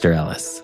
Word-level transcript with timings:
Mr. 0.00 0.14
Ellis, 0.14 0.62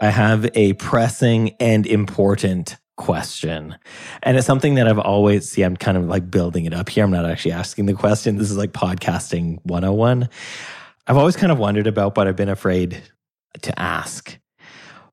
I 0.00 0.10
have 0.10 0.50
a 0.56 0.72
pressing 0.72 1.50
and 1.60 1.86
important 1.86 2.78
question. 2.96 3.76
And 4.24 4.36
it's 4.36 4.44
something 4.44 4.74
that 4.74 4.88
I've 4.88 4.98
always 4.98 5.48
see, 5.48 5.62
I'm 5.62 5.76
kind 5.76 5.96
of 5.96 6.06
like 6.06 6.28
building 6.28 6.64
it 6.64 6.74
up 6.74 6.88
here. 6.88 7.04
I'm 7.04 7.12
not 7.12 7.24
actually 7.24 7.52
asking 7.52 7.86
the 7.86 7.94
question. 7.94 8.38
This 8.38 8.50
is 8.50 8.56
like 8.56 8.72
podcasting 8.72 9.60
101. 9.66 10.28
I've 11.06 11.16
always 11.16 11.36
kind 11.36 11.52
of 11.52 11.58
wondered 11.58 11.86
about, 11.86 12.16
but 12.16 12.26
I've 12.26 12.34
been 12.34 12.48
afraid 12.48 13.00
to 13.60 13.78
ask. 13.78 14.36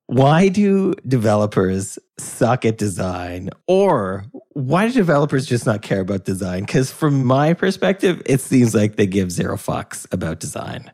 Why 0.07 0.47
do 0.47 0.95
developers 1.07 1.99
suck 2.17 2.65
at 2.65 2.79
design? 2.79 3.51
Or 3.67 4.25
why 4.53 4.87
do 4.87 4.93
developers 4.93 5.45
just 5.45 5.67
not 5.67 5.83
care 5.83 5.99
about 5.99 6.25
design? 6.25 6.61
Because 6.61 6.91
from 6.91 7.23
my 7.23 7.53
perspective, 7.53 8.19
it 8.25 8.41
seems 8.41 8.73
like 8.73 8.95
they 8.95 9.05
give 9.05 9.31
zero 9.31 9.57
fucks 9.57 10.11
about 10.11 10.39
design. 10.39 10.91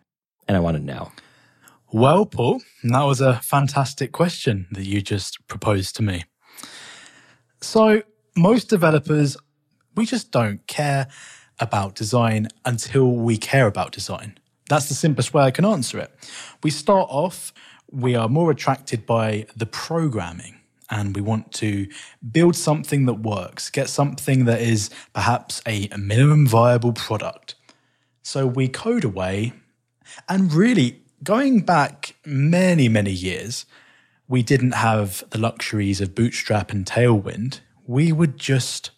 And 0.49 0.57
I 0.57 0.59
want 0.59 0.75
to 0.75 0.83
know. 0.83 1.09
Well, 1.91 2.25
Paul, 2.25 2.61
that 2.83 3.03
was 3.03 3.21
a 3.21 3.39
fantastic 3.39 4.11
question 4.11 4.67
that 4.71 4.85
you 4.85 5.01
just 5.01 5.47
proposed 5.47 5.95
to 5.97 6.03
me. 6.03 6.23
So, 7.61 8.01
most 8.35 8.69
developers, 8.69 9.37
we 9.95 10.05
just 10.05 10.31
don't 10.31 10.65
care 10.67 11.07
about 11.59 11.95
design 11.95 12.49
until 12.65 13.11
we 13.11 13.37
care 13.37 13.67
about 13.67 13.91
design. 13.91 14.37
That's 14.67 14.89
the 14.89 14.95
simplest 14.95 15.33
way 15.33 15.43
I 15.43 15.51
can 15.51 15.63
answer 15.63 15.99
it. 15.99 16.11
We 16.63 16.71
start 16.71 17.07
off, 17.09 17.53
we 17.91 18.15
are 18.15 18.27
more 18.27 18.51
attracted 18.51 19.05
by 19.05 19.45
the 19.55 19.65
programming 19.65 20.59
and 20.89 21.15
we 21.15 21.21
want 21.21 21.51
to 21.53 21.87
build 22.31 22.55
something 22.55 23.05
that 23.05 23.19
works, 23.19 23.69
get 23.69 23.89
something 23.89 24.45
that 24.45 24.61
is 24.61 24.89
perhaps 25.13 25.61
a 25.65 25.87
minimum 25.97 26.45
viable 26.47 26.93
product. 26.93 27.55
So 28.21 28.45
we 28.47 28.67
code 28.67 29.03
away, 29.03 29.53
and 30.27 30.51
really, 30.51 31.04
going 31.25 31.61
back 31.61 32.15
many, 32.25 32.87
many 32.87 33.11
years, 33.11 33.65
we 34.27 34.41
didn't 34.41 34.71
have 34.71 35.23
the 35.31 35.37
luxuries 35.37 35.99
of 35.99 36.15
Bootstrap 36.15 36.71
and 36.71 36.85
Tailwind. 36.85 37.59
We 37.85 38.11
would 38.11 38.37
just 38.37 38.91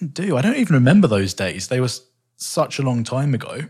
do. 0.00 0.36
I 0.36 0.42
don't 0.42 0.56
even 0.56 0.74
remember 0.74 1.06
those 1.06 1.34
days. 1.34 1.68
They 1.68 1.80
were 1.80 1.90
such 2.36 2.78
a 2.78 2.82
long 2.82 3.04
time 3.04 3.34
ago. 3.34 3.62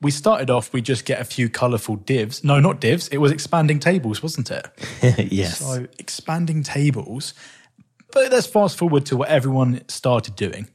We 0.00 0.10
started 0.10 0.50
off, 0.50 0.72
we 0.72 0.82
just 0.82 1.04
get 1.04 1.20
a 1.20 1.24
few 1.24 1.48
colorful 1.48 1.96
divs. 1.96 2.42
No, 2.42 2.58
not 2.58 2.80
divs. 2.80 3.08
It 3.08 3.18
was 3.18 3.30
expanding 3.30 3.78
tables, 3.78 4.22
wasn't 4.22 4.50
it? 4.50 4.66
yes. 5.32 5.58
So 5.58 5.86
expanding 5.98 6.62
tables. 6.62 7.34
But 8.12 8.30
let's 8.32 8.46
fast 8.46 8.76
forward 8.76 9.06
to 9.06 9.16
what 9.16 9.28
everyone 9.28 9.82
started 9.88 10.34
doing. 10.36 10.68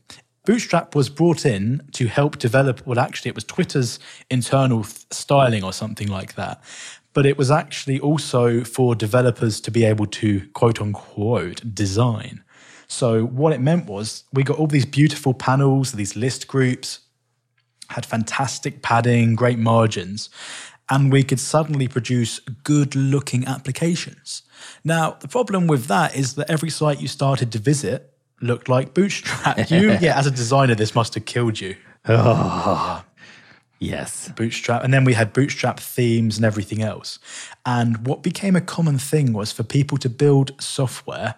Bootstrap 0.47 0.95
was 0.95 1.09
brought 1.09 1.45
in 1.45 1.81
to 1.91 2.07
help 2.07 2.37
develop, 2.37 2.87
well, 2.87 2.99
actually, 2.99 3.27
it 3.27 3.35
was 3.35 3.43
Twitter's 3.43 3.99
internal 4.29 4.85
styling 5.11 5.61
or 5.61 5.73
something 5.73 6.07
like 6.07 6.35
that. 6.35 6.63
But 7.11 7.25
it 7.25 7.37
was 7.37 7.51
actually 7.51 7.99
also 7.99 8.63
for 8.63 8.95
developers 8.95 9.59
to 9.59 9.71
be 9.71 9.83
able 9.83 10.05
to 10.05 10.47
quote 10.53 10.79
unquote 10.79 11.75
design. 11.75 12.45
So, 12.87 13.25
what 13.25 13.51
it 13.51 13.59
meant 13.59 13.87
was 13.87 14.23
we 14.31 14.43
got 14.43 14.57
all 14.57 14.67
these 14.67 14.85
beautiful 14.85 15.33
panels, 15.33 15.91
these 15.91 16.15
list 16.15 16.47
groups, 16.47 16.99
had 17.89 18.05
fantastic 18.05 18.81
padding, 18.81 19.35
great 19.35 19.59
margins, 19.59 20.29
and 20.89 21.11
we 21.11 21.23
could 21.23 21.41
suddenly 21.41 21.89
produce 21.89 22.39
good 22.63 22.95
looking 22.95 23.45
applications. 23.45 24.43
Now, 24.85 25.17
the 25.19 25.27
problem 25.27 25.67
with 25.67 25.87
that 25.87 26.15
is 26.15 26.35
that 26.35 26.49
every 26.49 26.69
site 26.69 27.01
you 27.01 27.09
started 27.09 27.51
to 27.51 27.59
visit 27.59 28.13
looked 28.41 28.69
like 28.69 28.93
Bootstrap. 28.93 29.69
You, 29.69 29.91
yeah, 30.01 30.17
as 30.17 30.27
a 30.27 30.31
designer, 30.31 30.75
this 30.75 30.95
must 30.95 31.13
have 31.15 31.25
killed 31.25 31.59
you. 31.59 31.75
Oh, 32.07 33.03
yes. 33.79 34.29
Bootstrap. 34.35 34.83
And 34.83 34.93
then 34.93 35.03
we 35.03 35.13
had 35.13 35.33
Bootstrap 35.33 35.79
themes 35.79 36.37
and 36.37 36.45
everything 36.45 36.81
else. 36.81 37.19
And 37.65 38.05
what 38.07 38.23
became 38.23 38.55
a 38.55 38.61
common 38.61 38.97
thing 38.97 39.33
was 39.33 39.51
for 39.51 39.63
people 39.63 39.97
to 39.99 40.09
build 40.09 40.51
software, 40.61 41.35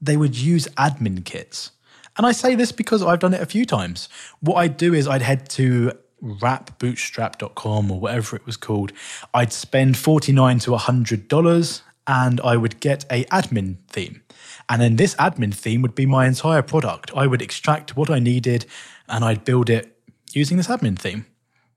they 0.00 0.16
would 0.16 0.36
use 0.36 0.66
admin 0.76 1.24
kits. 1.24 1.70
And 2.16 2.26
I 2.26 2.32
say 2.32 2.54
this 2.54 2.72
because 2.72 3.02
I've 3.02 3.20
done 3.20 3.32
it 3.32 3.40
a 3.40 3.46
few 3.46 3.64
times. 3.64 4.08
What 4.40 4.56
I'd 4.56 4.76
do 4.76 4.92
is 4.92 5.08
I'd 5.08 5.22
head 5.22 5.48
to 5.50 5.92
wrapbootstrap.com 6.22 7.90
or 7.90 8.00
whatever 8.00 8.36
it 8.36 8.46
was 8.46 8.56
called. 8.56 8.92
I'd 9.34 9.52
spend 9.52 9.96
49 9.96 10.58
to 10.60 10.70
$100 10.72 11.80
and 12.06 12.40
I 12.40 12.56
would 12.56 12.80
get 12.80 13.04
a 13.10 13.24
admin 13.26 13.76
theme. 13.88 14.22
And 14.68 14.82
then 14.82 14.96
this 14.96 15.14
admin 15.16 15.54
theme 15.54 15.82
would 15.82 15.94
be 15.94 16.06
my 16.06 16.26
entire 16.26 16.62
product. 16.62 17.12
I 17.14 17.26
would 17.26 17.42
extract 17.42 17.96
what 17.96 18.10
I 18.10 18.18
needed 18.18 18.66
and 19.08 19.24
I'd 19.24 19.44
build 19.44 19.70
it 19.70 19.96
using 20.32 20.56
this 20.56 20.68
admin 20.68 20.98
theme. 20.98 21.26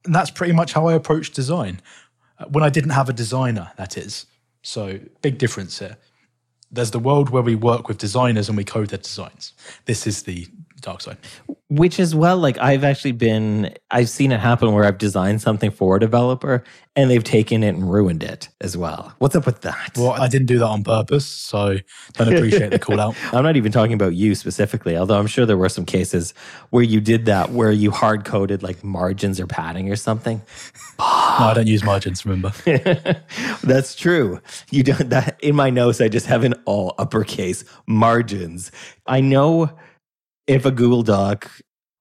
And 0.04 0.14
that's 0.14 0.32
pretty 0.32 0.54
much 0.54 0.74
how 0.74 0.88
I 0.88 0.94
approach 0.94 1.32
design. 1.32 1.82
Uh, 2.38 2.46
when 2.46 2.64
I 2.64 2.70
didn't 2.70 2.92
have 2.92 3.10
a 3.10 3.14
designer, 3.14 3.72
that 3.78 3.98
is. 3.98 4.26
So, 4.62 5.00
big 5.22 5.38
difference 5.38 5.80
here. 5.80 5.98
There's 6.72 6.92
the 6.92 7.00
world 7.00 7.30
where 7.30 7.44
we 7.44 7.56
work 7.56 7.88
with 7.88 7.98
designers 7.98 8.50
and 8.50 8.58
we 8.58 8.64
code 8.64 8.90
their 8.90 9.00
designs. 9.00 9.54
This 9.86 10.08
is 10.08 10.24
the 10.24 10.48
dark 10.82 11.02
side. 11.02 11.18
Which 11.70 12.00
as 12.00 12.14
well, 12.14 12.38
like 12.38 12.58
I've 12.60 12.84
actually 12.84 13.14
been, 13.14 13.74
I've 13.90 14.10
seen 14.10 14.32
it 14.32 14.40
happen 14.40 14.72
where 14.74 14.86
I've 14.86 14.98
designed 14.98 15.42
something 15.42 15.72
for 15.72 15.96
a 15.96 16.00
developer 16.00 16.64
and 16.96 17.10
they've 17.10 17.24
taken 17.24 17.64
it 17.64 17.70
and 17.70 17.92
ruined 17.92 18.24
it 18.24 18.50
as 18.62 18.78
well. 18.78 19.14
What's 19.18 19.36
up 19.36 19.46
with 19.46 19.62
that? 19.62 19.94
Well, 19.98 20.12
I 20.12 20.28
didn't 20.28 20.48
do 20.48 20.60
that 20.60 20.66
on 20.66 20.84
purpose, 20.84 21.26
so 21.26 21.78
don't 22.14 22.34
appreciate 22.34 22.70
the 22.70 22.80
call 22.80 23.00
out. 23.00 23.16
I'm 23.34 23.44
not 23.44 23.58
even 23.58 23.72
talking 23.72 23.94
about 23.94 24.14
you 24.14 24.36
specifically, 24.36 24.96
although 24.96 25.20
I'm 25.20 25.28
sure 25.28 25.46
there 25.46 25.58
were 25.58 25.70
some 25.70 25.86
cases 25.86 26.34
where 26.70 26.84
you 26.84 27.02
did 27.02 27.26
that, 27.26 27.52
where 27.52 27.72
you 27.72 27.92
hard 27.92 28.24
coded 28.24 28.64
like 28.64 28.84
margins 28.84 29.40
or 29.40 29.48
padding 29.48 29.92
or 29.92 29.96
something. 29.96 30.42
no, 31.00 31.06
I 31.06 31.54
don't 31.56 31.68
use 31.68 31.84
margins, 31.84 32.26
remember? 32.26 32.54
That's 33.64 33.96
true. 33.96 34.40
You 34.72 34.84
don't 34.84 35.10
that 35.10 35.38
in 35.42 35.56
my 35.56 35.70
notes, 35.70 36.00
I 36.00 36.08
just 36.08 36.28
have 36.28 36.44
an 36.44 36.54
all 36.66 36.96
uppercase 36.98 37.66
margins. 37.88 38.72
I 39.08 39.22
know 39.22 39.72
if 40.48 40.66
a 40.66 40.72
Google 40.72 41.04
Doc 41.04 41.52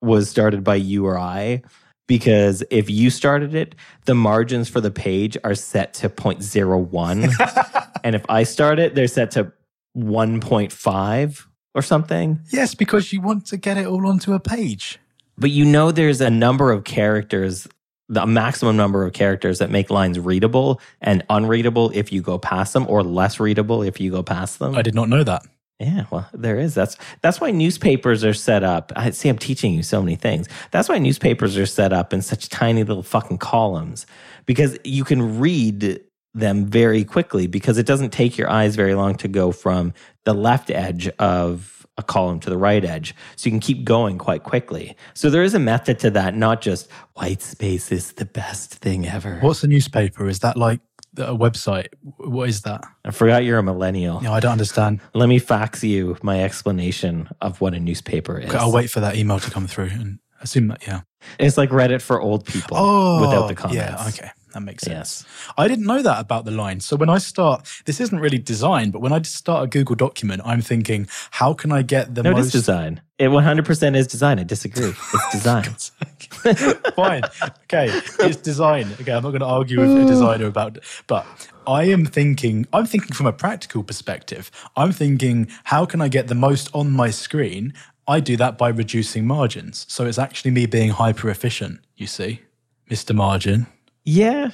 was 0.00 0.28
started 0.28 0.65
by 0.65 0.77
you 0.77 1.06
or 1.06 1.19
I, 1.19 1.62
because 2.06 2.62
if 2.71 2.91
you 2.91 3.10
started 3.10 3.55
it, 3.55 3.75
the 4.05 4.15
margins 4.15 4.69
for 4.69 4.81
the 4.81 4.91
page 4.91 5.37
are 5.44 5.55
set 5.55 5.94
to 5.94 6.09
0.01. 6.09 7.91
and 8.05 8.15
if 8.15 8.25
I 8.28 8.43
start 8.43 8.78
it, 8.78 8.94
they're 8.94 9.09
set 9.09 9.31
to 9.32 9.53
1.5 9.97 11.47
or 11.75 11.82
something. 11.82 12.41
Yes, 12.50 12.75
because 12.75 13.12
you 13.12 13.21
want 13.21 13.47
to 13.47 13.56
get 13.56 13.78
it 13.78 13.87
all 13.87 14.06
onto 14.06 14.34
a 14.34 14.41
page. 14.41 14.99
But 15.37 15.50
you 15.50 15.65
know, 15.65 15.91
there's 15.91 16.21
a 16.21 16.31
number 16.31 16.71
of 16.71 16.84
characters, 16.84 17.66
the 18.09 18.26
maximum 18.26 18.76
number 18.76 19.05
of 19.05 19.12
characters 19.15 19.59
that 19.59 19.71
make 19.71 19.91
lines 19.91 20.21
readable 20.21 20.81
and 21.00 21.25
unreadable 21.31 21.91
if 21.94 22.12
you 22.12 22.22
go 22.22 22.38
past 22.38 22.72
them, 22.72 22.87
or 22.88 23.03
less 23.03 23.41
readable 23.41 23.82
if 23.82 23.99
you 23.99 24.11
go 24.11 24.22
past 24.22 24.59
them. 24.59 24.75
I 24.75 24.82
did 24.82 24.94
not 24.94 25.09
know 25.09 25.25
that. 25.25 25.43
Yeah, 25.80 26.04
well, 26.10 26.28
there 26.32 26.58
is. 26.58 26.74
That's 26.74 26.96
that's 27.20 27.40
why 27.40 27.50
newspapers 27.50 28.24
are 28.24 28.34
set 28.34 28.62
up. 28.62 28.92
I 28.94 29.10
see. 29.10 29.28
I'm 29.28 29.38
teaching 29.38 29.74
you 29.74 29.82
so 29.82 30.00
many 30.00 30.14
things. 30.16 30.48
That's 30.70 30.88
why 30.88 30.98
newspapers 30.98 31.56
are 31.56 31.66
set 31.66 31.92
up 31.92 32.12
in 32.12 32.22
such 32.22 32.48
tiny 32.48 32.84
little 32.84 33.02
fucking 33.02 33.38
columns 33.38 34.06
because 34.46 34.78
you 34.84 35.04
can 35.04 35.40
read 35.40 36.00
them 36.32 36.66
very 36.66 37.04
quickly 37.04 37.46
because 37.46 37.78
it 37.78 37.86
doesn't 37.86 38.10
take 38.10 38.38
your 38.38 38.50
eyes 38.50 38.76
very 38.76 38.94
long 38.94 39.16
to 39.16 39.28
go 39.28 39.52
from 39.52 39.92
the 40.24 40.34
left 40.34 40.70
edge 40.70 41.08
of 41.18 41.86
a 41.96 42.02
column 42.02 42.40
to 42.40 42.50
the 42.50 42.58
right 42.58 42.84
edge. 42.84 43.14
So 43.36 43.46
you 43.46 43.52
can 43.52 43.60
keep 43.60 43.84
going 43.84 44.19
quite 44.19 44.43
quickly. 44.43 44.96
So 45.14 45.31
there 45.31 45.44
is 45.44 45.54
a 45.54 45.60
method 45.60 45.99
to 46.00 46.10
that, 46.10 46.34
not 46.34 46.60
just 46.60 46.90
white 47.14 47.40
space 47.40 47.93
is 47.93 48.12
the 48.12 48.25
best 48.25 48.76
thing 48.76 49.06
ever. 49.06 49.38
What's 49.40 49.62
a 49.62 49.69
newspaper? 49.69 50.28
Is 50.28 50.40
that 50.40 50.56
like 50.56 50.81
a 51.16 51.37
website? 51.37 51.88
What 52.02 52.49
is 52.49 52.62
that? 52.62 52.84
I 53.05 53.11
forgot 53.11 53.44
you're 53.44 53.58
a 53.58 53.62
millennial. 53.62 54.20
No, 54.20 54.32
I 54.32 54.40
don't 54.40 54.52
understand. 54.52 55.00
Let 55.14 55.28
me 55.28 55.38
fax 55.38 55.82
you 55.84 56.16
my 56.22 56.43
explanation 56.43 57.28
of 57.40 57.61
what 57.61 57.75
a 57.75 57.81
newspaper 57.81 58.38
is. 58.38 58.49
Okay, 58.49 58.58
I'll 58.58 58.72
wait 58.72 58.90
for 58.90 59.00
that 59.00 59.16
email 59.16 59.38
to 59.40 59.50
come 59.50 59.66
through 59.66 59.90
and 59.93 60.19
assume 60.40 60.69
that, 60.69 60.87
yeah. 60.87 61.02
It's 61.38 61.56
like 61.56 61.70
Reddit 61.70 62.02
for 62.02 62.20
old 62.20 62.44
people 62.44 62.76
Oh, 62.78 63.20
without 63.20 63.49
the 63.49 63.55
comments. 63.55 63.76
Yeah, 63.76 64.08
okay. 64.08 64.31
That 64.54 64.60
makes 64.60 64.84
sense. 64.84 65.24
Yes. 65.26 65.52
I 65.58 65.68
didn't 65.68 65.84
know 65.84 66.00
that 66.02 66.20
about 66.20 66.44
the 66.44 66.50
line. 66.50 66.80
So 66.80 66.96
when 66.96 67.10
I 67.10 67.18
start, 67.18 67.68
this 67.84 68.00
isn't 68.00 68.18
really 68.18 68.38
design, 68.38 68.90
but 68.90 69.00
when 69.00 69.12
I 69.12 69.20
start 69.22 69.64
a 69.64 69.66
Google 69.66 69.96
document, 69.96 70.42
I'm 70.44 70.62
thinking, 70.62 71.08
how 71.32 71.52
can 71.54 71.72
I 71.72 71.82
get 71.82 72.14
the 72.14 72.22
No, 72.22 72.30
it 72.30 72.34
most 72.34 72.46
is 72.46 72.52
design. 72.52 73.00
It 73.18 73.28
100% 73.28 73.96
is 73.96 74.06
design. 74.06 74.38
I 74.38 74.44
disagree. 74.44 74.94
It's 75.14 75.32
design. 75.32 75.64
Fine. 76.94 77.22
Okay. 77.64 77.88
It's 78.20 78.36
design. 78.36 78.88
Okay. 79.00 79.12
I'm 79.12 79.22
not 79.22 79.30
going 79.30 79.40
to 79.40 79.46
argue 79.46 79.80
with 79.80 79.90
a 79.90 80.04
designer 80.06 80.46
about 80.46 80.78
but 81.06 81.26
I 81.66 81.84
am 81.84 82.06
thinking, 82.06 82.66
I'm 82.72 82.86
thinking 82.86 83.12
from 83.12 83.26
a 83.26 83.32
practical 83.32 83.82
perspective. 83.82 84.50
I'm 84.76 84.92
thinking, 84.92 85.48
how 85.64 85.84
can 85.84 86.00
I 86.00 86.08
get 86.08 86.28
the 86.28 86.34
most 86.34 86.70
on 86.74 86.90
my 86.90 87.10
screen? 87.10 87.74
I 88.06 88.20
do 88.20 88.36
that 88.36 88.58
by 88.58 88.68
reducing 88.68 89.26
margins. 89.26 89.86
So 89.88 90.06
it's 90.06 90.18
actually 90.18 90.50
me 90.52 90.66
being 90.66 90.90
hyper 90.90 91.28
efficient, 91.30 91.80
you 91.96 92.06
see, 92.06 92.42
Mr. 92.90 93.14
Margin. 93.14 93.66
Yeah. 94.04 94.50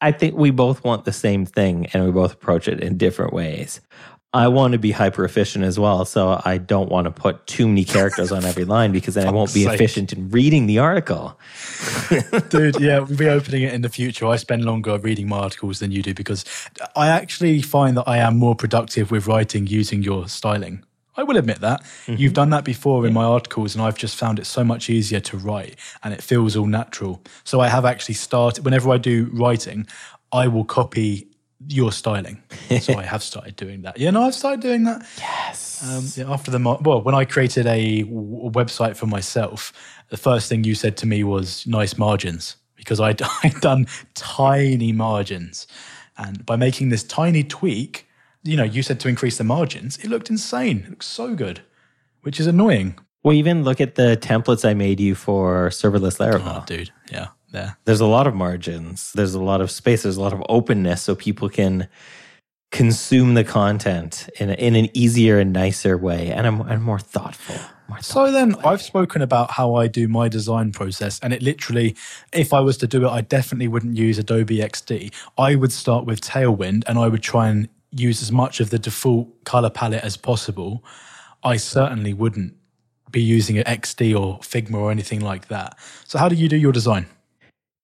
I 0.00 0.12
think 0.12 0.36
we 0.36 0.50
both 0.50 0.84
want 0.84 1.04
the 1.04 1.12
same 1.12 1.46
thing 1.46 1.86
and 1.86 2.04
we 2.04 2.10
both 2.10 2.34
approach 2.34 2.68
it 2.68 2.80
in 2.80 2.98
different 2.98 3.32
ways. 3.32 3.80
I 4.34 4.48
want 4.48 4.72
to 4.72 4.78
be 4.78 4.90
hyper 4.90 5.24
efficient 5.24 5.64
as 5.64 5.78
well. 5.78 6.04
So 6.04 6.42
I 6.44 6.58
don't 6.58 6.90
want 6.90 7.04
to 7.04 7.12
put 7.12 7.46
too 7.46 7.68
many 7.68 7.84
characters 7.84 8.32
on 8.32 8.44
every 8.44 8.64
line 8.64 8.90
because 8.90 9.14
then 9.14 9.28
I 9.28 9.30
won't 9.38 9.54
be 9.54 9.62
sake. 9.62 9.74
efficient 9.74 10.12
in 10.12 10.28
reading 10.28 10.66
the 10.66 10.80
article. 10.80 11.38
Dude, 12.48 12.80
yeah, 12.80 12.98
we'll 12.98 13.16
be 13.16 13.28
opening 13.28 13.62
it 13.62 13.72
in 13.72 13.82
the 13.82 13.88
future. 13.88 14.26
I 14.26 14.36
spend 14.36 14.64
longer 14.64 14.98
reading 14.98 15.28
my 15.28 15.38
articles 15.38 15.78
than 15.78 15.92
you 15.92 16.02
do 16.02 16.12
because 16.12 16.44
I 16.96 17.08
actually 17.08 17.62
find 17.62 17.96
that 17.96 18.08
I 18.08 18.18
am 18.18 18.36
more 18.36 18.56
productive 18.56 19.12
with 19.12 19.28
writing 19.28 19.68
using 19.68 20.02
your 20.02 20.28
styling. 20.28 20.84
I 21.16 21.22
will 21.22 21.36
admit 21.36 21.60
that. 21.60 21.82
You've 22.06 22.32
done 22.32 22.50
that 22.50 22.64
before 22.64 23.06
in 23.06 23.12
my 23.12 23.24
articles, 23.24 23.74
and 23.74 23.82
I've 23.84 23.96
just 23.96 24.16
found 24.16 24.38
it 24.38 24.46
so 24.46 24.64
much 24.64 24.90
easier 24.90 25.20
to 25.20 25.36
write 25.36 25.76
and 26.02 26.12
it 26.12 26.22
feels 26.22 26.56
all 26.56 26.66
natural. 26.66 27.22
So 27.44 27.60
I 27.60 27.68
have 27.68 27.84
actually 27.84 28.16
started, 28.16 28.64
whenever 28.64 28.90
I 28.90 28.98
do 28.98 29.30
writing, 29.32 29.86
I 30.32 30.48
will 30.48 30.64
copy 30.64 31.28
your 31.68 31.92
styling. 31.92 32.42
so 32.80 32.94
I 32.94 33.04
have 33.04 33.22
started 33.22 33.56
doing 33.56 33.82
that. 33.82 33.98
Yeah, 33.98 34.10
no, 34.10 34.22
I've 34.24 34.34
started 34.34 34.60
doing 34.60 34.84
that. 34.84 35.06
Yes. 35.18 35.82
Um, 35.88 36.04
yeah, 36.16 36.32
after 36.32 36.50
the 36.50 36.58
well, 36.58 37.02
when 37.02 37.14
I 37.14 37.24
created 37.24 37.66
a, 37.66 38.02
w- 38.02 38.50
website 38.50 38.96
for 38.96 39.06
myself, 39.06 39.72
the 40.10 40.16
first 40.16 40.48
thing 40.48 40.64
you 40.64 40.74
said 40.74 40.96
to 40.98 41.06
me 41.06 41.24
was 41.24 41.66
nice 41.66 41.96
margins 41.96 42.56
because 42.74 43.00
I'd, 43.00 43.22
I'd 43.42 43.60
done 43.60 43.86
tiny 44.14 44.92
margins, 44.92 45.66
and 46.18 46.44
by 46.44 46.56
making 46.56 46.90
this 46.90 47.02
tiny 47.02 47.44
tweak, 47.44 48.06
you 48.44 48.56
know, 48.56 48.62
you 48.64 48.82
said 48.82 49.00
to 49.00 49.08
increase 49.08 49.38
the 49.38 49.44
margins, 49.44 49.96
it 49.98 50.08
looked 50.08 50.30
insane. 50.30 50.84
It 50.86 50.90
looked 50.90 51.04
so 51.04 51.34
good, 51.34 51.62
which 52.22 52.38
is 52.38 52.46
annoying. 52.46 52.98
well, 53.22 53.34
even 53.34 53.64
look 53.64 53.80
at 53.80 53.94
the 53.94 54.18
templates 54.20 54.68
I 54.68 54.74
made 54.74 55.00
you 55.00 55.14
for 55.14 55.70
serverless 55.70 56.18
Laravel. 56.18 56.62
Oh, 56.62 56.64
dude, 56.66 56.90
yeah, 57.10 57.28
there. 57.50 57.78
There's 57.84 58.00
a 58.00 58.06
lot 58.06 58.26
of 58.26 58.34
margins. 58.34 59.12
There's 59.14 59.34
a 59.34 59.42
lot 59.42 59.60
of 59.60 59.70
space. 59.70 60.02
There's 60.02 60.18
a 60.18 60.20
lot 60.20 60.34
of 60.34 60.42
openness 60.48 61.02
so 61.02 61.14
people 61.14 61.48
can 61.48 61.88
consume 62.70 63.34
the 63.34 63.44
content 63.44 64.28
in, 64.40 64.50
a, 64.50 64.54
in 64.54 64.74
an 64.74 64.88
easier 64.94 65.38
and 65.38 65.52
nicer 65.52 65.96
way 65.96 66.32
and 66.32 66.44
a, 66.46 66.62
and 66.64 66.82
more 66.82 66.98
thoughtful. 66.98 67.54
More 67.88 68.00
So 68.02 68.32
then 68.32 68.56
I've 68.64 68.82
spoken 68.82 69.22
about 69.22 69.52
how 69.52 69.76
I 69.76 69.86
do 69.86 70.08
my 70.08 70.28
design 70.28 70.72
process, 70.72 71.20
and 71.22 71.32
it 71.32 71.40
literally, 71.40 71.94
if 72.32 72.52
I 72.52 72.60
was 72.60 72.76
to 72.78 72.86
do 72.86 73.06
it, 73.06 73.10
I 73.10 73.20
definitely 73.20 73.68
wouldn't 73.68 73.96
use 73.96 74.18
Adobe 74.18 74.58
XD. 74.58 75.12
I 75.38 75.54
would 75.54 75.70
start 75.70 76.04
with 76.04 76.20
Tailwind 76.20 76.82
and 76.86 76.98
I 76.98 77.08
would 77.08 77.22
try 77.22 77.48
and 77.48 77.68
use 77.94 78.22
as 78.22 78.32
much 78.32 78.60
of 78.60 78.70
the 78.70 78.78
default 78.78 79.44
color 79.44 79.70
palette 79.70 80.04
as 80.04 80.16
possible. 80.16 80.84
I 81.42 81.56
certainly 81.56 82.12
wouldn't 82.12 82.54
be 83.10 83.22
using 83.22 83.58
an 83.58 83.64
XD 83.64 84.18
or 84.18 84.38
Figma 84.40 84.74
or 84.74 84.90
anything 84.90 85.20
like 85.20 85.48
that. 85.48 85.78
So, 86.04 86.18
how 86.18 86.28
do 86.28 86.34
you 86.34 86.48
do 86.48 86.56
your 86.56 86.72
design? 86.72 87.06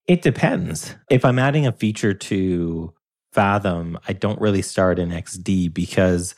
It 0.07 0.23
depends. 0.23 0.95
If 1.09 1.25
I'm 1.25 1.39
adding 1.39 1.67
a 1.67 1.73
feature 1.73 2.15
to 2.15 2.93
Fathom, 3.33 3.99
I 4.09 4.13
don't 4.13 4.41
really 4.41 4.63
start 4.63 4.99
in 4.99 5.11
XD 5.11 5.73
because 5.73 6.35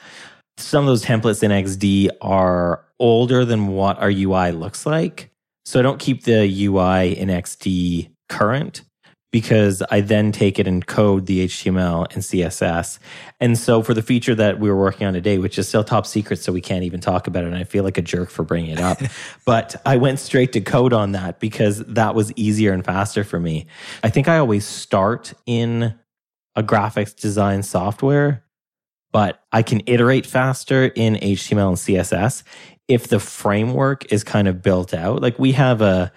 some 0.58 0.84
of 0.84 0.88
those 0.88 1.04
templates 1.04 1.42
in 1.42 1.50
XD 1.50 2.10
are 2.20 2.84
older 2.98 3.44
than 3.44 3.68
what 3.68 3.98
our 3.98 4.10
UI 4.10 4.52
looks 4.52 4.84
like. 4.84 5.30
So 5.64 5.80
I 5.80 5.82
don't 5.82 5.98
keep 5.98 6.24
the 6.24 6.66
UI 6.66 7.16
in 7.16 7.28
XD 7.28 8.10
current 8.28 8.82
because 9.32 9.82
I 9.90 10.02
then 10.02 10.30
take 10.30 10.58
it 10.58 10.68
and 10.68 10.86
code 10.86 11.24
the 11.26 11.46
HTML 11.46 12.06
and 12.12 12.22
CSS. 12.22 12.98
And 13.40 13.58
so 13.58 13.82
for 13.82 13.94
the 13.94 14.02
feature 14.02 14.34
that 14.34 14.60
we 14.60 14.68
were 14.68 14.76
working 14.76 15.06
on 15.06 15.14
today, 15.14 15.38
which 15.38 15.58
is 15.58 15.66
still 15.66 15.82
top 15.82 16.06
secret, 16.06 16.38
so 16.38 16.52
we 16.52 16.60
can't 16.60 16.84
even 16.84 17.00
talk 17.00 17.26
about 17.26 17.42
it, 17.42 17.46
and 17.46 17.56
I 17.56 17.64
feel 17.64 17.82
like 17.82 17.96
a 17.96 18.02
jerk 18.02 18.28
for 18.30 18.44
bringing 18.44 18.72
it 18.72 18.78
up, 18.78 19.00
but 19.46 19.74
I 19.84 19.96
went 19.96 20.20
straight 20.20 20.52
to 20.52 20.60
code 20.60 20.92
on 20.92 21.12
that 21.12 21.40
because 21.40 21.78
that 21.78 22.14
was 22.14 22.30
easier 22.36 22.72
and 22.72 22.84
faster 22.84 23.24
for 23.24 23.40
me. 23.40 23.66
I 24.04 24.10
think 24.10 24.28
I 24.28 24.36
always 24.38 24.66
start 24.66 25.32
in 25.46 25.94
a 26.54 26.62
graphics 26.62 27.16
design 27.16 27.62
software, 27.62 28.44
but 29.12 29.42
I 29.50 29.62
can 29.62 29.80
iterate 29.86 30.26
faster 30.26 30.84
in 30.84 31.14
HTML 31.14 31.68
and 31.68 31.78
CSS 31.78 32.42
if 32.86 33.08
the 33.08 33.18
framework 33.18 34.12
is 34.12 34.22
kind 34.22 34.46
of 34.46 34.60
built 34.60 34.92
out. 34.92 35.22
Like 35.22 35.38
we 35.38 35.52
have 35.52 35.80
a, 35.80 36.12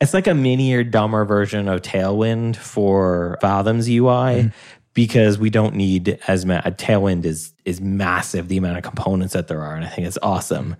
it's 0.00 0.14
like 0.14 0.26
a 0.26 0.34
minier, 0.34 0.82
dumber 0.82 1.24
version 1.24 1.68
of 1.68 1.82
Tailwind 1.82 2.56
for 2.56 3.38
Fathom's 3.40 3.88
UI. 3.88 3.96
Mm-hmm. 3.96 4.48
Because 4.92 5.38
we 5.38 5.50
don't 5.50 5.76
need 5.76 6.18
as 6.26 6.44
much. 6.44 6.64
Tailwind 6.64 7.24
is 7.24 7.52
is 7.64 7.80
massive. 7.80 8.48
The 8.48 8.56
amount 8.56 8.76
of 8.76 8.82
components 8.82 9.34
that 9.34 9.46
there 9.46 9.62
are, 9.62 9.76
and 9.76 9.84
I 9.84 9.88
think 9.88 10.08
it's 10.08 10.18
awesome. 10.20 10.74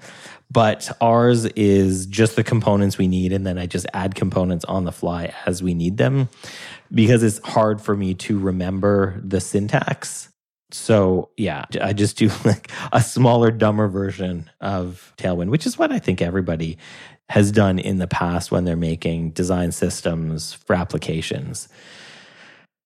But 0.50 0.90
ours 1.00 1.44
is 1.46 2.06
just 2.06 2.34
the 2.34 2.42
components 2.42 2.98
we 2.98 3.06
need, 3.06 3.32
and 3.32 3.46
then 3.46 3.56
I 3.56 3.66
just 3.66 3.86
add 3.94 4.16
components 4.16 4.64
on 4.64 4.84
the 4.84 4.90
fly 4.90 5.32
as 5.46 5.62
we 5.62 5.74
need 5.74 5.96
them, 5.96 6.28
because 6.92 7.22
it's 7.22 7.38
hard 7.46 7.80
for 7.80 7.96
me 7.96 8.14
to 8.14 8.36
remember 8.36 9.20
the 9.22 9.40
syntax. 9.40 10.30
So 10.72 11.30
yeah, 11.36 11.64
I 11.80 11.92
just 11.92 12.16
do 12.16 12.30
like 12.44 12.70
a 12.92 13.00
smaller, 13.00 13.52
dumber 13.52 13.86
version 13.86 14.50
of 14.60 15.12
Tailwind, 15.18 15.50
which 15.50 15.66
is 15.66 15.78
what 15.78 15.92
I 15.92 16.00
think 16.00 16.20
everybody 16.20 16.78
has 17.30 17.52
done 17.52 17.78
in 17.78 17.98
the 17.98 18.08
past 18.08 18.50
when 18.50 18.64
they're 18.64 18.74
making 18.74 19.30
design 19.30 19.70
systems 19.70 20.52
for 20.52 20.74
applications. 20.74 21.68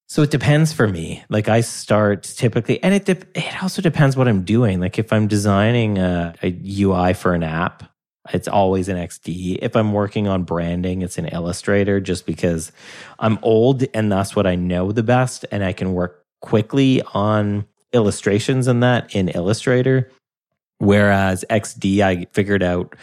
So 0.07 0.21
it 0.21 0.31
depends 0.31 0.71
for 0.71 0.87
me. 0.87 1.25
Like 1.31 1.49
I 1.49 1.63
start 1.63 2.25
typically, 2.25 2.81
and 2.83 2.93
it 2.93 3.07
de- 3.07 3.27
it 3.35 3.63
also 3.63 3.81
depends 3.81 4.19
what 4.19 4.29
I'm 4.29 4.43
doing. 4.43 4.81
Like 4.81 4.99
if 4.99 5.15
I'm 5.15 5.29
designing 5.29 5.97
a, 5.97 6.35
a 6.43 6.55
UI 6.79 7.15
for 7.15 7.33
an 7.33 7.43
app, 7.43 7.85
it's 8.35 8.47
always 8.47 8.91
in 8.91 8.99
XD. 8.99 9.61
If 9.63 9.77
I'm 9.77 9.95
working 9.95 10.29
on 10.29 10.45
branding, 10.45 11.01
it's 11.01 11.17
in 11.17 11.25
Illustrator, 11.25 11.99
just 11.99 12.27
because 12.27 12.71
I'm 13.19 13.39
old 13.41 13.85
and 13.95 14.13
that's 14.13 14.37
what 14.37 14.47
I 14.47 14.57
know 14.57 14.93
the 14.93 15.03
best, 15.03 15.47
and 15.51 15.65
I 15.65 15.73
can 15.73 15.95
work 15.95 16.23
quickly 16.43 17.01
on 17.15 17.65
illustrations 17.95 18.67
and 18.67 18.83
that 18.83 19.15
in 19.15 19.31
Illustrator. 19.31 20.11
Whereas 20.81 21.47
XD, 21.49 22.01
I 22.01 22.27
figured 22.33 22.63
out 22.63 22.95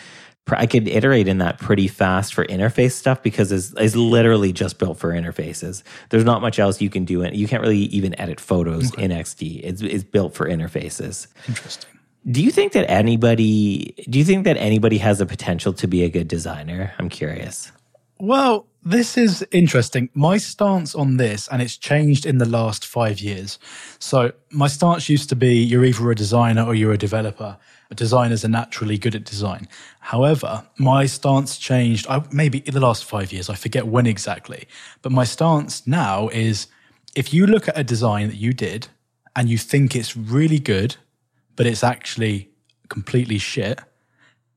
I 0.57 0.65
could 0.65 0.87
iterate 0.87 1.27
in 1.27 1.39
that 1.39 1.59
pretty 1.59 1.87
fast 1.87 2.33
for 2.33 2.45
interface 2.45 2.93
stuff 2.93 3.21
because 3.21 3.51
it's, 3.51 3.73
it's 3.77 3.95
literally 3.95 4.53
just 4.53 4.79
built 4.79 4.97
for 4.97 5.11
interfaces. 5.11 5.83
There's 6.09 6.23
not 6.23 6.41
much 6.41 6.59
else 6.59 6.81
you 6.81 6.89
can 6.89 7.05
do. 7.05 7.23
And 7.23 7.35
you 7.35 7.47
can't 7.47 7.61
really 7.61 7.85
even 7.85 8.19
edit 8.19 8.39
photos 8.39 8.93
in 8.95 9.11
XD. 9.11 9.61
It's, 9.63 9.81
it's 9.81 10.03
built 10.03 10.33
for 10.33 10.47
interfaces. 10.47 11.27
Interesting. 11.47 11.91
Do 12.29 12.43
you 12.43 12.51
think 12.51 12.73
that 12.73 12.89
anybody, 12.89 13.95
do 14.09 14.19
you 14.19 14.25
think 14.25 14.45
that 14.45 14.57
anybody 14.57 14.99
has 14.99 15.17
the 15.17 15.25
potential 15.25 15.73
to 15.73 15.87
be 15.87 16.03
a 16.03 16.09
good 16.09 16.27
designer? 16.27 16.93
I'm 16.99 17.09
curious. 17.09 17.71
Well, 18.19 18.67
this 18.83 19.17
is 19.17 19.45
interesting. 19.51 20.09
My 20.13 20.37
stance 20.37 20.93
on 20.93 21.17
this, 21.17 21.47
and 21.47 21.61
it's 21.61 21.77
changed 21.77 22.27
in 22.27 22.37
the 22.37 22.45
last 22.45 22.85
five 22.85 23.19
years. 23.19 23.57
So, 23.97 24.31
my 24.51 24.67
stance 24.67 25.09
used 25.09 25.29
to 25.29 25.35
be 25.35 25.55
you're 25.55 25.85
either 25.85 26.11
a 26.11 26.15
designer 26.15 26.63
or 26.63 26.75
you're 26.75 26.93
a 26.93 26.97
developer. 26.97 27.57
Designers 27.95 28.45
are 28.45 28.49
naturally 28.49 28.97
good 28.97 29.15
at 29.15 29.25
design. 29.25 29.67
However, 29.99 30.65
my 30.77 31.05
stance 31.05 31.57
changed 31.57 32.07
I, 32.07 32.23
maybe 32.31 32.59
in 32.59 32.73
the 32.73 32.79
last 32.79 33.05
five 33.05 33.33
years. 33.33 33.49
I 33.49 33.55
forget 33.55 33.85
when 33.87 34.07
exactly. 34.07 34.67
But 35.01 35.11
my 35.11 35.23
stance 35.23 35.85
now 35.85 36.29
is 36.29 36.67
if 37.15 37.33
you 37.33 37.45
look 37.45 37.67
at 37.67 37.77
a 37.77 37.83
design 37.83 38.27
that 38.29 38.37
you 38.37 38.53
did 38.53 38.87
and 39.35 39.49
you 39.49 39.57
think 39.57 39.95
it's 39.95 40.15
really 40.15 40.59
good, 40.59 40.95
but 41.55 41.65
it's 41.65 41.83
actually 41.83 42.49
completely 42.87 43.37
shit, 43.37 43.79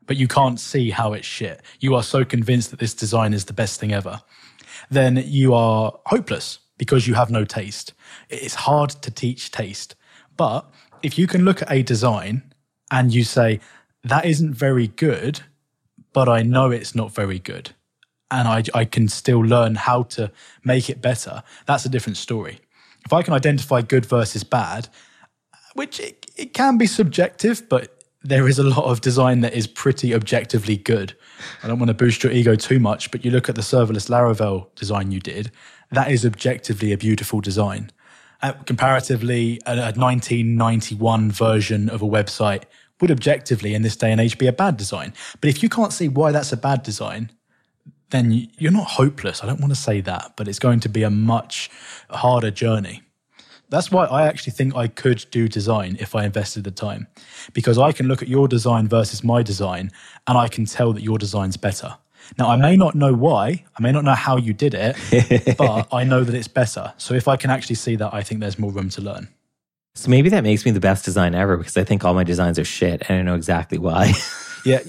but 0.06 0.16
you 0.16 0.28
can't 0.28 0.60
see 0.60 0.90
how 0.90 1.12
it's 1.12 1.26
shit. 1.26 1.60
You 1.80 1.94
are 1.94 2.02
so 2.02 2.24
convinced 2.24 2.70
that 2.70 2.78
this 2.78 2.94
design 2.94 3.34
is 3.34 3.46
the 3.46 3.52
best 3.52 3.80
thing 3.80 3.92
ever. 3.92 4.22
Then 4.90 5.22
you 5.26 5.54
are 5.54 5.98
hopeless 6.06 6.60
because 6.78 7.06
you 7.06 7.14
have 7.14 7.30
no 7.30 7.44
taste. 7.44 7.94
It's 8.28 8.54
hard 8.54 8.90
to 8.90 9.10
teach 9.10 9.50
taste. 9.50 9.94
But 10.36 10.70
if 11.02 11.18
you 11.18 11.26
can 11.26 11.44
look 11.44 11.62
at 11.62 11.70
a 11.70 11.82
design 11.82 12.53
and 12.90 13.14
you 13.14 13.24
say, 13.24 13.60
that 14.02 14.24
isn't 14.24 14.54
very 14.54 14.88
good, 14.88 15.40
but 16.12 16.28
I 16.28 16.42
know 16.42 16.70
it's 16.70 16.94
not 16.94 17.14
very 17.14 17.38
good. 17.38 17.70
And 18.30 18.48
I, 18.48 18.64
I 18.74 18.84
can 18.84 19.08
still 19.08 19.40
learn 19.40 19.74
how 19.74 20.02
to 20.02 20.30
make 20.64 20.90
it 20.90 21.00
better. 21.00 21.42
That's 21.66 21.84
a 21.84 21.88
different 21.88 22.16
story. 22.16 22.60
If 23.04 23.12
I 23.12 23.22
can 23.22 23.34
identify 23.34 23.82
good 23.82 24.06
versus 24.06 24.44
bad, 24.44 24.88
which 25.74 26.00
it, 26.00 26.26
it 26.36 26.54
can 26.54 26.78
be 26.78 26.86
subjective, 26.86 27.68
but 27.68 28.02
there 28.22 28.48
is 28.48 28.58
a 28.58 28.62
lot 28.62 28.86
of 28.86 29.02
design 29.02 29.40
that 29.40 29.52
is 29.52 29.66
pretty 29.66 30.14
objectively 30.14 30.76
good. 30.76 31.14
I 31.62 31.68
don't 31.68 31.78
want 31.78 31.88
to 31.88 31.94
boost 31.94 32.22
your 32.22 32.32
ego 32.32 32.56
too 32.56 32.80
much, 32.80 33.10
but 33.10 33.24
you 33.24 33.30
look 33.30 33.48
at 33.48 33.54
the 33.54 33.60
serverless 33.60 34.08
Laravel 34.08 34.74
design 34.74 35.10
you 35.10 35.20
did, 35.20 35.50
that 35.90 36.10
is 36.10 36.24
objectively 36.24 36.92
a 36.92 36.98
beautiful 36.98 37.40
design. 37.40 37.90
Uh, 38.42 38.52
comparatively, 38.66 39.60
a, 39.66 39.72
a 39.72 39.92
1991 39.92 41.30
version 41.30 41.88
of 41.88 42.02
a 42.02 42.06
website 42.06 42.64
would 43.00 43.10
objectively 43.10 43.74
in 43.74 43.82
this 43.82 43.96
day 43.96 44.12
and 44.12 44.20
age 44.20 44.38
be 44.38 44.46
a 44.46 44.52
bad 44.52 44.76
design. 44.76 45.12
But 45.40 45.50
if 45.50 45.62
you 45.62 45.68
can't 45.68 45.92
see 45.92 46.08
why 46.08 46.32
that's 46.32 46.52
a 46.52 46.56
bad 46.56 46.82
design, 46.82 47.30
then 48.10 48.48
you're 48.58 48.72
not 48.72 48.86
hopeless. 48.86 49.42
I 49.42 49.46
don't 49.46 49.60
want 49.60 49.72
to 49.72 49.80
say 49.80 50.00
that, 50.02 50.34
but 50.36 50.46
it's 50.46 50.58
going 50.58 50.80
to 50.80 50.88
be 50.88 51.02
a 51.02 51.10
much 51.10 51.70
harder 52.10 52.50
journey. 52.50 53.02
That's 53.70 53.90
why 53.90 54.04
I 54.04 54.26
actually 54.26 54.52
think 54.52 54.76
I 54.76 54.86
could 54.86 55.26
do 55.30 55.48
design 55.48 55.96
if 55.98 56.14
I 56.14 56.24
invested 56.24 56.64
the 56.64 56.70
time, 56.70 57.08
because 57.54 57.78
I 57.78 57.92
can 57.92 58.06
look 58.06 58.22
at 58.22 58.28
your 58.28 58.46
design 58.46 58.86
versus 58.88 59.24
my 59.24 59.42
design 59.42 59.90
and 60.26 60.38
I 60.38 60.48
can 60.48 60.64
tell 60.64 60.92
that 60.92 61.02
your 61.02 61.18
design's 61.18 61.56
better. 61.56 61.96
Now, 62.38 62.50
I 62.50 62.56
may 62.56 62.76
not 62.76 62.94
know 62.94 63.12
why, 63.12 63.64
I 63.78 63.82
may 63.82 63.92
not 63.92 64.04
know 64.04 64.14
how 64.14 64.36
you 64.36 64.52
did 64.52 64.74
it, 64.74 65.56
but 65.58 65.88
I 65.92 66.04
know 66.04 66.24
that 66.24 66.34
it's 66.34 66.48
better. 66.48 66.92
So 66.98 67.14
if 67.14 67.28
I 67.28 67.36
can 67.36 67.50
actually 67.50 67.76
see 67.76 67.96
that, 67.96 68.12
I 68.12 68.22
think 68.22 68.40
there's 68.40 68.58
more 68.58 68.72
room 68.72 68.88
to 68.90 69.00
learn. 69.00 69.28
So 69.94 70.10
maybe 70.10 70.28
that 70.30 70.42
makes 70.42 70.64
me 70.64 70.72
the 70.72 70.80
best 70.80 71.04
design 71.04 71.34
ever 71.34 71.56
because 71.56 71.76
I 71.76 71.84
think 71.84 72.04
all 72.04 72.14
my 72.14 72.24
designs 72.24 72.58
are 72.58 72.64
shit 72.64 73.02
and 73.08 73.18
I 73.18 73.22
know 73.22 73.34
exactly 73.36 73.78
why. 73.78 74.12
Yeah. 74.66 74.80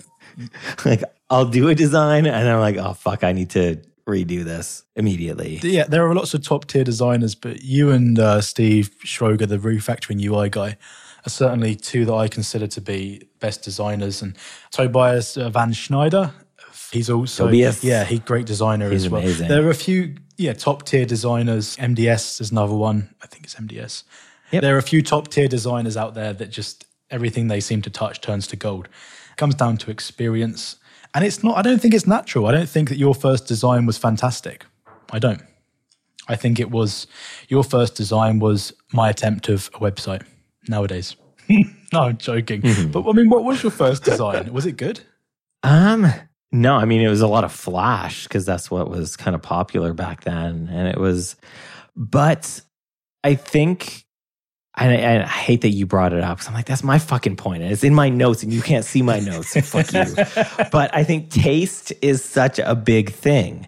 like 0.86 1.04
I'll 1.30 1.48
do 1.48 1.68
a 1.68 1.76
design 1.76 2.26
and 2.26 2.48
I'm 2.48 2.62
like, 2.62 2.78
oh 2.78 2.94
fuck, 2.94 3.26
I 3.26 3.34
need 3.34 3.50
to 3.50 3.82
redo 4.08 4.46
this 4.46 4.84
immediately. 4.96 5.60
Yeah, 5.62 5.84
there 5.84 6.08
are 6.08 6.16
lots 6.16 6.34
of 6.34 6.44
top 6.44 6.66
tier 6.66 6.86
designers, 6.86 7.36
but 7.36 7.64
you 7.64 7.92
and 7.92 8.18
uh, 8.18 8.40
Steve 8.40 8.92
Schoger, 9.04 9.48
the 9.48 9.58
refactoring 9.58 10.24
UI 10.24 10.50
guy, 10.50 10.78
are 11.26 11.30
certainly 11.30 11.76
two 11.76 12.06
that 12.06 12.14
I 12.14 12.28
consider 12.28 12.68
to 12.68 12.82
be 12.82 13.28
best 13.40 13.64
designers. 13.64 14.22
And 14.22 14.38
Tobias 14.72 15.38
uh, 15.38 15.50
Van 15.50 15.74
Schneider, 15.74 16.32
he's 16.96 17.10
also 17.10 17.46
Tobias. 17.46 17.84
yeah, 17.84 18.04
he 18.04 18.20
great 18.20 18.46
designer 18.46 18.90
He's 18.90 19.06
as 19.06 19.12
well. 19.12 19.22
amazing. 19.22 19.48
There 19.48 19.66
are 19.68 19.70
a 19.70 19.76
few 19.76 20.16
yeah 20.38 20.54
top 20.54 20.84
tier 20.86 21.06
designers. 21.06 21.76
MDS 21.78 22.42
is 22.42 22.52
another 22.52 22.76
one. 22.76 23.14
I 23.22 23.28
think 23.28 23.44
it's 23.46 23.56
MDS. 23.56 24.04
Yep. 24.52 24.62
There 24.62 24.76
are 24.76 24.80
a 24.80 24.90
few 24.94 25.02
top 25.02 25.28
tier 25.28 25.48
designers 25.48 25.98
out 25.98 26.14
there 26.14 26.34
that 26.34 26.50
just 26.50 26.86
everything 27.10 27.48
they 27.48 27.60
seem 27.60 27.82
to 27.84 27.90
touch 27.90 28.22
turns 28.22 28.48
to 28.48 28.56
gold. 28.56 28.88
It 29.32 29.38
comes 29.38 29.56
down 29.56 29.78
to 29.78 29.92
experience. 29.92 30.78
And 31.14 31.24
it's 31.24 31.44
not, 31.44 31.58
I 31.58 31.62
don't 31.62 31.82
think 31.82 31.94
it's 31.94 32.06
natural. 32.08 32.46
I 32.46 32.52
don't 32.52 32.68
think 32.70 32.90
that 32.90 32.98
your 32.98 33.16
first 33.16 33.48
design 33.48 33.86
was 33.86 33.98
fantastic. 33.98 34.66
I 35.12 35.20
don't. 35.20 35.42
I 36.28 36.36
think 36.36 36.60
it 36.60 36.70
was 36.72 37.08
your 37.48 37.64
first 37.64 37.96
design 37.96 38.40
was 38.40 38.74
my 38.92 39.10
attempt 39.10 39.48
of 39.50 39.70
a 39.76 39.80
website 39.80 40.24
nowadays. 40.68 41.16
no, 41.50 41.66
I'm 42.02 42.18
joking. 42.18 42.62
But 42.92 43.08
I 43.08 43.12
mean, 43.14 43.30
what 43.30 43.44
was 43.44 43.64
your 43.64 43.72
first 43.72 44.04
design? 44.04 44.52
Was 44.52 44.66
it 44.66 44.78
good? 44.78 45.02
Um, 45.64 46.12
no, 46.62 46.76
I 46.76 46.86
mean 46.86 47.02
it 47.02 47.10
was 47.10 47.22
a 47.22 47.28
lot 47.28 47.44
of 47.44 47.52
flash 47.52 48.24
because 48.24 48.46
that's 48.46 48.72
what 48.72 48.90
was 48.90 49.16
kind 49.18 49.36
of 49.36 49.42
popular 49.42 49.94
back 49.94 50.24
then, 50.24 50.70
and 50.72 50.88
it 50.88 50.98
was. 50.98 51.36
But 51.96 52.62
I 53.24 53.36
think, 53.36 54.06
and 54.78 54.92
I, 54.92 54.96
and 54.96 55.24
I 55.24 55.28
hate 55.28 55.62
that 55.62 55.70
you 55.70 55.86
brought 55.86 56.14
it 56.14 56.24
up. 56.24 56.38
'cause 56.40 56.48
I'm 56.48 56.54
like, 56.54 56.66
that's 56.66 56.84
my 56.84 57.00
fucking 57.00 57.36
point. 57.36 57.64
And 57.64 57.72
it's 57.72 57.84
in 57.84 57.94
my 57.94 58.10
notes, 58.10 58.44
and 58.44 58.54
you 58.54 58.62
can't 58.62 58.86
see 58.86 59.02
my 59.02 59.20
notes. 59.20 59.54
Fuck 59.70 59.94
you. 59.94 60.66
But 60.72 60.94
I 60.96 61.04
think 61.04 61.30
taste 61.30 61.94
is 62.02 62.24
such 62.24 62.60
a 62.60 62.76
big 62.76 63.12
thing. 63.12 63.68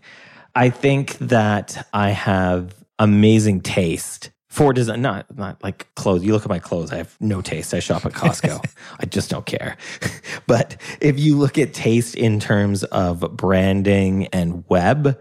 I 0.55 0.69
think 0.69 1.17
that 1.19 1.87
I 1.93 2.09
have 2.11 2.73
amazing 2.99 3.61
taste 3.61 4.31
for 4.49 4.73
design. 4.73 5.01
Not 5.01 5.37
not 5.37 5.63
like 5.63 5.93
clothes. 5.95 6.23
You 6.23 6.33
look 6.33 6.43
at 6.43 6.49
my 6.49 6.59
clothes. 6.59 6.91
I 6.91 6.97
have 6.97 7.15
no 7.19 7.41
taste. 7.41 7.73
I 7.73 7.79
shop 7.79 8.05
at 8.05 8.13
Costco. 8.13 8.63
I 8.99 9.05
just 9.05 9.29
don't 9.29 9.45
care. 9.45 9.77
but 10.47 10.77
if 11.01 11.19
you 11.19 11.37
look 11.37 11.57
at 11.57 11.73
taste 11.73 12.15
in 12.15 12.39
terms 12.39 12.83
of 12.85 13.19
branding 13.35 14.27
and 14.27 14.63
web 14.69 15.19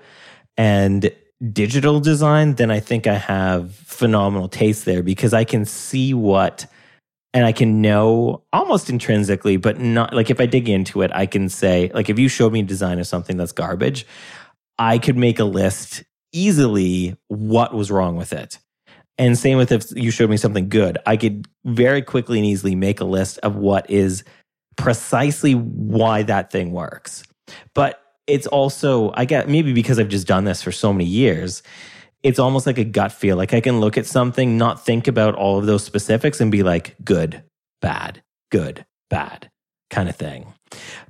and 0.56 1.10
digital 1.52 2.00
design, 2.00 2.54
then 2.54 2.70
I 2.70 2.80
think 2.80 3.06
I 3.06 3.14
have 3.14 3.74
phenomenal 3.74 4.48
taste 4.48 4.84
there 4.84 5.02
because 5.02 5.34
I 5.34 5.44
can 5.44 5.64
see 5.64 6.14
what 6.14 6.66
and 7.34 7.44
I 7.44 7.52
can 7.52 7.82
know 7.82 8.44
almost 8.50 8.88
intrinsically, 8.88 9.58
but 9.58 9.78
not 9.78 10.14
like 10.14 10.30
if 10.30 10.40
I 10.40 10.46
dig 10.46 10.70
into 10.70 11.02
it, 11.02 11.10
I 11.14 11.26
can 11.26 11.50
say, 11.50 11.90
like, 11.92 12.08
if 12.08 12.18
you 12.18 12.28
showed 12.28 12.50
me 12.50 12.60
a 12.60 12.62
design 12.62 12.98
of 12.98 13.06
something 13.06 13.36
that's 13.36 13.52
garbage, 13.52 14.06
I 14.78 14.96
could 14.96 15.18
make 15.18 15.38
a 15.38 15.44
list 15.44 16.02
easily 16.32 17.14
what 17.28 17.74
was 17.74 17.90
wrong 17.90 18.16
with 18.16 18.32
it. 18.32 18.58
And 19.18 19.38
same 19.38 19.56
with 19.56 19.72
if 19.72 19.84
you 19.96 20.10
showed 20.10 20.30
me 20.30 20.36
something 20.36 20.68
good, 20.68 20.98
I 21.06 21.16
could 21.16 21.48
very 21.64 22.02
quickly 22.02 22.38
and 22.38 22.46
easily 22.46 22.74
make 22.74 23.00
a 23.00 23.04
list 23.04 23.38
of 23.38 23.56
what 23.56 23.88
is 23.90 24.24
precisely 24.76 25.54
why 25.54 26.22
that 26.24 26.50
thing 26.50 26.72
works. 26.72 27.22
But 27.74 28.02
it's 28.26 28.46
also, 28.46 29.12
I 29.14 29.24
get 29.24 29.48
maybe 29.48 29.72
because 29.72 29.98
I've 29.98 30.08
just 30.08 30.26
done 30.26 30.44
this 30.44 30.62
for 30.62 30.72
so 30.72 30.92
many 30.92 31.06
years, 31.06 31.62
it's 32.22 32.38
almost 32.38 32.66
like 32.66 32.78
a 32.78 32.84
gut 32.84 33.12
feel. 33.12 33.36
Like 33.36 33.54
I 33.54 33.60
can 33.60 33.80
look 33.80 33.96
at 33.96 34.06
something, 34.06 34.58
not 34.58 34.84
think 34.84 35.06
about 35.06 35.34
all 35.34 35.58
of 35.58 35.66
those 35.66 35.84
specifics 35.84 36.40
and 36.40 36.50
be 36.50 36.62
like, 36.62 36.96
good, 37.04 37.42
bad, 37.80 38.22
good, 38.50 38.84
bad 39.08 39.50
kind 39.90 40.08
of 40.08 40.16
thing. 40.16 40.52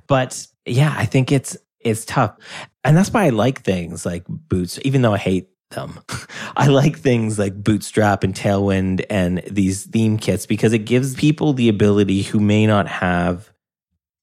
But 0.07 0.47
yeah, 0.65 0.93
I 0.95 1.05
think 1.05 1.31
it's 1.31 1.57
it's 1.79 2.05
tough. 2.05 2.37
And 2.83 2.95
that's 2.95 3.11
why 3.11 3.25
I 3.25 3.29
like 3.29 3.63
things 3.63 4.05
like 4.05 4.25
boots, 4.27 4.79
even 4.83 5.01
though 5.01 5.13
I 5.13 5.17
hate 5.17 5.49
them. 5.69 5.99
I 6.57 6.67
like 6.67 6.97
things 6.97 7.37
like 7.37 7.63
Bootstrap 7.63 8.23
and 8.23 8.33
Tailwind 8.33 9.05
and 9.09 9.41
these 9.49 9.85
theme 9.85 10.17
kits 10.17 10.45
because 10.45 10.73
it 10.73 10.79
gives 10.79 11.15
people 11.15 11.53
the 11.53 11.69
ability 11.69 12.23
who 12.23 12.39
may 12.39 12.65
not 12.65 12.87
have 12.87 13.51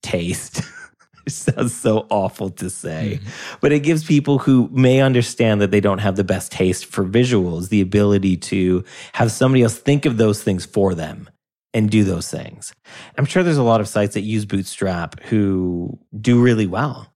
taste. 0.02 0.62
it 1.26 1.30
sounds 1.30 1.74
so 1.74 2.06
awful 2.10 2.50
to 2.50 2.68
say, 2.68 3.20
mm-hmm. 3.20 3.56
but 3.60 3.72
it 3.72 3.80
gives 3.80 4.04
people 4.04 4.38
who 4.38 4.68
may 4.72 5.00
understand 5.00 5.60
that 5.60 5.70
they 5.70 5.80
don't 5.80 5.98
have 5.98 6.16
the 6.16 6.24
best 6.24 6.52
taste 6.52 6.86
for 6.86 7.04
visuals 7.04 7.68
the 7.68 7.80
ability 7.80 8.36
to 8.36 8.84
have 9.12 9.30
somebody 9.30 9.62
else 9.62 9.76
think 9.76 10.06
of 10.06 10.16
those 10.16 10.42
things 10.42 10.64
for 10.64 10.94
them 10.94 11.28
and 11.72 11.90
do 11.90 12.04
those 12.04 12.30
things. 12.30 12.72
I'm 13.18 13.24
sure 13.24 13.42
there's 13.42 13.56
a 13.56 13.62
lot 13.62 13.80
of 13.80 13.88
sites 13.88 14.14
that 14.14 14.20
use 14.20 14.44
Bootstrap 14.44 15.20
who 15.24 15.98
do 16.18 16.40
really 16.40 16.66
well 16.66 17.12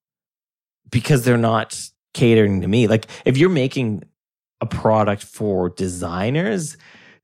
because 0.91 1.25
they're 1.25 1.37
not 1.37 1.81
catering 2.15 2.61
to 2.63 2.69
me. 2.69 2.89
Like 2.89 3.07
if 3.25 3.37
you're 3.37 3.51
making 3.51 4.03
a 4.61 4.67
product 4.67 5.23
for 5.23 5.71
designers, 5.71 6.77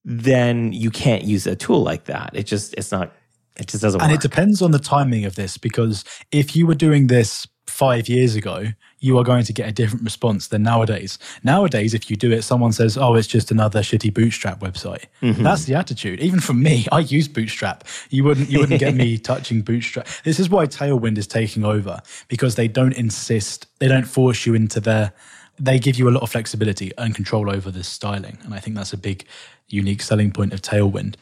then 0.04 0.72
you 0.72 0.90
can't 0.90 1.24
use 1.24 1.46
a 1.46 1.56
tool 1.56 1.82
like 1.82 2.04
that. 2.04 2.30
It 2.34 2.44
just 2.44 2.74
it's 2.74 2.92
not 2.92 3.12
it 3.56 3.68
just 3.68 3.82
doesn't 3.82 3.98
work. 3.98 4.04
And 4.04 4.12
work. 4.12 4.24
it 4.24 4.28
depends 4.28 4.62
on 4.62 4.70
the 4.72 4.78
timing 4.78 5.24
of 5.24 5.36
this 5.36 5.56
because 5.56 6.04
if 6.32 6.56
you 6.56 6.66
were 6.66 6.74
doing 6.74 7.06
this 7.06 7.46
five 7.66 8.08
years 8.08 8.34
ago, 8.34 8.66
you 9.00 9.18
are 9.18 9.24
going 9.24 9.44
to 9.44 9.52
get 9.52 9.68
a 9.68 9.72
different 9.72 10.04
response 10.04 10.48
than 10.48 10.62
nowadays. 10.62 11.18
Nowadays, 11.42 11.92
if 11.94 12.10
you 12.10 12.16
do 12.16 12.30
it, 12.30 12.42
someone 12.42 12.72
says, 12.72 12.96
Oh, 12.96 13.14
it's 13.14 13.26
just 13.26 13.50
another 13.50 13.80
shitty 13.80 14.12
bootstrap 14.12 14.60
website. 14.60 15.04
Mm-hmm. 15.22 15.42
That's 15.42 15.64
the 15.64 15.74
attitude. 15.74 16.20
Even 16.20 16.40
from 16.40 16.62
me, 16.62 16.86
I 16.92 17.00
use 17.00 17.28
bootstrap. 17.28 17.84
You 18.10 18.24
wouldn't 18.24 18.50
you 18.50 18.60
wouldn't 18.60 18.80
get 18.80 18.94
me 18.94 19.18
touching 19.32 19.62
bootstrap. 19.62 20.06
This 20.24 20.38
is 20.38 20.48
why 20.48 20.66
Tailwind 20.66 21.18
is 21.18 21.26
taking 21.26 21.64
over, 21.64 22.00
because 22.28 22.54
they 22.54 22.68
don't 22.68 22.94
insist, 22.94 23.66
they 23.78 23.88
don't 23.88 24.06
force 24.06 24.46
you 24.46 24.54
into 24.54 24.80
their 24.80 25.12
they 25.58 25.78
give 25.78 25.99
you 25.99 26.08
a 26.08 26.12
lot 26.12 26.23
of 26.23 26.30
flexibility 26.30 26.92
and 26.99 27.14
control 27.14 27.50
over 27.50 27.70
the 27.70 27.84
styling. 27.84 28.38
And 28.42 28.54
I 28.54 28.61
think 28.61 28.76
that's 28.76 28.92
a 28.92 28.96
big 28.96 29.26
unique 29.68 30.02
selling 30.02 30.32
point 30.32 30.52
of 30.52 30.62
Tailwind. 30.62 31.14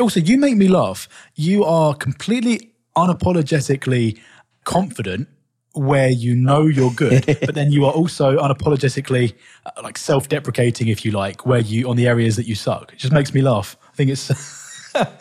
Also, 0.00 0.20
you 0.20 0.38
make 0.38 0.56
me 0.56 0.68
laugh. 0.68 1.08
You 1.34 1.64
are 1.64 1.94
completely 1.94 2.72
unapologetically 2.96 4.18
confident 4.64 5.28
where 5.72 6.08
you 6.08 6.34
know 6.34 6.66
you're 6.66 6.90
good, 6.90 7.24
but 7.40 7.54
then 7.54 7.70
you 7.70 7.84
are 7.84 7.92
also 7.92 8.36
unapologetically 8.38 9.34
uh, 9.66 9.70
like 9.82 9.96
self-deprecating, 9.96 10.88
if 10.88 11.04
you 11.04 11.12
like, 11.12 11.46
where 11.46 11.60
you 11.60 11.88
on 11.88 11.96
the 11.96 12.08
areas 12.08 12.36
that 12.36 12.46
you 12.46 12.54
suck. 12.54 12.92
It 12.92 12.98
just 12.98 13.12
makes 13.12 13.32
me 13.32 13.42
laugh. 13.42 13.76
I 13.88 13.94
think 13.94 14.10
it's 14.10 14.28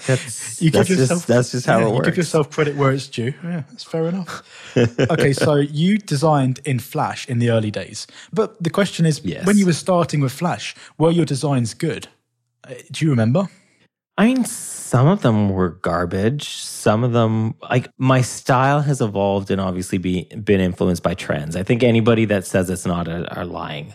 that's, 0.05 0.61
you 0.61 0.71
that's 0.71 0.89
give 0.89 0.97
yourself 0.99 1.19
just 1.19 1.27
that's 1.27 1.51
just 1.51 1.65
how 1.65 1.79
yeah, 1.79 1.87
it 1.87 1.95
you 1.95 2.01
give 2.03 2.17
yourself 2.17 2.49
credit 2.49 2.75
where 2.75 2.91
it's 2.91 3.07
due. 3.07 3.33
Yeah, 3.43 3.63
that's 3.69 3.83
fair 3.83 4.07
enough. 4.07 4.43
okay, 5.11 5.33
so 5.33 5.55
you 5.55 5.97
designed 5.97 6.59
in 6.65 6.79
Flash 6.79 7.27
in 7.27 7.39
the 7.39 7.49
early 7.49 7.71
days, 7.71 8.07
but 8.33 8.61
the 8.61 8.69
question 8.69 9.05
is, 9.05 9.21
Yes. 9.23 9.45
when 9.45 9.57
you 9.57 9.65
were 9.65 9.73
starting 9.73 10.21
with 10.21 10.31
Flash, 10.31 10.75
were 10.97 11.11
your 11.11 11.25
designs 11.25 11.73
good? 11.73 12.07
Uh, 12.63 12.73
Do 12.91 13.05
you 13.05 13.11
remember? 13.11 13.49
I 14.19 14.25
mean, 14.25 14.45
some 14.45 15.07
of 15.07 15.21
them 15.21 15.49
were 15.49 15.69
garbage. 15.69 16.49
Some 16.49 17.03
of 17.03 17.11
them, 17.13 17.53
like 17.69 17.87
my 17.99 18.21
style 18.21 18.81
has 18.81 18.99
evolved 18.99 19.51
and 19.51 19.61
obviously 19.61 19.99
be, 19.99 20.23
been 20.43 20.59
influenced 20.59 21.03
by 21.03 21.13
trends. 21.13 21.55
I 21.55 21.61
think 21.61 21.83
anybody 21.83 22.25
that 22.25 22.45
says 22.47 22.69
it's 22.71 22.85
not 22.85 23.07
are, 23.07 23.27
are 23.31 23.45
lying 23.45 23.93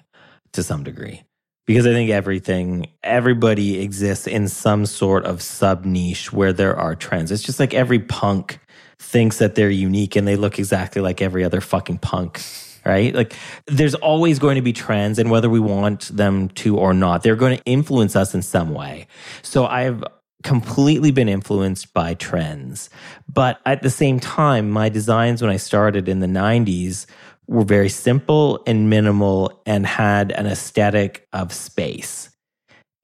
to 0.53 0.63
some 0.63 0.85
degree 0.85 1.25
because 1.67 1.87
I 1.87 1.93
think 1.93 2.11
everything, 2.11 2.87
everybody 3.03 3.81
exists 3.81 4.27
in 4.27 4.49
some 4.49 4.87
sort 4.87 5.25
of 5.25 5.41
sub 5.41 5.85
niche 5.85 6.33
where 6.33 6.53
there 6.53 6.77
are 6.77 6.95
trends. 6.95 7.31
It's 7.31 7.43
just 7.43 7.61
like 7.61 7.75
every 7.75 8.01
punk 8.01 8.59
thinks 8.99 9.39
that 9.39 9.55
they're 9.55 9.71
unique 9.71 10.17
and 10.17 10.27
they 10.27 10.37
look 10.37 10.59
exactly 10.59 11.03
like 11.03 11.23
every 11.23 11.45
other 11.45 11.61
fucking 11.61 11.99
punk. 11.99 12.43
Right? 12.85 13.15
Like 13.15 13.35
there's 13.67 13.95
always 13.95 14.41
going 14.41 14.57
to 14.57 14.63
be 14.63 14.73
trends 14.73 15.21
and 15.21 15.31
whether 15.31 15.49
we 15.49 15.61
want 15.61 16.09
them 16.17 16.49
to 16.49 16.79
or 16.79 16.93
not, 16.93 17.23
they're 17.23 17.37
going 17.37 17.57
to 17.57 17.65
influence 17.65 18.17
us 18.17 18.35
in 18.35 18.43
some 18.43 18.75
way. 18.75 19.07
So 19.43 19.67
I've 19.67 20.03
completely 20.43 21.11
been 21.11 21.29
influenced 21.29 21.95
by 21.95 22.15
trends. 22.15 22.91
But 23.33 23.61
at 23.65 23.83
the 23.83 23.91
same 23.91 24.21
time, 24.21 24.71
my 24.71 24.89
designs 24.89 25.41
when 25.41 25.51
I 25.51 25.57
started 25.57 26.09
in 26.09 26.21
the 26.21 26.27
90s 26.27 27.07
were 27.47 27.65
very 27.65 27.89
simple 27.89 28.63
and 28.67 28.89
minimal 28.89 29.63
and 29.67 29.87
had 29.87 30.33
an 30.33 30.47
aesthetic 30.47 31.29
of 31.33 31.53
space. 31.53 32.31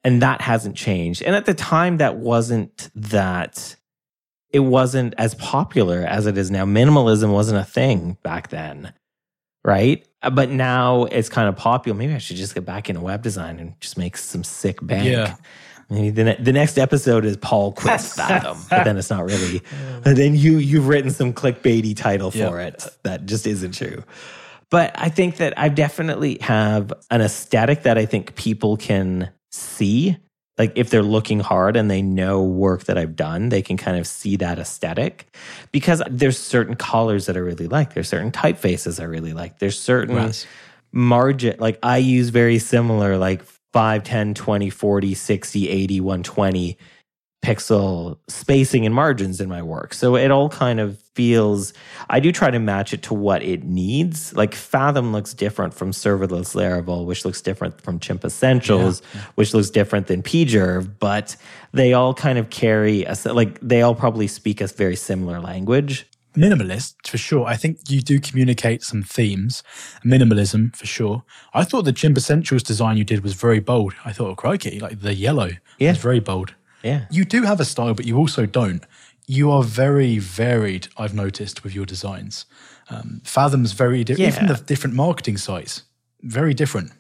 And 0.05 0.23
that 0.23 0.41
hasn't 0.41 0.77
changed. 0.77 1.23
And 1.23 1.35
at 1.35 1.45
the 1.45 1.55
time, 1.55 1.99
that 1.99 2.17
wasn't 2.17 2.89
that, 2.95 3.77
it 4.51 4.61
wasn't 4.61 5.15
as 5.19 5.35
popular 5.35 6.03
as 6.03 6.27
it 6.27 6.39
is 6.39 6.51
now. 6.51 6.65
Minimalism 6.65 7.33
wasn't 7.33 7.61
a 7.61 7.65
thing 7.65 8.17
back 8.23 8.49
then, 8.49 8.95
right? 9.65 10.07
Uh, 10.23 10.31
But 10.31 10.51
now 10.51 11.05
it's 11.05 11.29
kind 11.29 11.49
of 11.49 11.57
popular. 11.57 11.99
Maybe 11.99 12.15
I 12.15 12.19
should 12.19 12.37
just 12.37 12.55
get 12.55 12.65
back 12.65 12.89
into 12.89 13.01
web 13.03 13.23
design 13.23 13.59
and 13.59 13.79
just 13.81 13.99
make 13.99 14.17
some 14.17 14.45
sick 14.45 14.79
bank. 14.81 15.09
Yeah. 15.09 15.35
Maybe 15.91 16.11
the, 16.11 16.25
ne- 16.25 16.37
the 16.39 16.53
next 16.53 16.77
episode 16.79 17.25
is 17.25 17.37
Paul 17.39 17.73
quits 17.73 18.13
Fathom, 18.17 18.59
but 18.69 18.85
then 18.85 18.97
it's 18.99 19.09
not 19.11 19.25
really. 19.25 19.63
And 20.05 20.17
then 20.17 20.35
you 20.35 20.59
you've 20.59 20.87
written 20.87 21.11
some 21.11 21.33
clickbaity 21.33 21.97
title 21.97 22.31
for 22.31 22.61
it 22.61 22.85
that 23.05 23.25
just 23.27 23.47
isn't 23.47 23.73
true. 23.75 24.05
But 24.71 24.93
I 24.97 25.09
think 25.09 25.37
that 25.39 25.59
I 25.59 25.71
definitely 25.71 26.39
have 26.43 26.93
an 27.11 27.23
aesthetic 27.23 27.85
that 27.85 27.97
I 27.97 28.05
think 28.05 28.35
people 28.35 28.77
can 28.77 29.31
see 29.51 30.19
like 30.59 30.73
if 30.75 30.91
they're 30.91 31.03
looking 31.05 31.39
hard 31.41 31.77
and 31.77 31.89
they 31.91 32.03
know 32.03 32.43
work 32.43 32.85
that 32.85 32.99
I've 32.99 33.15
done, 33.17 33.49
they 33.49 33.63
can 33.63 33.77
kind 33.77 33.97
of 33.97 34.07
see 34.07 34.37
that 34.37 34.59
aesthetic 34.59 35.29
because 35.73 36.03
there's 36.11 36.37
certain 36.37 36.75
colors 36.75 37.27
that 37.27 37.37
I 37.37 37.39
really 37.39 37.69
like. 37.69 37.95
There's 37.95 38.09
certain 38.09 38.33
typefaces 38.33 39.01
I 39.01 39.05
really 39.05 39.33
like. 39.33 39.59
There's 39.61 39.79
certain 39.81 40.17
Right. 40.17 40.47
margin, 40.93 41.57
like 41.61 41.79
I 41.83 41.99
use 41.99 42.31
very 42.31 42.59
similar, 42.59 43.17
like 43.19 43.43
5, 43.79 44.03
10, 44.03 44.35
20, 44.35 44.71
40, 44.71 45.15
60, 45.15 45.69
80, 45.69 46.01
120 46.01 46.79
pixel 47.45 48.19
spacing 48.27 48.85
and 48.85 48.93
margins 48.93 49.41
in 49.41 49.49
my 49.49 49.63
work. 49.63 49.95
So 49.95 50.17
it 50.17 50.33
all 50.33 50.49
kind 50.49 50.81
of 50.81 50.99
feels, 51.15 51.73
I 52.11 52.19
do 52.19 52.33
try 52.33 52.51
to 52.51 52.59
match 52.59 52.93
it 52.93 53.05
to 53.05 53.15
what 53.15 53.41
it 53.45 53.63
needs. 53.63 54.35
Like 54.35 54.57
Fathom 54.57 55.13
looks 55.13 55.33
different 55.33 55.75
from 55.75 55.93
Serverless 55.93 56.57
Laravel, 56.57 57.07
which 57.07 57.25
looks 57.25 57.41
different 57.41 57.81
from 57.81 58.01
Chimp 58.01 58.25
Essentials, 58.25 58.99
which 59.37 59.55
looks 59.55 59.71
different 59.71 60.09
than 60.09 60.25
PGerve, 60.25 60.99
but 60.99 61.37
they 61.71 61.93
all 61.93 62.15
kind 62.15 62.37
of 62.37 62.51
carry 62.51 63.05
a, 63.05 63.17
like 63.27 63.61
they 63.61 63.83
all 63.83 63.95
probably 63.95 64.27
speak 64.27 64.61
a 64.61 64.67
very 64.67 64.97
similar 64.97 65.39
language. 65.39 66.05
Minimalist, 66.37 66.95
for 67.07 67.19
sure. 67.19 67.47
I 67.47 67.57
think 67.57 67.79
you 67.89 68.01
do 68.01 68.21
communicate 68.21 68.83
some 68.83 69.03
themes. 69.03 69.63
Minimalism, 70.05 70.75
for 70.77 70.87
sure. 70.87 71.25
I 71.55 71.65
thought 71.65 71.85
the 71.85 71.93
Chimp 71.93 72.17
Essentials 72.17 72.63
design 72.63 72.97
you 72.97 73.05
did 73.05 73.23
was 73.23 73.35
very 73.35 73.61
bold. 73.61 73.95
I 74.05 74.13
thought, 74.13 74.31
oh, 74.31 74.35
crikey, 74.37 74.79
like 74.79 75.01
the 75.01 75.15
yellow 75.15 75.51
Yeah. 75.79 75.91
was 75.93 75.99
very 75.99 76.21
bold. 76.21 76.55
Yeah. 76.83 77.07
You 77.11 77.25
do 77.25 77.43
have 77.43 77.61
a 77.61 77.65
style, 77.65 77.95
but 77.95 78.05
you 78.07 78.17
also 78.17 78.47
don't. 78.47 78.85
You 79.27 79.51
are 79.51 79.63
very 79.65 80.19
varied, 80.19 80.89
I've 80.97 81.15
noticed, 81.15 81.65
with 81.65 81.75
your 81.75 81.85
designs. 81.87 82.47
Um, 82.89 83.21
Fathom's 83.25 83.73
very 83.73 84.05
different. 84.05 84.33
yeah. 84.35 84.37
Even 84.45 84.47
the 84.57 84.63
different 84.63 84.95
marketing 84.97 85.37
sites, 85.39 85.83
very 86.23 86.55
different. 86.55 86.93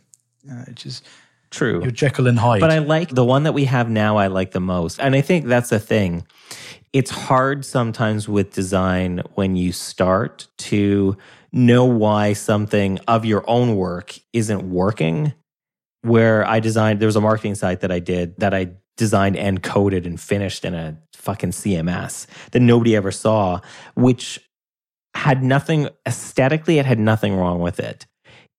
Uh, 0.51 0.65
just, 0.75 1.05
True. 1.51 1.83
you're 1.83 1.91
Jekyll 1.91 2.27
and 2.27 2.39
Hyde. 2.39 2.61
But 2.61 2.71
I 2.71 2.79
like 2.79 3.11
the 3.11 3.25
one 3.25 3.45
that 3.45 3.53
we 3.53 3.65
have 3.65 3.89
now, 3.89 4.17
I 4.17 4.27
like 4.27 4.53
the 4.53 4.61
most. 4.61 5.01
And 5.01 5.15
I 5.15 5.21
think 5.21 5.47
that's 5.47 5.71
the 5.71 5.79
thing. 5.79 6.27
It's 6.93 7.11
hard 7.11 7.65
sometimes 7.65 8.29
with 8.29 8.53
design 8.53 9.23
when 9.35 9.57
you 9.57 9.73
start 9.73 10.49
to 10.59 11.17
know 11.53 11.85
why 11.85 12.33
something 12.33 12.99
of 13.09 13.25
your 13.25 13.49
own 13.49 13.77
work 13.77 14.19
isn't 14.33 14.71
working. 14.71 15.33
Where 16.03 16.47
I 16.47 16.61
designed, 16.61 17.01
there 17.01 17.07
was 17.07 17.17
a 17.17 17.21
marketing 17.21 17.55
site 17.55 17.81
that 17.81 17.91
I 17.91 17.99
did 17.99 18.39
that 18.39 18.55
I 18.55 18.71
designed 18.97 19.37
and 19.37 19.63
coded 19.63 20.07
and 20.07 20.21
finished 20.21 20.65
in 20.65 20.75
a 20.75 20.99
fucking 21.15 21.51
CMS 21.51 22.27
that 22.53 22.61
nobody 22.61 22.95
ever 22.95 23.11
saw, 23.11 23.61
which 23.95 24.41
had 25.15 25.43
nothing 25.43 25.89
aesthetically, 26.07 26.79
it 26.79 26.87
had 26.87 26.99
nothing 26.99 27.35
wrong 27.35 27.61
with 27.61 27.81
it 27.81 28.07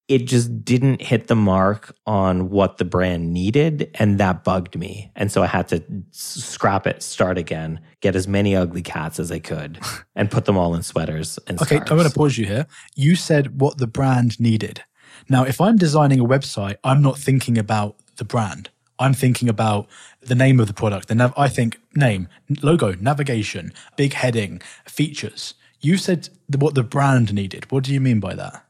it 0.09 0.25
just 0.25 0.65
didn't 0.65 1.01
hit 1.01 1.27
the 1.27 1.35
mark 1.35 1.95
on 2.05 2.49
what 2.49 2.77
the 2.79 2.85
brand 2.85 3.31
needed 3.31 3.89
and 3.95 4.19
that 4.19 4.43
bugged 4.43 4.75
me 4.75 5.11
and 5.15 5.31
so 5.31 5.43
i 5.43 5.47
had 5.47 5.67
to 5.67 5.81
scrap 6.11 6.85
it 6.85 7.01
start 7.01 7.37
again 7.37 7.79
get 8.01 8.15
as 8.15 8.27
many 8.27 8.55
ugly 8.55 8.81
cats 8.81 9.19
as 9.19 9.31
i 9.31 9.39
could 9.39 9.79
and 10.15 10.29
put 10.31 10.45
them 10.45 10.57
all 10.57 10.75
in 10.75 10.81
sweaters 10.81 11.37
and 11.47 11.59
Okay, 11.61 11.77
I'm 11.77 11.97
going 11.97 12.09
to 12.09 12.15
pause 12.15 12.37
you 12.37 12.45
here. 12.45 12.65
You 12.95 13.15
said 13.15 13.59
what 13.59 13.77
the 13.77 13.87
brand 13.87 14.39
needed. 14.39 14.83
Now, 15.27 15.43
if 15.43 15.59
I'm 15.59 15.75
designing 15.77 16.19
a 16.19 16.25
website, 16.25 16.77
I'm 16.83 17.01
not 17.01 17.17
thinking 17.17 17.57
about 17.57 17.97
the 18.15 18.23
brand. 18.23 18.69
I'm 18.97 19.13
thinking 19.13 19.49
about 19.49 19.87
the 20.21 20.35
name 20.35 20.59
of 20.59 20.67
the 20.67 20.73
product. 20.73 21.09
The 21.09 21.15
nav- 21.15 21.33
I 21.37 21.47
think 21.47 21.79
name, 21.95 22.27
logo, 22.61 22.93
navigation, 22.95 23.73
big 23.97 24.13
heading, 24.13 24.61
features. 24.85 25.53
You 25.81 25.97
said 25.97 26.29
what 26.57 26.75
the 26.75 26.83
brand 26.83 27.33
needed. 27.33 27.71
What 27.71 27.83
do 27.83 27.93
you 27.93 28.01
mean 28.01 28.19
by 28.19 28.35
that? 28.35 28.65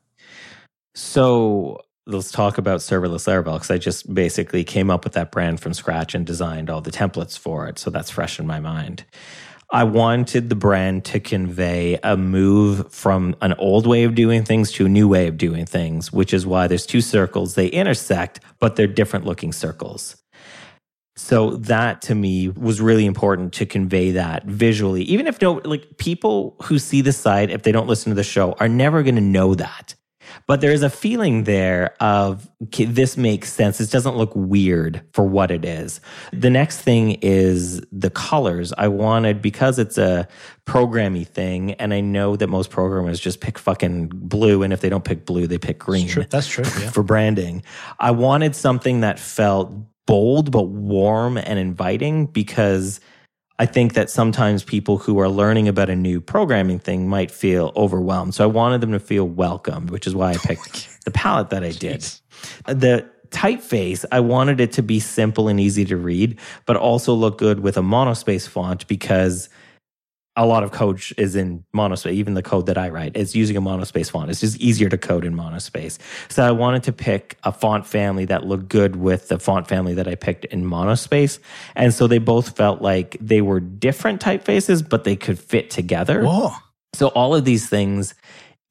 So 0.99 1.81
let's 2.07 2.31
talk 2.31 2.57
about 2.57 2.81
serverless 2.81 3.25
laravel 3.25 3.53
because 3.53 3.71
i 3.71 3.77
just 3.77 4.13
basically 4.13 4.63
came 4.63 4.89
up 4.89 5.03
with 5.03 5.13
that 5.13 5.31
brand 5.31 5.59
from 5.59 5.73
scratch 5.73 6.13
and 6.13 6.25
designed 6.25 6.69
all 6.69 6.81
the 6.81 6.91
templates 6.91 7.37
for 7.37 7.67
it 7.67 7.79
so 7.79 7.89
that's 7.89 8.09
fresh 8.09 8.39
in 8.39 8.45
my 8.45 8.59
mind 8.59 9.05
I 9.71 9.83
wanted 9.83 10.49
the 10.49 10.55
brand 10.55 11.05
to 11.05 11.19
convey 11.19 11.99
a 12.01 12.17
move 12.17 12.91
from 12.91 13.35
an 13.39 13.53
old 13.53 13.85
way 13.85 14.03
of 14.03 14.15
doing 14.15 14.43
things 14.43 14.71
to 14.73 14.87
a 14.87 14.89
new 14.89 15.07
way 15.07 15.27
of 15.27 15.37
doing 15.37 15.67
things, 15.67 16.11
which 16.11 16.33
is 16.33 16.43
why 16.43 16.65
there's 16.65 16.87
two 16.87 17.01
circles. 17.01 17.53
They 17.53 17.67
intersect, 17.67 18.39
but 18.59 18.75
they're 18.75 18.87
different 18.87 19.25
looking 19.25 19.53
circles. 19.53 20.17
So 21.15 21.51
that 21.57 22.01
to 22.03 22.15
me 22.15 22.49
was 22.49 22.81
really 22.81 23.05
important 23.05 23.53
to 23.53 23.67
convey 23.67 24.09
that 24.11 24.45
visually. 24.45 25.03
Even 25.03 25.27
if 25.27 25.39
no, 25.39 25.61
like 25.63 25.97
people 25.97 26.55
who 26.63 26.79
see 26.79 27.01
the 27.01 27.13
site, 27.13 27.51
if 27.51 27.61
they 27.61 27.71
don't 27.71 27.87
listen 27.87 28.09
to 28.09 28.15
the 28.15 28.23
show, 28.23 28.53
are 28.53 28.69
never 28.69 29.03
going 29.03 29.15
to 29.15 29.21
know 29.21 29.53
that. 29.53 29.93
But 30.47 30.61
there 30.61 30.71
is 30.71 30.81
a 30.83 30.89
feeling 30.89 31.43
there 31.43 31.95
of 31.99 32.49
"Okay, 32.63 32.85
this 32.85 33.17
makes 33.17 33.51
sense. 33.53 33.77
This 33.77 33.89
doesn't 33.89 34.15
look 34.17 34.31
weird 34.35 35.01
for 35.13 35.23
what 35.23 35.51
it 35.51 35.63
is. 35.63 36.01
The 36.33 36.49
next 36.49 36.81
thing 36.81 37.17
is 37.21 37.81
the 37.91 38.09
colors. 38.09 38.73
I 38.77 38.87
wanted 38.87 39.41
because 39.41 39.77
it's 39.79 39.97
a 39.97 40.27
programmy 40.65 41.27
thing, 41.27 41.73
and 41.73 41.93
I 41.93 42.01
know 42.01 42.35
that 42.35 42.47
most 42.47 42.69
programmers 42.69 43.19
just 43.19 43.41
pick 43.41 43.57
fucking 43.59 44.07
blue, 44.13 44.63
and 44.63 44.73
if 44.73 44.81
they 44.81 44.89
don't 44.89 45.03
pick 45.05 45.25
blue, 45.25 45.47
they 45.47 45.57
pick 45.57 45.79
green 45.79 46.07
True. 46.07 46.25
That's 46.29 46.47
true. 46.47 46.65
Yeah. 46.79 46.91
for 46.91 47.03
branding. 47.03 47.63
I 47.99 48.11
wanted 48.11 48.55
something 48.55 49.01
that 49.01 49.19
felt 49.19 49.71
bold 50.05 50.51
but 50.51 50.63
warm 50.63 51.37
and 51.37 51.59
inviting 51.59 52.25
because 52.25 52.99
I 53.59 53.65
think 53.65 53.93
that 53.93 54.09
sometimes 54.09 54.63
people 54.63 54.97
who 54.97 55.19
are 55.19 55.27
learning 55.27 55.67
about 55.67 55.89
a 55.89 55.95
new 55.95 56.21
programming 56.21 56.79
thing 56.79 57.09
might 57.09 57.29
feel 57.29 57.73
overwhelmed. 57.75 58.33
So 58.33 58.45
I 58.45 58.47
wanted 58.47 58.79
them 58.79 58.93
to 58.93 58.99
feel 58.99 59.27
welcomed, 59.27 59.91
which 59.91 60.07
is 60.07 60.15
why 60.15 60.31
I 60.31 60.37
picked 60.43 61.03
the 61.03 61.11
palette 61.11 61.49
that 61.49 61.63
I 61.63 61.71
did. 61.71 62.07
Uh, 62.65 62.73
the 62.73 63.09
typeface, 63.31 64.05
I 64.13 64.21
wanted 64.21 64.61
it 64.61 64.71
to 64.73 64.81
be 64.81 65.01
simple 65.01 65.49
and 65.49 65.59
easy 65.59 65.83
to 65.85 65.97
read, 65.97 66.39
but 66.65 66.77
also 66.77 67.13
look 67.13 67.37
good 67.37 67.59
with 67.59 67.77
a 67.77 67.81
monospace 67.81 68.47
font 68.47 68.87
because 68.87 69.49
a 70.39 70.45
lot 70.45 70.63
of 70.63 70.71
code 70.71 71.01
is 71.17 71.35
in 71.35 71.65
monospace. 71.75 72.13
Even 72.13 72.33
the 72.33 72.41
code 72.41 72.67
that 72.67 72.77
I 72.77 72.87
write 72.87 73.17
is 73.17 73.35
using 73.35 73.57
a 73.57 73.61
monospace 73.61 74.09
font. 74.09 74.31
It's 74.31 74.39
just 74.39 74.57
easier 74.57 74.87
to 74.87 74.97
code 74.97 75.25
in 75.25 75.35
monospace. 75.35 75.97
So 76.29 76.43
I 76.43 76.51
wanted 76.51 76.83
to 76.83 76.93
pick 76.93 77.37
a 77.43 77.51
font 77.51 77.85
family 77.85 78.23
that 78.25 78.45
looked 78.45 78.69
good 78.69 78.95
with 78.95 79.27
the 79.27 79.37
font 79.37 79.67
family 79.67 79.93
that 79.95 80.07
I 80.07 80.15
picked 80.15 80.45
in 80.45 80.63
monospace. 80.63 81.39
And 81.75 81.93
so 81.93 82.07
they 82.07 82.19
both 82.19 82.55
felt 82.55 82.81
like 82.81 83.17
they 83.19 83.41
were 83.41 83.59
different 83.59 84.21
typefaces, 84.21 84.87
but 84.87 85.03
they 85.03 85.17
could 85.17 85.37
fit 85.37 85.69
together. 85.69 86.23
Whoa. 86.23 86.53
So 86.93 87.09
all 87.09 87.35
of 87.35 87.43
these 87.43 87.67
things, 87.67 88.15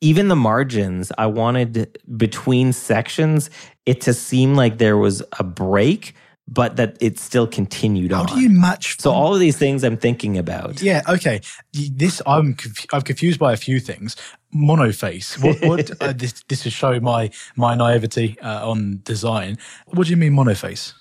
even 0.00 0.28
the 0.28 0.36
margins, 0.36 1.12
I 1.18 1.26
wanted 1.26 1.98
between 2.16 2.72
sections 2.72 3.50
it 3.84 4.00
to 4.02 4.14
seem 4.14 4.54
like 4.54 4.78
there 4.78 4.96
was 4.96 5.22
a 5.38 5.44
break, 5.44 6.14
but 6.48 6.76
that 6.76 6.96
it 7.00 7.18
still 7.18 7.46
continued 7.46 8.10
How 8.12 8.22
on. 8.22 8.28
How 8.28 8.34
do 8.34 8.40
you 8.40 8.48
match? 8.48 8.98
so 8.98 9.12
all 9.12 9.34
of 9.34 9.40
these 9.40 9.56
things 9.56 9.84
I'm 9.84 9.96
thinking 9.96 10.38
about. 10.38 10.80
Yeah. 10.82 11.02
Okay. 11.08 11.40
This 11.72 12.22
I'm 12.26 12.54
conf- 12.54 12.86
I'm 12.92 13.02
confused 13.02 13.38
by 13.38 13.52
a 13.52 13.56
few 13.56 13.78
things. 13.80 14.16
Monoface. 14.54 15.38
What? 15.42 15.60
What? 15.68 15.90
uh, 16.02 16.12
this 16.12 16.42
this 16.48 16.66
is 16.66 16.72
show 16.72 16.98
my 17.00 17.30
my 17.56 17.74
naivety 17.74 18.38
uh, 18.40 18.68
on 18.68 19.00
design. 19.04 19.58
What 19.86 20.06
do 20.06 20.10
you 20.10 20.16
mean 20.16 20.32
monoface? 20.32 20.94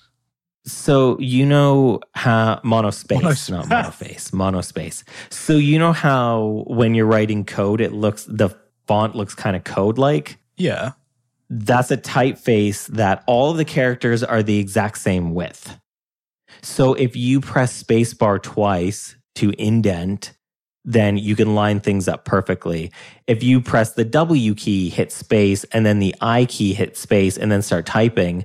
So 0.66 1.18
you 1.18 1.46
know 1.46 2.00
how 2.14 2.60
monospace, 2.62 3.22
Monos- 3.22 3.48
not 3.50 3.64
monoface, 3.66 4.30
monospace. 4.32 5.02
So 5.30 5.54
you 5.54 5.78
know 5.78 5.92
how 5.92 6.64
when 6.66 6.94
you're 6.94 7.06
writing 7.06 7.44
code, 7.44 7.80
it 7.80 7.92
looks 7.92 8.24
the 8.24 8.50
font 8.86 9.14
looks 9.14 9.34
kind 9.34 9.56
of 9.56 9.64
code 9.64 9.96
like. 9.96 10.38
Yeah. 10.56 10.92
That's 11.50 11.90
a 11.90 11.96
typeface 11.96 12.86
that 12.88 13.24
all 13.26 13.50
of 13.50 13.56
the 13.56 13.64
characters 13.64 14.22
are 14.22 14.42
the 14.42 14.58
exact 14.58 14.98
same 14.98 15.34
width. 15.34 15.78
So 16.62 16.94
if 16.94 17.16
you 17.16 17.40
press 17.40 17.82
spacebar 17.82 18.42
twice 18.42 19.16
to 19.36 19.50
indent, 19.58 20.32
then 20.84 21.16
you 21.18 21.36
can 21.36 21.54
line 21.54 21.80
things 21.80 22.08
up 22.08 22.24
perfectly. 22.24 22.90
If 23.26 23.42
you 23.42 23.60
press 23.60 23.92
the 23.92 24.04
W 24.04 24.54
key, 24.54 24.88
hit 24.88 25.12
space, 25.12 25.64
and 25.64 25.84
then 25.84 25.98
the 25.98 26.14
I 26.20 26.46
key, 26.46 26.72
hit 26.74 26.96
space, 26.96 27.36
and 27.36 27.52
then 27.52 27.62
start 27.62 27.86
typing, 27.86 28.44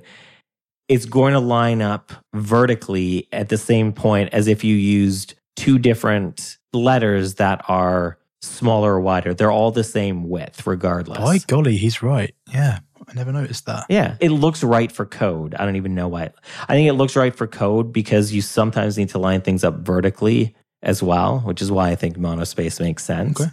it's 0.88 1.06
going 1.06 1.32
to 1.32 1.40
line 1.40 1.80
up 1.80 2.12
vertically 2.34 3.28
at 3.32 3.48
the 3.48 3.56
same 3.56 3.92
point 3.92 4.32
as 4.32 4.46
if 4.46 4.62
you 4.62 4.76
used 4.76 5.34
two 5.56 5.78
different 5.78 6.58
letters 6.72 7.34
that 7.34 7.64
are 7.68 8.18
smaller 8.42 8.94
or 8.94 9.00
wider. 9.00 9.32
They're 9.32 9.50
all 9.50 9.70
the 9.70 9.84
same 9.84 10.28
width, 10.28 10.66
regardless. 10.66 11.18
By 11.18 11.38
golly, 11.38 11.76
he's 11.76 12.02
right. 12.02 12.34
Yeah. 12.52 12.80
I 13.08 13.14
never 13.14 13.32
noticed 13.32 13.66
that. 13.66 13.86
Yeah, 13.88 14.16
it 14.20 14.30
looks 14.30 14.62
right 14.62 14.90
for 14.90 15.04
code. 15.04 15.54
I 15.54 15.64
don't 15.64 15.76
even 15.76 15.94
know 15.94 16.08
why. 16.08 16.30
I 16.68 16.74
think 16.74 16.88
it 16.88 16.94
looks 16.94 17.16
right 17.16 17.34
for 17.34 17.46
code 17.46 17.92
because 17.92 18.32
you 18.32 18.40
sometimes 18.40 18.96
need 18.96 19.10
to 19.10 19.18
line 19.18 19.40
things 19.40 19.64
up 19.64 19.80
vertically 19.80 20.54
as 20.82 21.02
well, 21.02 21.40
which 21.40 21.62
is 21.62 21.70
why 21.70 21.90
I 21.90 21.96
think 21.96 22.16
monospace 22.16 22.80
makes 22.80 23.04
sense. 23.04 23.40
Okay. 23.40 23.50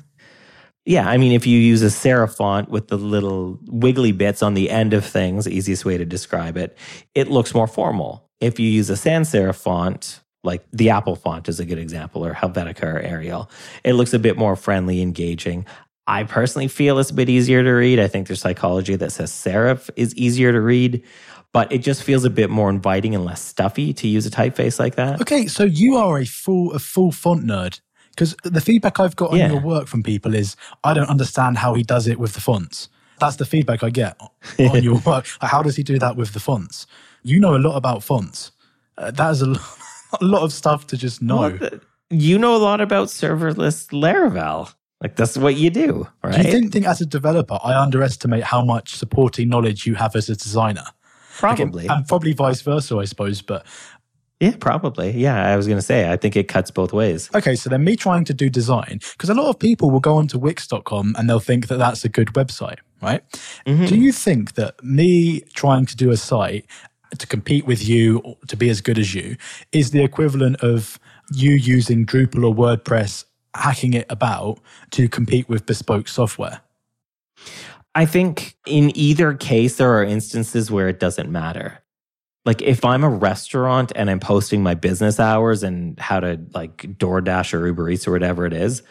Yeah, 0.86 1.08
I 1.08 1.18
mean, 1.18 1.32
if 1.32 1.46
you 1.46 1.60
use 1.60 1.84
a 1.84 1.88
serif 1.88 2.36
font 2.36 2.70
with 2.70 2.88
the 2.88 2.98
little 2.98 3.60
wiggly 3.68 4.12
bits 4.12 4.42
on 4.42 4.56
the 4.56 4.70
end 4.72 4.94
of 4.94 5.06
things, 5.06 5.48
easiest 5.48 5.86
way 5.86 5.98
to 5.98 6.06
describe 6.06 6.58
it, 6.58 6.76
it 7.14 7.30
looks 7.30 7.54
more 7.54 7.68
formal. 7.68 8.28
If 8.40 8.60
you 8.60 8.68
use 8.68 8.90
a 8.90 8.98
sans 8.98 9.32
serif 9.32 9.56
font, 9.56 10.22
like 10.44 10.66
the 10.74 10.90
Apple 10.90 11.16
font 11.16 11.48
is 11.48 11.60
a 11.60 11.66
good 11.66 11.78
example, 11.78 12.26
or 12.26 12.34
Helvetica 12.34 12.96
or 12.96 13.00
Arial, 13.00 13.50
it 13.84 13.94
looks 13.94 14.14
a 14.14 14.20
bit 14.20 14.38
more 14.38 14.56
friendly, 14.56 15.02
engaging. 15.04 15.68
I 16.12 16.26
personally 16.26 16.68
feel 16.68 17.00
it's 17.00 17.10
a 17.10 17.14
bit 17.14 17.30
easier 17.30 17.64
to 17.64 17.72
read. 17.72 17.98
I 17.98 18.08
think 18.08 18.28
there's 18.28 18.42
psychology 18.42 18.98
that 18.98 19.14
says 19.14 19.32
serif 19.32 19.90
is 19.96 20.14
easier 20.16 20.52
to 20.52 20.60
read, 20.60 21.04
but 21.54 21.72
it 21.72 21.78
just 21.78 22.04
feels 22.04 22.26
a 22.26 22.30
bit 22.30 22.50
more 22.50 22.70
inviting 22.70 23.16
and 23.16 23.24
less 23.24 23.42
stuffy 23.42 23.94
to 23.94 24.10
use 24.10 24.26
a 24.26 24.30
typeface 24.30 24.78
like 24.78 24.96
that. 24.96 25.22
Okay, 25.22 25.48
so 25.48 25.64
you 25.64 25.96
are 25.96 26.20
a 26.20 26.26
full 26.26 26.74
a 26.74 26.80
full 26.80 27.14
font 27.14 27.46
nerd 27.46 27.80
because 28.10 28.36
the 28.44 28.60
feedback 28.60 29.00
I've 29.00 29.16
got 29.16 29.32
on 29.32 29.38
your 29.38 29.62
work 29.62 29.88
from 29.88 30.04
people 30.04 30.36
is 30.36 30.58
I 30.84 30.94
don't 30.94 31.08
understand 31.08 31.58
how 31.58 31.76
he 31.76 31.84
does 31.84 32.08
it 32.08 32.20
with 32.20 32.34
the 32.34 32.42
fonts. 32.42 32.90
That's 33.22 33.38
the 33.38 33.46
feedback 33.46 33.82
I 33.82 33.90
get 33.90 34.20
on 34.60 34.84
your 34.84 35.00
work. 35.06 35.26
How 35.40 35.64
does 35.64 35.78
he 35.78 35.84
do 35.84 35.98
that 36.00 36.18
with 36.18 36.34
the 36.34 36.42
fonts? 36.42 36.88
You 37.24 37.40
know 37.40 37.56
a 37.56 37.64
lot 37.68 37.78
about 37.78 38.04
fonts. 38.04 38.52
Uh, 38.98 39.12
that 39.12 39.32
is 39.32 39.44
a, 39.44 39.52
a 40.20 40.26
lot 40.26 40.44
of 40.44 40.52
stuff 40.52 40.88
to 40.88 40.98
just 40.98 41.22
know. 41.22 41.38
Well, 41.38 41.58
th- 41.58 41.82
you 42.10 42.38
know 42.38 42.54
a 42.54 42.58
lot 42.58 42.82
about 42.82 43.08
serverless 43.08 43.92
Laravel. 43.92 44.74
Like 45.02 45.16
that's 45.16 45.38
what 45.38 45.56
you 45.56 45.70
do, 45.70 46.08
right? 46.24 46.36
Do 46.36 46.42
you 46.44 46.52
think, 46.52 46.72
think 46.72 46.86
as 46.86 47.02
a 47.02 47.06
developer, 47.06 47.58
I 47.64 47.76
underestimate 47.82 48.44
how 48.44 48.64
much 48.64 48.96
supporting 48.96 49.50
knowledge 49.50 49.88
you 49.88 49.96
have 49.96 50.16
as 50.16 50.30
a 50.30 50.36
designer? 50.36 50.86
probably. 51.42 51.88
And 51.88 52.08
probably 52.08 52.34
vice 52.34 52.62
versa, 52.62 52.98
I 52.98 53.06
suppose. 53.06 53.42
But 53.42 53.66
yeah, 54.40 54.56
probably. 54.60 55.12
Yeah, 55.12 55.52
I 55.52 55.56
was 55.56 55.68
going 55.68 55.78
to 55.78 55.84
say 55.86 56.12
I 56.12 56.18
think 56.18 56.36
it 56.36 56.48
cuts 56.48 56.72
both 56.72 56.94
ways. 56.94 57.30
okay, 57.36 57.56
so 57.56 57.70
then 57.70 57.84
me 57.84 57.96
trying 57.96 58.26
to 58.26 58.34
do 58.34 58.50
design, 58.50 59.00
because 59.14 59.30
a 59.30 59.34
lot 59.34 59.50
of 59.50 59.60
people 59.60 59.92
will 59.92 60.00
go 60.00 60.16
onto 60.16 60.38
Wix.com 60.40 61.16
and 61.18 61.30
they'll 61.30 61.40
think 61.40 61.68
that 61.68 61.78
that's 61.78 62.04
a 62.06 62.10
good 62.10 62.30
website, 62.30 62.80
right? 63.02 63.22
Mm-hmm. 63.66 63.86
Do 63.86 63.98
you 63.98 64.12
think 64.12 64.54
that 64.54 64.84
me 64.84 65.42
trying 65.54 65.86
to 65.88 65.96
do 65.96 66.12
a 66.12 66.18
site 66.18 66.66
to 67.18 67.28
compete 67.28 67.66
with 67.66 67.86
you, 67.88 68.20
or 68.20 68.38
to 68.48 68.56
be 68.56 68.70
as 68.70 68.80
good 68.80 68.98
as 68.98 69.14
you, 69.14 69.36
is 69.74 69.92
the 69.92 70.02
equivalent 70.02 70.56
of 70.62 70.98
you 71.34 71.52
using 71.52 72.06
Drupal 72.06 72.46
or 72.48 72.56
WordPress, 72.56 73.26
hacking 73.56 73.94
it 73.94 74.06
about 74.10 74.60
to 74.92 75.08
compete 75.08 75.48
with 75.50 75.66
bespoke 75.66 76.08
software? 76.08 76.62
I 77.94 78.06
think 78.06 78.56
in 78.66 78.96
either 78.96 79.34
case, 79.34 79.78
there 79.78 79.98
are 79.98 80.04
instances 80.04 80.72
where 80.72 80.88
it 80.88 81.00
doesn't 81.00 81.32
matter. 81.32 81.80
Like 82.46 82.62
if 82.62 82.86
I'm 82.86 83.04
a 83.04 83.10
restaurant 83.10 83.92
and 83.96 84.10
I'm 84.10 84.20
posting 84.20 84.64
my 84.64 84.74
business 84.74 85.20
hours 85.20 85.62
and 85.62 86.00
how 86.00 86.20
to 86.22 86.40
like 86.54 86.78
DoorDash 86.78 87.54
or 87.54 87.68
Uber 87.68 87.90
Eats 87.90 88.08
or 88.08 88.12
whatever 88.12 88.46
it 88.46 88.54
is, 88.54 88.82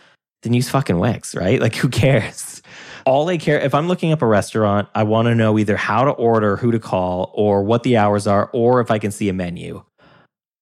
then 0.42 0.52
use 0.52 0.68
fucking 0.68 0.98
Wix, 0.98 1.34
right? 1.34 1.60
Like 1.70 1.74
who 1.74 1.88
cares? 1.88 2.62
All 3.06 3.28
I 3.28 3.38
care 3.38 3.58
if 3.58 3.74
I'm 3.74 3.88
looking 3.88 4.12
up 4.12 4.22
a 4.22 4.26
restaurant, 4.26 4.88
I 4.94 5.02
want 5.04 5.26
to 5.26 5.34
know 5.34 5.58
either 5.58 5.76
how 5.76 6.04
to 6.04 6.10
order, 6.10 6.56
who 6.56 6.70
to 6.70 6.78
call, 6.78 7.32
or 7.34 7.62
what 7.62 7.82
the 7.82 7.96
hours 7.96 8.26
are, 8.26 8.50
or 8.52 8.80
if 8.80 8.90
I 8.90 8.98
can 8.98 9.10
see 9.10 9.28
a 9.28 9.32
menu. 9.32 9.82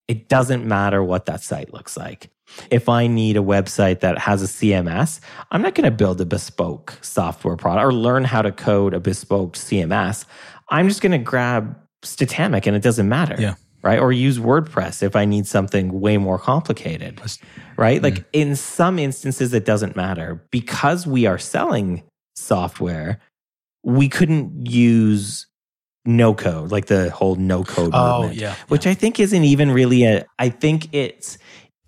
It 0.07 0.29
doesn't 0.29 0.65
matter 0.65 1.03
what 1.03 1.25
that 1.25 1.43
site 1.43 1.73
looks 1.73 1.95
like. 1.95 2.31
If 2.69 2.89
I 2.89 3.07
need 3.07 3.37
a 3.37 3.41
website 3.41 4.01
that 4.01 4.17
has 4.17 4.43
a 4.43 4.45
CMS, 4.45 5.19
I'm 5.51 5.61
not 5.61 5.75
going 5.75 5.85
to 5.85 5.95
build 5.95 6.19
a 6.21 6.25
bespoke 6.25 6.97
software 7.01 7.55
product 7.55 7.85
or 7.85 7.93
learn 7.93 8.23
how 8.23 8.41
to 8.41 8.51
code 8.51 8.93
a 8.93 8.99
bespoke 8.99 9.53
CMS. 9.53 10.25
I'm 10.69 10.87
just 10.87 11.01
going 11.01 11.11
to 11.11 11.17
grab 11.17 11.77
Statamic 12.03 12.67
and 12.67 12.75
it 12.75 12.83
doesn't 12.83 13.07
matter. 13.09 13.35
Yeah. 13.39 13.55
Right. 13.81 13.99
Or 13.99 14.11
use 14.11 14.39
WordPress 14.39 15.01
if 15.01 15.15
I 15.15 15.23
need 15.23 15.47
something 15.47 16.01
way 16.01 16.17
more 16.17 16.37
complicated. 16.37 17.21
Right. 17.77 18.03
Like 18.03 18.15
mm. 18.15 18.25
in 18.33 18.55
some 18.57 18.99
instances, 18.99 19.53
it 19.53 19.63
doesn't 19.63 19.95
matter 19.95 20.45
because 20.51 21.07
we 21.07 21.25
are 21.25 21.37
selling 21.37 22.03
software. 22.35 23.21
We 23.83 24.09
couldn't 24.09 24.67
use 24.69 25.47
no 26.05 26.33
code, 26.33 26.71
like 26.71 26.87
the 26.87 27.09
whole 27.09 27.35
no 27.35 27.63
code 27.63 27.91
Oh, 27.93 28.23
movement 28.23 28.41
yeah. 28.41 28.55
which 28.67 28.85
I 28.87 28.93
think 28.93 29.19
isn't 29.19 29.43
even 29.43 29.71
really 29.71 30.03
a, 30.03 30.25
I 30.37 30.49
think 30.49 30.93
it's 30.93 31.37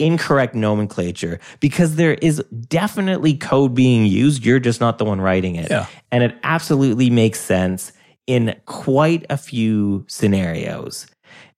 incorrect 0.02 0.56
nomenclature 0.56 1.40
because 1.60 1.96
there 1.96 2.16
is 2.16 2.44
definitely 2.68 3.36
code 3.36 3.74
being 3.76 4.06
used. 4.06 4.46
You're 4.46 4.60
just 4.60 4.82
not 4.82 4.98
the 4.98 5.06
one 5.06 5.22
writing 5.22 5.56
it. 5.56 5.70
Yeah. 5.70 5.86
And 6.12 6.24
it 6.24 6.36
absolutely 6.44 7.10
makes 7.10 7.40
sense 7.40 7.92
in 8.28 8.56
quite 8.66 9.26
a 9.30 9.38
few 9.38 10.06
scenarios. 10.08 11.08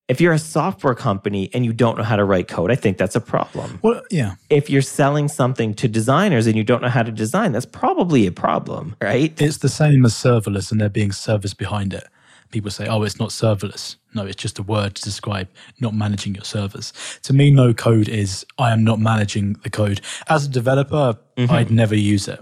If 0.10 0.20
you're 0.20 0.34
a 0.34 0.40
software 0.40 0.96
company 0.96 1.50
and 1.54 1.66
you 1.66 1.72
don't 1.72 1.98
know 1.98 2.04
how 2.04 2.18
to 2.18 2.26
write 2.26 2.50
code, 2.50 2.72
I 2.72 2.76
think 2.76 2.98
that's 2.98 3.16
a 3.16 3.22
problem. 3.22 3.80
Well, 3.82 4.02
yeah. 4.12 4.36
If 4.50 4.70
you're 4.70 4.82
selling 4.82 5.30
something 5.30 5.74
to 5.76 5.88
designers 5.88 6.46
and 6.46 6.58
you 6.58 6.64
don't 6.64 6.82
know 6.82 6.90
how 6.90 7.04
to 7.04 7.12
design, 7.12 7.54
that's 7.54 7.66
probably 7.66 8.28
a 8.28 8.32
problem, 8.32 8.98
right? 9.02 9.34
It's 9.42 9.60
the 9.60 9.70
same 9.70 10.06
as 10.06 10.14
serverless 10.14 10.72
and 10.72 10.82
there 10.82 10.90
being 10.90 11.14
servers 11.14 11.54
behind 11.54 11.94
it. 11.94 12.06
People 12.54 12.70
say, 12.70 12.86
oh, 12.86 13.02
it's 13.02 13.20
not 13.20 13.30
serverless. 13.30 13.96
No, 14.14 14.28
it's 14.28 14.36
just 14.36 14.60
a 14.60 14.64
word 14.64 14.94
to 14.94 15.02
describe 15.02 15.50
not 15.80 15.96
managing 15.96 16.36
your 16.36 16.44
servers. 16.44 16.94
To 17.24 17.34
me, 17.34 17.50
no 17.50 17.74
code 17.74 18.08
is 18.08 18.46
I 18.60 18.72
am 18.72 18.84
not 18.84 19.00
managing 19.00 19.54
the 19.64 19.72
code. 19.72 20.02
As 20.28 20.46
a 20.46 20.50
developer, 20.50 21.18
mm-hmm. 21.36 21.52
I'd 21.52 21.72
never 21.72 21.96
use 21.96 22.28
it. 22.28 22.40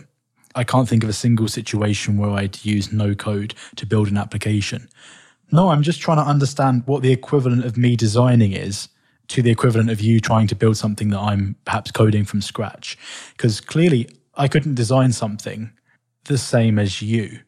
I 0.53 0.65
can't 0.65 0.89
think 0.89 1.03
of 1.03 1.09
a 1.09 1.13
single 1.13 1.47
situation 1.47 2.17
where 2.17 2.31
I'd 2.31 2.65
use 2.65 2.91
no 2.91 3.15
code 3.15 3.53
to 3.77 3.85
build 3.85 4.09
an 4.09 4.17
application. 4.17 4.89
No, 5.49 5.69
I'm 5.69 5.81
just 5.81 6.01
trying 6.01 6.17
to 6.17 6.29
understand 6.29 6.83
what 6.87 7.03
the 7.03 7.13
equivalent 7.13 7.63
of 7.63 7.77
me 7.77 7.95
designing 7.95 8.51
is 8.51 8.89
to 9.29 9.41
the 9.41 9.49
equivalent 9.49 9.89
of 9.89 10.01
you 10.01 10.19
trying 10.19 10.47
to 10.47 10.55
build 10.55 10.75
something 10.75 11.09
that 11.11 11.19
I'm 11.19 11.55
perhaps 11.63 11.89
coding 11.89 12.25
from 12.25 12.41
scratch. 12.41 12.97
Because 13.31 13.61
clearly, 13.61 14.09
I 14.35 14.49
couldn't 14.49 14.75
design 14.75 15.13
something 15.13 15.71
the 16.25 16.37
same 16.37 16.77
as 16.77 17.01
you 17.01 17.39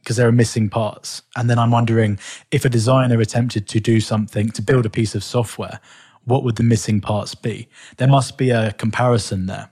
because 0.00 0.16
there 0.16 0.28
are 0.28 0.32
missing 0.32 0.68
parts. 0.68 1.22
And 1.36 1.50
then 1.50 1.58
I'm 1.58 1.70
wondering 1.70 2.18
if 2.50 2.64
a 2.64 2.68
designer 2.68 3.20
attempted 3.20 3.68
to 3.68 3.80
do 3.80 4.00
something 4.00 4.50
to 4.50 4.62
build 4.62 4.86
a 4.86 4.90
piece 4.90 5.14
of 5.14 5.22
software, 5.22 5.80
what 6.24 6.44
would 6.44 6.56
the 6.56 6.62
missing 6.62 7.00
parts 7.00 7.34
be? 7.34 7.68
There 7.96 8.08
must 8.08 8.38
be 8.38 8.50
a 8.50 8.72
comparison 8.72 9.46
there 9.46 9.70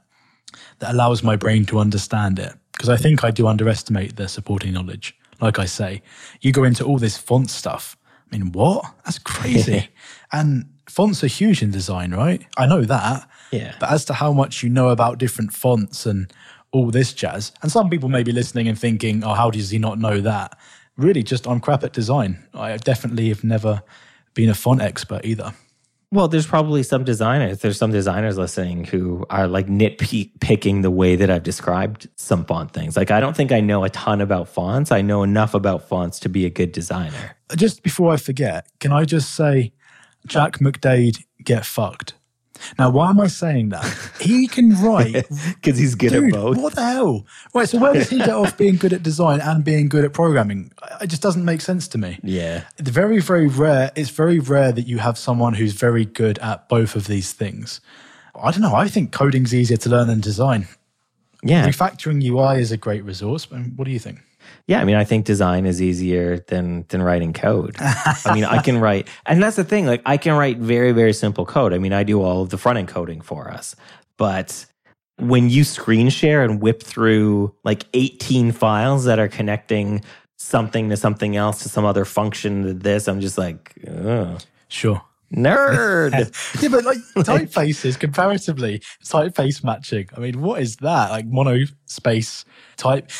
that 0.78 0.92
allows 0.92 1.22
my 1.22 1.36
brain 1.36 1.64
to 1.66 1.78
understand 1.78 2.38
it. 2.38 2.54
Because 2.72 2.88
I 2.88 2.96
think 2.96 3.24
I 3.24 3.30
do 3.30 3.46
underestimate 3.46 4.16
the 4.16 4.28
supporting 4.28 4.72
knowledge. 4.72 5.16
Like 5.40 5.58
I 5.58 5.64
say, 5.64 6.02
you 6.40 6.52
go 6.52 6.64
into 6.64 6.84
all 6.84 6.98
this 6.98 7.16
font 7.16 7.50
stuff. 7.50 7.96
I 8.30 8.36
mean, 8.36 8.52
what? 8.52 8.84
That's 9.04 9.18
crazy. 9.18 9.88
and 10.32 10.66
fonts 10.88 11.22
are 11.24 11.28
huge 11.28 11.62
in 11.62 11.70
design, 11.70 12.12
right? 12.12 12.44
I 12.56 12.66
know 12.66 12.82
that. 12.82 13.28
Yeah. 13.52 13.74
But 13.78 13.90
as 13.90 14.04
to 14.06 14.14
how 14.14 14.32
much 14.32 14.62
you 14.62 14.68
know 14.68 14.88
about 14.88 15.18
different 15.18 15.52
fonts 15.52 16.06
and 16.06 16.32
all 16.72 16.90
this 16.90 17.12
jazz, 17.12 17.52
and 17.62 17.72
some 17.72 17.88
people 17.88 18.08
may 18.08 18.22
be 18.22 18.32
listening 18.32 18.68
and 18.68 18.78
thinking, 18.78 19.24
oh, 19.24 19.34
how 19.34 19.50
does 19.50 19.70
he 19.70 19.78
not 19.78 19.98
know 19.98 20.20
that? 20.20 20.58
Really, 20.96 21.22
just 21.22 21.46
I'm 21.46 21.60
crap 21.60 21.84
at 21.84 21.92
design. 21.92 22.42
I 22.54 22.76
definitely 22.76 23.28
have 23.28 23.44
never 23.44 23.82
been 24.34 24.48
a 24.48 24.54
font 24.54 24.82
expert 24.82 25.24
either. 25.24 25.54
Well, 26.12 26.28
there's 26.28 26.46
probably 26.46 26.82
some 26.82 27.04
designers. 27.04 27.58
There's 27.60 27.78
some 27.78 27.90
designers 27.90 28.38
listening 28.38 28.84
who 28.84 29.26
are 29.28 29.48
like 29.48 29.66
nitpicking 29.66 30.82
the 30.82 30.90
way 30.90 31.16
that 31.16 31.30
I've 31.30 31.42
described 31.42 32.08
some 32.16 32.44
font 32.44 32.72
things. 32.72 32.96
Like, 32.96 33.10
I 33.10 33.18
don't 33.18 33.36
think 33.36 33.50
I 33.50 33.60
know 33.60 33.82
a 33.82 33.90
ton 33.90 34.20
about 34.20 34.48
fonts. 34.48 34.92
I 34.92 35.02
know 35.02 35.24
enough 35.24 35.52
about 35.52 35.88
fonts 35.88 36.20
to 36.20 36.28
be 36.28 36.46
a 36.46 36.50
good 36.50 36.72
designer. 36.72 37.36
Just 37.56 37.82
before 37.82 38.12
I 38.12 38.18
forget, 38.18 38.68
can 38.78 38.92
I 38.92 39.04
just 39.04 39.34
say, 39.34 39.72
Jack 40.26 40.58
McDade, 40.58 41.24
get 41.42 41.66
fucked? 41.66 42.14
Now, 42.78 42.90
why 42.90 43.10
am 43.10 43.20
I 43.20 43.26
saying 43.26 43.70
that? 43.70 43.84
He 44.20 44.46
can 44.46 44.70
write 44.82 45.26
Because 45.60 45.78
he's 45.78 45.94
good 45.94 46.10
Dude, 46.10 46.24
at 46.24 46.32
both. 46.32 46.56
what 46.58 46.74
the 46.74 46.84
hell? 46.84 47.26
Right, 47.54 47.68
so 47.68 47.78
where 47.78 47.92
does 47.92 48.10
he 48.10 48.18
get 48.18 48.30
off 48.30 48.56
being 48.58 48.76
good 48.76 48.92
at 48.92 49.02
design 49.02 49.40
and 49.40 49.64
being 49.64 49.88
good 49.88 50.04
at 50.04 50.12
programming? 50.12 50.72
It 51.00 51.08
just 51.08 51.22
doesn't 51.22 51.44
make 51.44 51.60
sense 51.60 51.88
to 51.88 51.98
me. 51.98 52.18
Yeah. 52.22 52.64
It's 52.78 52.90
very, 52.90 53.20
very 53.20 53.46
rare. 53.46 53.90
It's 53.96 54.10
very 54.10 54.38
rare 54.38 54.72
that 54.72 54.86
you 54.86 54.98
have 54.98 55.16
someone 55.18 55.54
who's 55.54 55.72
very 55.72 56.04
good 56.04 56.38
at 56.40 56.68
both 56.68 56.96
of 56.96 57.06
these 57.06 57.32
things. 57.32 57.80
I 58.34 58.50
don't 58.50 58.60
know. 58.62 58.74
I 58.74 58.88
think 58.88 59.12
coding's 59.12 59.54
easier 59.54 59.78
to 59.78 59.88
learn 59.88 60.08
than 60.08 60.20
design. 60.20 60.68
Yeah. 61.42 61.66
Refactoring 61.66 62.22
UI 62.24 62.60
is 62.60 62.72
a 62.72 62.76
great 62.76 63.04
resource. 63.04 63.46
But 63.46 63.60
what 63.76 63.84
do 63.84 63.90
you 63.90 63.98
think? 63.98 64.20
Yeah, 64.68 64.80
I 64.80 64.84
mean, 64.84 64.96
I 64.96 65.04
think 65.04 65.26
design 65.26 65.64
is 65.64 65.80
easier 65.80 66.38
than 66.48 66.84
than 66.88 67.00
writing 67.02 67.32
code. 67.32 67.76
I 67.78 68.32
mean, 68.34 68.44
I 68.44 68.60
can 68.60 68.78
write, 68.80 69.06
and 69.26 69.40
that's 69.42 69.56
the 69.56 69.64
thing. 69.64 69.86
Like, 69.86 70.02
I 70.04 70.16
can 70.16 70.34
write 70.36 70.58
very 70.58 70.92
very 70.92 71.12
simple 71.12 71.46
code. 71.46 71.72
I 71.72 71.78
mean, 71.78 71.92
I 71.92 72.02
do 72.02 72.20
all 72.22 72.42
of 72.42 72.50
the 72.50 72.58
front 72.58 72.78
end 72.78 72.88
coding 72.88 73.20
for 73.20 73.48
us, 73.50 73.76
but 74.16 74.66
when 75.18 75.48
you 75.48 75.64
screen 75.64 76.10
share 76.10 76.42
and 76.44 76.60
whip 76.60 76.82
through 76.82 77.54
like 77.64 77.84
18 77.94 78.52
files 78.52 79.04
that 79.04 79.18
are 79.18 79.28
connecting 79.28 80.04
something 80.36 80.90
to 80.90 80.96
something 80.96 81.36
else 81.36 81.62
to 81.62 81.68
some 81.68 81.84
other 81.86 82.04
function 82.04 82.62
to 82.64 82.74
this, 82.74 83.08
I'm 83.08 83.20
just 83.20 83.38
like, 83.38 83.72
Ugh. 83.88 84.40
Sure. 84.68 85.02
nerd. 85.34 86.12
Yeah, 86.62 86.68
but 86.68 86.84
like 86.90 86.98
typefaces 87.24 87.98
comparatively, 87.98 88.80
typeface 89.04 89.64
matching. 89.64 90.08
I 90.16 90.20
mean, 90.20 90.42
what 90.42 90.60
is 90.60 90.76
that? 90.76 91.10
Like 91.10 91.26
mono 91.26 91.64
space 91.86 92.44
type. 92.76 93.10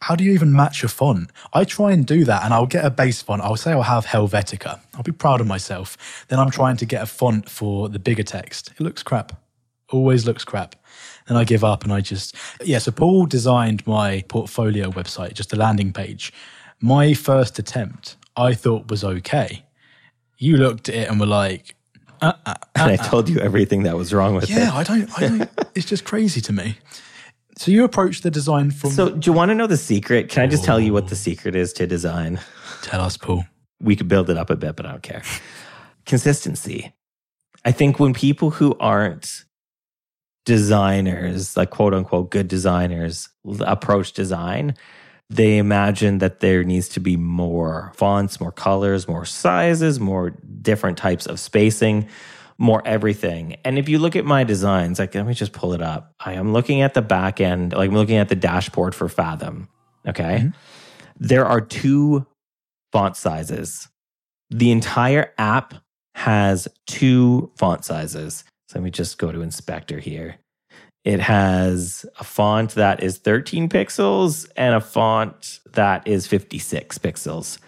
How 0.00 0.14
do 0.14 0.24
you 0.24 0.32
even 0.32 0.52
match 0.52 0.84
a 0.84 0.88
font? 0.88 1.30
I 1.52 1.64
try 1.64 1.92
and 1.92 2.06
do 2.06 2.24
that 2.24 2.44
and 2.44 2.54
I'll 2.54 2.66
get 2.66 2.84
a 2.84 2.90
base 2.90 3.20
font. 3.20 3.42
I'll 3.42 3.56
say 3.56 3.72
I'll 3.72 3.82
have 3.82 4.06
Helvetica. 4.06 4.80
I'll 4.94 5.02
be 5.02 5.12
proud 5.12 5.40
of 5.40 5.46
myself. 5.46 6.26
Then 6.28 6.38
I'm 6.38 6.50
trying 6.50 6.76
to 6.78 6.86
get 6.86 7.02
a 7.02 7.06
font 7.06 7.48
for 7.50 7.88
the 7.88 7.98
bigger 7.98 8.22
text. 8.22 8.70
It 8.72 8.80
looks 8.80 9.02
crap. 9.02 9.32
Always 9.90 10.26
looks 10.26 10.44
crap. 10.44 10.76
And 11.28 11.36
I 11.36 11.44
give 11.44 11.64
up 11.64 11.82
and 11.82 11.92
I 11.92 12.00
just, 12.00 12.36
yeah. 12.62 12.78
So 12.78 12.92
Paul 12.92 13.26
designed 13.26 13.86
my 13.86 14.24
portfolio 14.28 14.90
website, 14.90 15.34
just 15.34 15.52
a 15.52 15.56
landing 15.56 15.92
page. 15.92 16.32
My 16.80 17.12
first 17.14 17.58
attempt, 17.58 18.16
I 18.36 18.54
thought 18.54 18.90
was 18.90 19.02
okay. 19.02 19.64
You 20.36 20.56
looked 20.56 20.88
at 20.88 20.94
it 20.94 21.10
and 21.10 21.18
were 21.18 21.26
like, 21.26 21.74
uh, 22.20 22.32
uh, 22.46 22.54
and 22.74 22.90
I 22.92 22.94
uh, 22.94 23.08
told 23.08 23.28
you 23.28 23.38
everything 23.40 23.82
that 23.82 23.96
was 23.96 24.12
wrong 24.14 24.34
with 24.34 24.48
yeah, 24.48 24.56
it. 24.56 24.60
Yeah, 24.60 24.74
I 24.74 24.82
don't, 24.84 25.18
I 25.18 25.20
don't, 25.20 25.50
it's 25.74 25.86
just 25.86 26.04
crazy 26.04 26.40
to 26.42 26.52
me. 26.52 26.76
So 27.58 27.72
you 27.72 27.82
approach 27.82 28.20
the 28.20 28.30
design 28.30 28.70
from, 28.70 28.90
So, 28.90 29.10
do 29.10 29.28
you 29.28 29.36
want 29.36 29.48
to 29.48 29.54
know 29.54 29.66
the 29.66 29.76
secret? 29.76 30.28
Can 30.28 30.44
I 30.44 30.46
just 30.46 30.62
tell 30.62 30.78
you 30.78 30.92
what 30.92 31.08
the 31.08 31.16
oh. 31.16 31.18
secret 31.18 31.56
is 31.56 31.72
to 31.74 31.88
design? 31.88 32.38
tell 32.82 33.00
us, 33.00 33.16
Paul. 33.16 33.44
we 33.80 33.96
could 33.96 34.06
build 34.06 34.30
it 34.30 34.36
up 34.36 34.48
a 34.48 34.54
bit, 34.54 34.76
but 34.76 34.86
I 34.86 34.92
don't 34.92 35.02
care. 35.02 35.22
Consistency. 36.06 36.94
I 37.64 37.72
think 37.72 37.98
when 37.98 38.14
people 38.14 38.50
who 38.50 38.76
aren't 38.78 39.44
designers, 40.44 41.56
like 41.56 41.70
quote 41.70 41.94
unquote 41.94 42.30
good 42.30 42.46
designers, 42.46 43.28
approach 43.60 44.12
design, 44.12 44.76
they 45.28 45.58
imagine 45.58 46.18
that 46.18 46.38
there 46.38 46.62
needs 46.62 46.88
to 46.90 47.00
be 47.00 47.16
more 47.16 47.92
fonts, 47.96 48.40
more 48.40 48.52
colors, 48.52 49.08
more 49.08 49.24
sizes, 49.24 49.98
more 49.98 50.30
different 50.62 50.96
types 50.96 51.26
of 51.26 51.40
spacing, 51.40 52.08
more 52.58 52.82
everything. 52.84 53.56
And 53.64 53.78
if 53.78 53.88
you 53.88 53.98
look 53.98 54.16
at 54.16 54.24
my 54.24 54.44
designs, 54.44 54.98
like 54.98 55.14
let 55.14 55.26
me 55.26 55.34
just 55.34 55.52
pull 55.52 55.72
it 55.72 55.82
up. 55.82 56.12
I 56.18 56.34
am 56.34 56.52
looking 56.52 56.82
at 56.82 56.94
the 56.94 57.02
back 57.02 57.40
end, 57.40 57.72
like 57.72 57.88
I'm 57.88 57.96
looking 57.96 58.16
at 58.16 58.28
the 58.28 58.34
dashboard 58.34 58.94
for 58.94 59.08
Fathom. 59.08 59.68
Okay. 60.06 60.40
Mm-hmm. 60.40 60.48
There 61.20 61.46
are 61.46 61.60
two 61.60 62.26
font 62.92 63.16
sizes. 63.16 63.88
The 64.50 64.70
entire 64.70 65.32
app 65.38 65.74
has 66.14 66.66
two 66.86 67.52
font 67.56 67.84
sizes. 67.84 68.44
So 68.68 68.78
let 68.78 68.84
me 68.84 68.90
just 68.90 69.18
go 69.18 69.30
to 69.30 69.40
inspector 69.40 70.00
here. 70.00 70.36
It 71.04 71.20
has 71.20 72.04
a 72.18 72.24
font 72.24 72.72
that 72.72 73.02
is 73.02 73.18
13 73.18 73.68
pixels 73.68 74.50
and 74.56 74.74
a 74.74 74.80
font 74.80 75.60
that 75.72 76.06
is 76.06 76.26
56 76.26 76.98
pixels. 76.98 77.58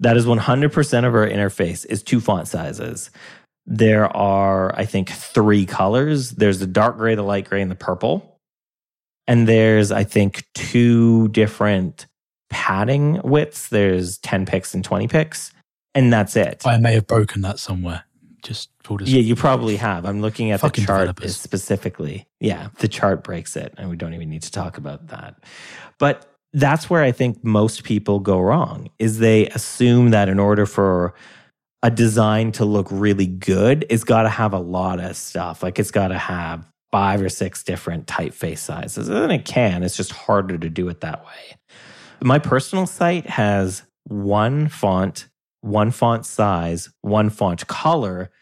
That 0.00 0.16
is 0.16 0.26
100% 0.26 1.06
of 1.06 1.14
our 1.14 1.26
interface 1.26 1.86
is 1.86 2.02
two 2.02 2.20
font 2.20 2.48
sizes. 2.48 3.10
There 3.66 4.14
are, 4.16 4.74
I 4.76 4.84
think, 4.84 5.10
three 5.10 5.66
colors. 5.66 6.30
There's 6.30 6.60
the 6.60 6.66
dark 6.66 6.98
gray, 6.98 7.14
the 7.14 7.22
light 7.22 7.48
gray, 7.48 7.60
and 7.62 7.70
the 7.70 7.76
purple. 7.76 8.38
And 9.26 9.48
there's, 9.48 9.90
I 9.90 10.04
think, 10.04 10.46
two 10.54 11.28
different 11.28 12.06
padding 12.48 13.20
widths. 13.24 13.68
There's 13.68 14.18
10 14.18 14.46
picks 14.46 14.72
and 14.72 14.84
20 14.84 15.08
picks. 15.08 15.52
And 15.94 16.12
that's 16.12 16.36
it. 16.36 16.62
I 16.64 16.78
may 16.78 16.92
have 16.94 17.06
broken 17.06 17.42
that 17.42 17.58
somewhere. 17.58 18.04
Just 18.42 18.70
pulled 18.84 19.02
it. 19.02 19.08
yeah, 19.08 19.20
you 19.20 19.34
probably 19.34 19.76
have. 19.76 20.04
I'm 20.04 20.20
looking 20.20 20.52
at 20.52 20.60
the 20.60 20.70
chart 20.70 21.20
specifically. 21.28 22.28
Yeah, 22.38 22.68
the 22.78 22.86
chart 22.86 23.24
breaks 23.24 23.56
it, 23.56 23.74
and 23.76 23.90
we 23.90 23.96
don't 23.96 24.14
even 24.14 24.30
need 24.30 24.42
to 24.42 24.52
talk 24.52 24.78
about 24.78 25.08
that. 25.08 25.42
But 25.98 26.30
that's 26.52 26.88
where 26.88 27.02
I 27.02 27.10
think 27.10 27.42
most 27.42 27.82
people 27.82 28.20
go 28.20 28.40
wrong 28.40 28.90
is 28.98 29.18
they 29.18 29.48
assume 29.48 30.10
that 30.10 30.28
in 30.28 30.38
order 30.38 30.64
for 30.64 31.14
a 31.86 31.90
design 31.90 32.50
to 32.50 32.64
look 32.64 32.88
really 32.90 33.28
good, 33.28 33.86
it's 33.88 34.02
got 34.02 34.24
to 34.24 34.28
have 34.28 34.52
a 34.52 34.58
lot 34.58 34.98
of 34.98 35.16
stuff. 35.16 35.62
Like 35.62 35.78
it's 35.78 35.92
got 35.92 36.08
to 36.08 36.18
have 36.18 36.68
five 36.90 37.22
or 37.22 37.28
six 37.28 37.62
different 37.62 38.06
typeface 38.08 38.58
sizes. 38.58 39.08
And 39.08 39.30
it 39.30 39.44
can, 39.44 39.84
it's 39.84 39.96
just 39.96 40.10
harder 40.10 40.58
to 40.58 40.68
do 40.68 40.88
it 40.88 41.00
that 41.02 41.24
way. 41.24 41.56
My 42.20 42.40
personal 42.40 42.88
site 42.88 43.26
has 43.26 43.84
one 44.02 44.66
font, 44.66 45.28
one 45.60 45.92
font 45.92 46.26
size, 46.26 46.90
one 47.02 47.30
font 47.30 47.64
color. 47.68 48.32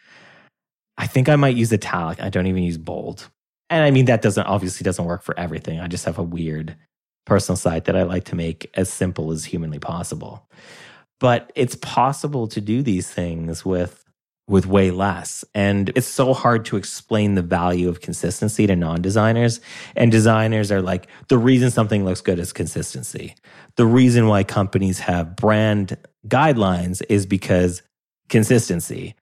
I 0.96 1.06
think 1.06 1.28
I 1.28 1.36
might 1.36 1.54
use 1.54 1.70
italic. 1.70 2.22
I 2.22 2.30
don't 2.30 2.46
even 2.46 2.62
use 2.62 2.78
bold. 2.78 3.28
And 3.68 3.84
I 3.84 3.90
mean, 3.90 4.06
that 4.06 4.22
doesn't 4.22 4.46
obviously 4.46 4.84
doesn't 4.84 5.04
work 5.04 5.22
for 5.22 5.38
everything. 5.38 5.80
I 5.80 5.86
just 5.86 6.06
have 6.06 6.16
a 6.16 6.22
weird 6.22 6.76
personal 7.26 7.58
site 7.58 7.84
that 7.84 7.96
I 7.96 8.04
like 8.04 8.24
to 8.24 8.36
make 8.36 8.70
as 8.72 8.90
simple 8.90 9.32
as 9.32 9.44
humanly 9.44 9.78
possible. 9.78 10.48
But 11.24 11.50
it's 11.54 11.76
possible 11.76 12.46
to 12.48 12.60
do 12.60 12.82
these 12.82 13.10
things 13.10 13.64
with 13.64 14.04
with 14.46 14.66
way 14.66 14.90
less. 14.90 15.42
And 15.54 15.90
it's 15.94 16.06
so 16.06 16.34
hard 16.34 16.66
to 16.66 16.76
explain 16.76 17.34
the 17.34 17.40
value 17.40 17.88
of 17.88 18.02
consistency 18.02 18.66
to 18.66 18.76
non-designers. 18.76 19.62
And 19.96 20.12
designers 20.12 20.70
are 20.70 20.82
like, 20.82 21.06
the 21.28 21.38
reason 21.38 21.70
something 21.70 22.04
looks 22.04 22.20
good 22.20 22.38
is 22.38 22.52
consistency. 22.52 23.36
The 23.76 23.86
reason 23.86 24.26
why 24.26 24.44
companies 24.44 24.98
have 24.98 25.34
brand 25.34 25.96
guidelines 26.28 27.00
is 27.08 27.24
because 27.24 27.80
consistency 28.28 29.14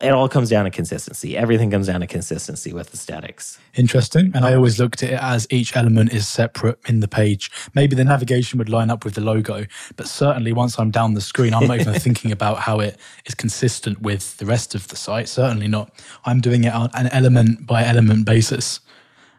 it 0.00 0.12
all 0.12 0.28
comes 0.28 0.48
down 0.48 0.64
to 0.64 0.70
consistency. 0.70 1.36
Everything 1.36 1.70
comes 1.70 1.86
down 1.86 2.00
to 2.00 2.06
consistency 2.06 2.72
with 2.72 2.92
aesthetics. 2.94 3.58
Interesting. 3.74 4.32
And 4.34 4.46
I 4.46 4.54
always 4.54 4.78
looked 4.78 5.02
at 5.02 5.10
it 5.10 5.18
as 5.20 5.46
each 5.50 5.76
element 5.76 6.12
is 6.12 6.26
separate 6.26 6.78
in 6.88 7.00
the 7.00 7.08
page. 7.08 7.50
Maybe 7.74 7.94
the 7.94 8.04
navigation 8.04 8.58
would 8.58 8.70
line 8.70 8.90
up 8.90 9.04
with 9.04 9.14
the 9.14 9.20
logo, 9.20 9.66
but 9.96 10.08
certainly 10.08 10.52
once 10.52 10.78
I'm 10.78 10.90
down 10.90 11.14
the 11.14 11.20
screen, 11.20 11.52
I'm 11.52 11.66
not 11.66 11.80
even 11.80 11.94
thinking 12.00 12.32
about 12.32 12.60
how 12.60 12.80
it 12.80 12.98
is 13.26 13.34
consistent 13.34 14.00
with 14.00 14.38
the 14.38 14.46
rest 14.46 14.74
of 14.74 14.88
the 14.88 14.96
site. 14.96 15.28
Certainly 15.28 15.68
not. 15.68 15.92
I'm 16.24 16.40
doing 16.40 16.64
it 16.64 16.72
on 16.72 16.88
an 16.94 17.08
element 17.08 17.66
by 17.66 17.84
element 17.84 18.24
basis. 18.24 18.80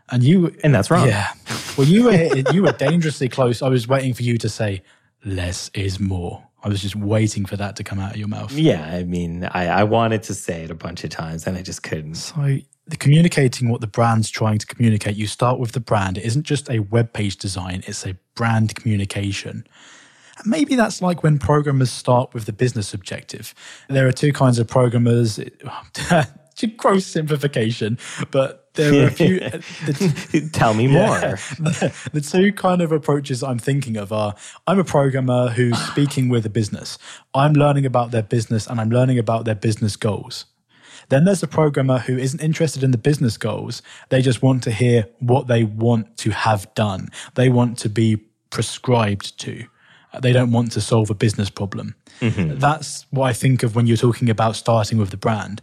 And 0.10 0.24
you 0.24 0.56
And 0.64 0.76
that's 0.76 0.92
wrong. 0.92 1.08
Yeah. 1.08 1.32
Well 1.78 1.88
you 1.88 2.04
were 2.04 2.52
you 2.52 2.64
were 2.64 2.74
dangerously 2.74 3.30
close. 3.30 3.62
I 3.62 3.70
was 3.70 3.88
waiting 3.88 4.14
for 4.14 4.24
you 4.24 4.38
to 4.38 4.50
say 4.50 4.84
less 5.24 5.72
is 5.74 6.00
more. 6.00 6.44
I 6.64 6.70
was 6.70 6.82
just 6.82 6.96
waiting 6.96 7.46
for 7.46 7.58
that 7.58 7.76
to 7.78 7.84
come 7.84 8.00
out 8.00 8.12
of 8.12 8.18
your 8.18 8.28
mouth. 8.28 8.52
Yeah, 8.52 8.86
I 8.86 9.04
mean, 9.04 9.46
I, 9.46 9.68
I 9.68 9.84
wanted 9.84 10.24
to 10.24 10.34
say 10.34 10.64
it 10.64 10.72
a 10.72 10.76
bunch 10.76 11.04
of 11.04 11.10
times 11.10 11.48
and 11.48 11.58
I 11.58 11.62
just 11.62 11.84
couldn't. 11.84 12.16
So, 12.16 12.60
the 12.88 12.98
communicating 12.98 13.70
what 13.70 13.82
the 13.82 13.88
brand's 13.88 14.30
trying 14.30 14.58
to 14.60 14.66
communicate, 14.66 15.16
you 15.16 15.28
start 15.28 15.60
with 15.60 15.72
the 15.72 15.80
brand. 15.80 16.18
It 16.18 16.26
isn't 16.26 16.44
just 16.44 16.70
a 16.70 16.80
web 16.80 17.14
page 17.14 17.38
design, 17.38 17.84
it's 17.88 18.06
a 18.06 18.16
brand 18.36 18.76
communication. 18.76 19.66
And 20.38 20.48
maybe 20.48 20.76
that's 20.76 21.02
like 21.02 21.24
when 21.24 21.40
programmers 21.40 21.92
start 21.92 22.34
with 22.34 22.46
the 22.46 22.54
business 22.54 22.94
objective. 22.94 23.54
There 23.88 24.08
are 24.08 24.12
two 24.12 24.34
kinds 24.34 24.60
of 24.60 24.68
programmers. 24.68 25.40
gross 26.78 27.06
simplification, 27.06 27.98
but 28.30 28.61
there 28.74 29.04
are 29.04 29.08
a 29.08 29.12
few. 29.12 29.40
the, 29.40 30.50
Tell 30.54 30.74
me 30.74 30.88
more. 30.88 31.02
Yeah, 31.02 31.36
the, 31.60 32.10
the, 32.14 32.22
two 32.22 32.54
kind 32.54 32.82
of 32.82 32.92
approaches 32.92 33.44
I'm 33.44 33.60
thinking 33.60 33.98
of 33.98 34.14
are 34.14 34.36
I'm 34.66 34.80
a 34.80 34.84
programmer 34.84 35.50
who's 35.50 35.78
speaking 35.92 36.30
with 36.30 36.46
a 36.46 36.50
business. 36.50 36.98
I'm 37.34 37.54
learning 37.54 37.86
about 37.86 38.12
their 38.12 38.24
business 38.24 38.68
and 38.68 38.80
I'm 38.80 38.90
learning 38.90 39.20
about 39.20 39.46
their 39.46 39.56
business 39.56 39.96
goals. 39.96 40.46
Then 41.10 41.26
there's 41.26 41.44
a 41.44 41.48
programmer 41.48 42.00
who 42.00 42.18
isn't 42.18 42.42
interested 42.42 42.84
in 42.84 42.92
the 42.92 42.98
business 42.98 43.36
goals. 43.36 43.82
They 44.10 44.22
just 44.22 44.42
want 44.42 44.64
to 44.64 44.72
hear 44.72 45.08
what 45.20 45.48
they 45.48 45.66
want 45.66 46.16
to 46.18 46.32
have 46.32 46.74
done. 46.74 47.10
They 47.36 47.50
want 47.50 47.78
to 47.80 47.90
be 47.90 48.18
prescribed 48.50 49.38
to. 49.42 49.66
They 50.22 50.32
don't 50.32 50.52
want 50.52 50.72
to 50.74 50.82
solve 50.82 51.10
a 51.10 51.14
business 51.14 51.50
problem. 51.50 51.96
Mm-hmm. 52.20 52.60
That's 52.60 53.06
what 53.12 53.28
I 53.28 53.34
think 53.34 53.64
of 53.64 53.76
when 53.76 53.88
you're 53.88 53.98
talking 53.98 54.30
about 54.30 54.56
starting 54.56 54.98
with 54.98 55.10
the 55.10 55.18
brand. 55.18 55.62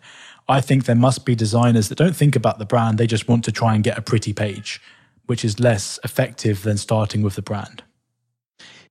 I 0.48 0.60
think 0.60 0.84
there 0.84 0.96
must 0.96 1.24
be 1.26 1.34
designers 1.34 1.88
that 1.88 1.98
don't 1.98 2.16
think 2.16 2.34
about 2.34 2.58
the 2.58 2.64
brand, 2.64 2.98
they 2.98 3.06
just 3.06 3.28
want 3.28 3.44
to 3.44 3.52
try 3.52 3.74
and 3.74 3.84
get 3.84 3.98
a 3.98 4.02
pretty 4.02 4.32
page, 4.32 4.80
which 5.26 5.44
is 5.44 5.60
less 5.60 5.98
effective 6.04 6.62
than 6.62 6.78
starting 6.78 7.22
with 7.22 7.34
the 7.34 7.42
brand. 7.42 7.82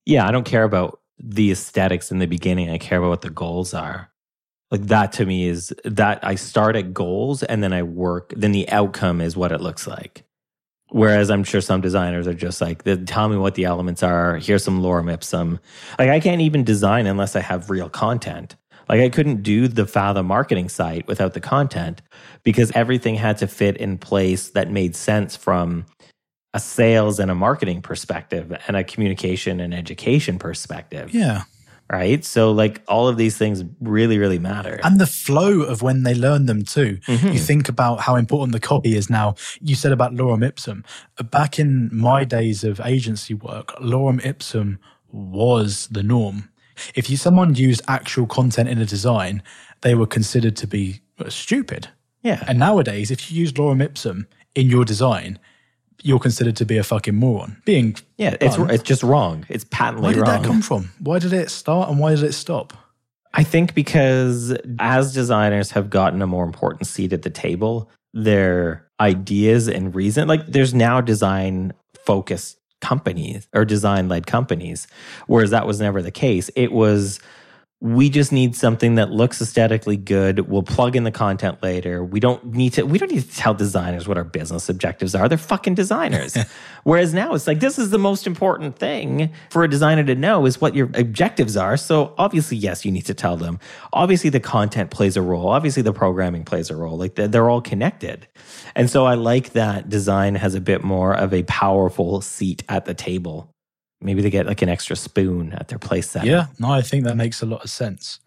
Yeah, 0.05 0.27
I 0.27 0.31
don't 0.31 0.45
care 0.45 0.63
about 0.63 0.99
the 1.19 1.51
aesthetics 1.51 2.11
in 2.11 2.19
the 2.19 2.27
beginning. 2.27 2.69
I 2.69 2.77
care 2.77 2.99
about 2.99 3.09
what 3.09 3.21
the 3.21 3.29
goals 3.29 3.73
are. 3.73 4.11
Like 4.69 4.83
that 4.87 5.13
to 5.13 5.25
me 5.25 5.47
is 5.47 5.73
that 5.83 6.19
I 6.23 6.35
start 6.35 6.75
at 6.75 6.93
goals 6.93 7.41
and 7.41 7.63
then 7.63 7.73
I 7.73 7.83
work, 7.83 8.33
then 8.35 8.51
the 8.51 8.69
outcome 8.69 9.21
is 9.21 9.35
what 9.35 9.51
it 9.51 9.61
looks 9.61 9.87
like. 9.87 10.23
Whereas 10.89 11.29
I'm 11.29 11.43
sure 11.43 11.59
some 11.59 11.81
designers 11.81 12.27
are 12.27 12.33
just 12.33 12.61
like, 12.61 12.83
tell 13.05 13.27
me 13.27 13.37
what 13.37 13.55
the 13.55 13.65
elements 13.65 14.03
are. 14.03 14.37
Here's 14.37 14.63
some 14.63 14.81
lorem 14.81 15.11
ipsum. 15.11 15.59
Like 15.97 16.09
I 16.09 16.19
can't 16.19 16.41
even 16.41 16.63
design 16.63 17.07
unless 17.07 17.35
I 17.35 17.41
have 17.41 17.69
real 17.69 17.89
content. 17.89 18.55
Like 18.89 19.01
I 19.01 19.09
couldn't 19.09 19.43
do 19.43 19.67
the 19.67 19.85
Fathom 19.85 20.27
marketing 20.27 20.69
site 20.69 21.07
without 21.07 21.33
the 21.33 21.41
content 21.41 22.01
because 22.43 22.71
everything 22.71 23.15
had 23.15 23.37
to 23.39 23.47
fit 23.47 23.77
in 23.77 23.97
place 23.97 24.49
that 24.49 24.71
made 24.71 24.95
sense 24.95 25.35
from 25.35 25.85
a 26.53 26.59
sales 26.59 27.19
and 27.19 27.29
a 27.29 27.35
marketing 27.35 27.81
perspective 27.81 28.55
and 28.67 28.77
a 28.77 28.83
communication 28.83 29.59
and 29.59 29.73
education 29.73 30.39
perspective. 30.39 31.13
Yeah. 31.13 31.43
Right. 31.89 32.25
So, 32.25 32.51
like, 32.51 32.81
all 32.89 33.07
of 33.07 33.15
these 33.15 33.37
things 33.37 33.63
really, 33.79 34.17
really 34.17 34.39
matter. 34.39 34.77
And 34.83 34.99
the 34.99 35.07
flow 35.07 35.61
of 35.61 35.81
when 35.81 36.03
they 36.03 36.13
learn 36.13 36.45
them, 36.45 36.65
too. 36.65 36.97
Mm-hmm. 37.07 37.29
You 37.29 37.39
think 37.39 37.69
about 37.69 38.01
how 38.01 38.17
important 38.17 38.51
the 38.51 38.59
copy 38.59 38.97
is 38.97 39.09
now. 39.09 39.35
You 39.61 39.73
said 39.73 39.93
about 39.93 40.11
Lorem 40.11 40.45
Ipsum. 40.45 40.83
Back 41.31 41.59
in 41.59 41.89
my 41.93 42.25
days 42.25 42.65
of 42.65 42.81
agency 42.83 43.33
work, 43.33 43.67
Lorem 43.79 44.19
Ipsum 44.25 44.79
was 45.09 45.87
the 45.87 46.03
norm. 46.03 46.49
If 46.95 47.09
you 47.09 47.17
someone 47.17 47.55
used 47.55 47.81
actual 47.87 48.27
content 48.27 48.69
in 48.69 48.79
a 48.79 48.85
design, 48.85 49.43
they 49.81 49.95
were 49.95 50.07
considered 50.07 50.55
to 50.57 50.67
be 50.67 51.01
uh, 51.19 51.29
stupid. 51.29 51.89
Yeah. 52.21 52.43
And 52.47 52.59
nowadays, 52.59 53.11
if 53.11 53.31
you 53.31 53.39
use 53.39 53.53
lorem 53.53 53.81
ipsum 53.81 54.27
in 54.55 54.67
your 54.69 54.85
design, 54.85 55.39
you're 56.03 56.19
considered 56.19 56.55
to 56.57 56.65
be 56.65 56.77
a 56.77 56.83
fucking 56.83 57.15
moron. 57.15 57.61
Being 57.65 57.95
yeah, 58.17 58.35
it's 58.39 58.57
it's 58.57 58.83
just 58.83 59.03
wrong. 59.03 59.45
It's 59.49 59.65
patently 59.65 60.01
wrong. 60.01 60.03
Where 60.03 60.13
did 60.13 60.31
wrong. 60.31 60.41
that 60.41 60.47
come 60.47 60.61
from? 60.61 60.91
Why 60.99 61.19
did 61.19 61.33
it 61.33 61.49
start 61.49 61.89
and 61.89 61.99
why 61.99 62.15
did 62.15 62.23
it 62.23 62.33
stop? 62.33 62.73
I 63.33 63.43
think 63.43 63.75
because 63.75 64.55
as 64.79 65.13
designers 65.13 65.71
have 65.71 65.89
gotten 65.89 66.21
a 66.21 66.27
more 66.27 66.43
important 66.43 66.87
seat 66.87 67.13
at 67.13 67.21
the 67.21 67.29
table, 67.29 67.89
their 68.13 68.87
ideas 68.99 69.67
and 69.67 69.93
reason 69.93 70.27
like 70.27 70.45
there's 70.47 70.73
now 70.73 70.99
design 71.01 71.71
focused 72.03 72.57
companies 72.81 73.47
or 73.53 73.65
design 73.65 74.07
led 74.07 74.25
companies, 74.27 74.87
whereas 75.27 75.51
that 75.51 75.67
was 75.67 75.79
never 75.79 76.01
the 76.01 76.11
case. 76.11 76.49
It 76.55 76.71
was 76.71 77.19
we 77.79 78.09
just 78.09 78.31
need 78.31 78.55
something 78.55 78.95
that 78.95 79.11
looks 79.11 79.39
aesthetically 79.39 79.97
good. 79.97 80.49
We'll 80.49 80.63
plug 80.63 80.95
in 80.95 81.03
the 81.03 81.11
content 81.11 81.61
later. 81.61 82.03
We 82.03 82.19
don't 82.19 82.43
need 82.45 82.73
to 82.73 82.83
we 82.83 82.97
don't 82.97 83.11
need 83.11 83.21
to 83.21 83.35
tell 83.35 83.53
designers 83.53 84.07
what 84.07 84.17
our 84.17 84.23
business 84.23 84.67
objectives 84.67 85.13
are. 85.13 85.29
They're 85.29 85.37
fucking 85.37 85.75
designers. 85.75 86.35
Whereas 86.83 87.13
now 87.13 87.35
it's 87.35 87.45
like 87.45 87.59
this 87.59 87.77
is 87.77 87.91
the 87.91 87.99
most 87.99 88.25
important 88.25 88.79
thing 88.79 89.31
for 89.51 89.63
a 89.63 89.69
designer 89.69 90.03
to 90.05 90.15
know 90.15 90.47
is 90.47 90.59
what 90.59 90.73
your 90.73 90.89
objectives 90.95 91.55
are. 91.55 91.77
So 91.77 92.15
obviously 92.17 92.57
yes, 92.57 92.83
you 92.83 92.91
need 92.91 93.05
to 93.05 93.13
tell 93.13 93.37
them. 93.37 93.59
Obviously 93.93 94.31
the 94.31 94.39
content 94.39 94.89
plays 94.89 95.15
a 95.15 95.21
role. 95.21 95.49
Obviously 95.49 95.83
the 95.83 95.93
programming 95.93 96.45
plays 96.45 96.71
a 96.71 96.75
role. 96.75 96.97
Like 96.97 97.13
they're, 97.13 97.27
they're 97.27 97.49
all 97.49 97.61
connected. 97.61 98.27
And 98.73 98.89
so 98.89 99.05
I 99.05 99.13
like 99.13 99.51
that 99.51 99.87
design 99.87 100.33
has 100.33 100.55
a 100.55 100.61
bit 100.61 100.83
more 100.83 101.13
of 101.15 101.31
a 101.31 101.43
powerful 101.43 102.21
seat 102.21 102.63
at 102.69 102.85
the 102.85 102.95
table 102.95 103.53
Maybe 104.01 104.21
they 104.21 104.29
get 104.29 104.45
like 104.45 104.61
an 104.61 104.69
extra 104.69 104.95
spoon 104.95 105.53
at 105.53 105.69
their 105.69 105.79
place 105.79 106.09
set. 106.09 106.25
Yeah, 106.25 106.47
no, 106.59 106.71
I 106.71 106.81
think 106.81 107.03
that 107.05 107.15
makes 107.15 107.41
a 107.41 107.45
lot 107.45 107.63
of 107.63 107.69
sense. 107.69 108.19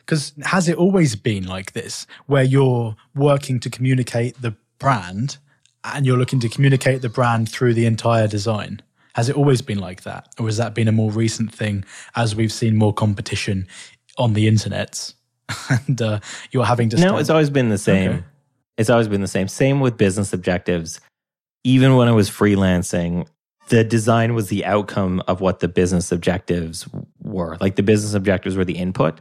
Because 0.00 0.32
has 0.42 0.68
it 0.68 0.76
always 0.76 1.14
been 1.14 1.46
like 1.46 1.72
this, 1.72 2.06
where 2.26 2.42
you're 2.42 2.96
working 3.14 3.60
to 3.60 3.70
communicate 3.70 4.42
the 4.42 4.54
brand 4.78 5.38
and 5.84 6.04
you're 6.04 6.16
looking 6.16 6.40
to 6.40 6.48
communicate 6.48 7.02
the 7.02 7.08
brand 7.08 7.48
through 7.48 7.74
the 7.74 7.86
entire 7.86 8.26
design? 8.26 8.82
Has 9.14 9.28
it 9.28 9.36
always 9.36 9.62
been 9.62 9.78
like 9.78 10.02
that? 10.02 10.28
Or 10.40 10.46
has 10.46 10.56
that 10.56 10.74
been 10.74 10.88
a 10.88 10.92
more 10.92 11.10
recent 11.10 11.54
thing 11.54 11.84
as 12.16 12.34
we've 12.34 12.52
seen 12.52 12.76
more 12.76 12.92
competition 12.92 13.68
on 14.18 14.32
the 14.32 14.48
internet 14.48 15.14
and 15.86 16.00
uh, 16.00 16.20
you're 16.50 16.64
having 16.64 16.88
to. 16.90 16.96
No, 16.96 17.18
it's 17.18 17.30
always 17.30 17.50
been 17.50 17.68
the 17.68 17.78
same. 17.78 18.10
Okay. 18.10 18.24
It's 18.78 18.90
always 18.90 19.08
been 19.08 19.20
the 19.20 19.28
same. 19.28 19.48
Same 19.48 19.80
with 19.80 19.96
business 19.96 20.32
objectives. 20.32 21.00
Even 21.64 21.96
when 21.96 22.08
I 22.08 22.12
was 22.12 22.30
freelancing, 22.30 23.26
the 23.68 23.84
design 23.84 24.34
was 24.34 24.48
the 24.48 24.64
outcome 24.64 25.22
of 25.26 25.40
what 25.40 25.60
the 25.60 25.68
business 25.68 26.12
objectives 26.12 26.88
were. 27.20 27.56
Like 27.60 27.76
the 27.76 27.82
business 27.82 28.14
objectives 28.14 28.56
were 28.56 28.64
the 28.64 28.76
input. 28.76 29.20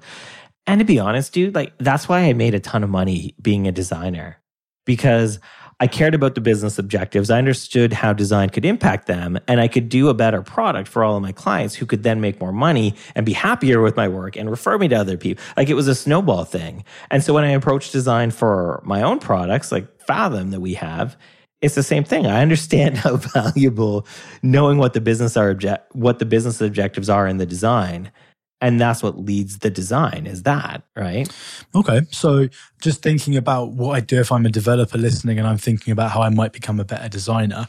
And 0.67 0.79
to 0.79 0.85
be 0.85 0.99
honest, 0.99 1.33
dude, 1.33 1.55
like 1.55 1.73
that's 1.77 2.07
why 2.07 2.21
I 2.21 2.33
made 2.33 2.53
a 2.53 2.59
ton 2.59 2.83
of 2.83 2.89
money 2.89 3.35
being 3.41 3.67
a 3.67 3.71
designer 3.71 4.37
because 4.85 5.39
I 5.81 5.87
cared 5.87 6.13
about 6.13 6.35
the 6.35 6.41
business 6.41 6.77
objectives. 6.77 7.31
I 7.31 7.39
understood 7.39 7.91
how 7.91 8.13
design 8.13 8.51
could 8.51 8.65
impact 8.65 9.07
them 9.07 9.39
and 9.47 9.59
I 9.59 9.67
could 9.67 9.89
do 9.89 10.09
a 10.09 10.13
better 10.13 10.43
product 10.43 10.87
for 10.87 11.03
all 11.03 11.15
of 11.15 11.23
my 11.23 11.31
clients 11.31 11.73
who 11.73 11.87
could 11.87 12.03
then 12.03 12.21
make 12.21 12.39
more 12.39 12.51
money 12.51 12.93
and 13.15 13.25
be 13.25 13.33
happier 13.33 13.81
with 13.81 13.97
my 13.97 14.07
work 14.07 14.35
and 14.35 14.47
refer 14.47 14.77
me 14.77 14.87
to 14.89 14.95
other 14.95 15.17
people. 15.17 15.43
Like 15.57 15.69
it 15.69 15.73
was 15.73 15.87
a 15.87 15.95
snowball 15.95 16.45
thing. 16.45 16.83
And 17.09 17.23
so 17.23 17.33
when 17.33 17.43
I 17.43 17.51
approached 17.51 17.91
design 17.91 18.29
for 18.29 18.79
my 18.85 19.01
own 19.01 19.17
products, 19.17 19.71
like 19.71 19.87
Fathom 20.01 20.51
that 20.51 20.61
we 20.61 20.75
have, 20.75 21.17
it's 21.61 21.75
the 21.75 21.83
same 21.83 22.03
thing. 22.03 22.25
I 22.25 22.41
understand 22.41 22.97
how 23.03 23.17
valuable 23.17 24.05
knowing 24.41 24.77
what 24.77 24.93
the 24.93 25.01
business 25.01 25.37
are 25.37 25.49
object 25.49 25.95
what 25.95 26.19
the 26.19 26.25
business 26.25 26.61
objectives 26.61 27.09
are 27.09 27.27
in 27.27 27.37
the 27.37 27.45
design. 27.45 28.11
And 28.63 28.79
that's 28.79 29.01
what 29.01 29.17
leads 29.17 29.59
the 29.59 29.71
design 29.71 30.27
is 30.27 30.43
that, 30.43 30.83
right? 30.95 31.27
Okay. 31.73 32.01
So 32.11 32.47
just 32.79 33.01
thinking 33.01 33.35
about 33.35 33.71
what 33.71 33.95
I 33.95 34.01
do 34.01 34.19
if 34.19 34.31
I'm 34.31 34.45
a 34.45 34.51
developer 34.51 34.99
listening 34.99 35.39
and 35.39 35.47
I'm 35.47 35.57
thinking 35.57 35.91
about 35.91 36.11
how 36.11 36.21
I 36.21 36.29
might 36.29 36.53
become 36.53 36.79
a 36.79 36.85
better 36.85 37.09
designer, 37.09 37.67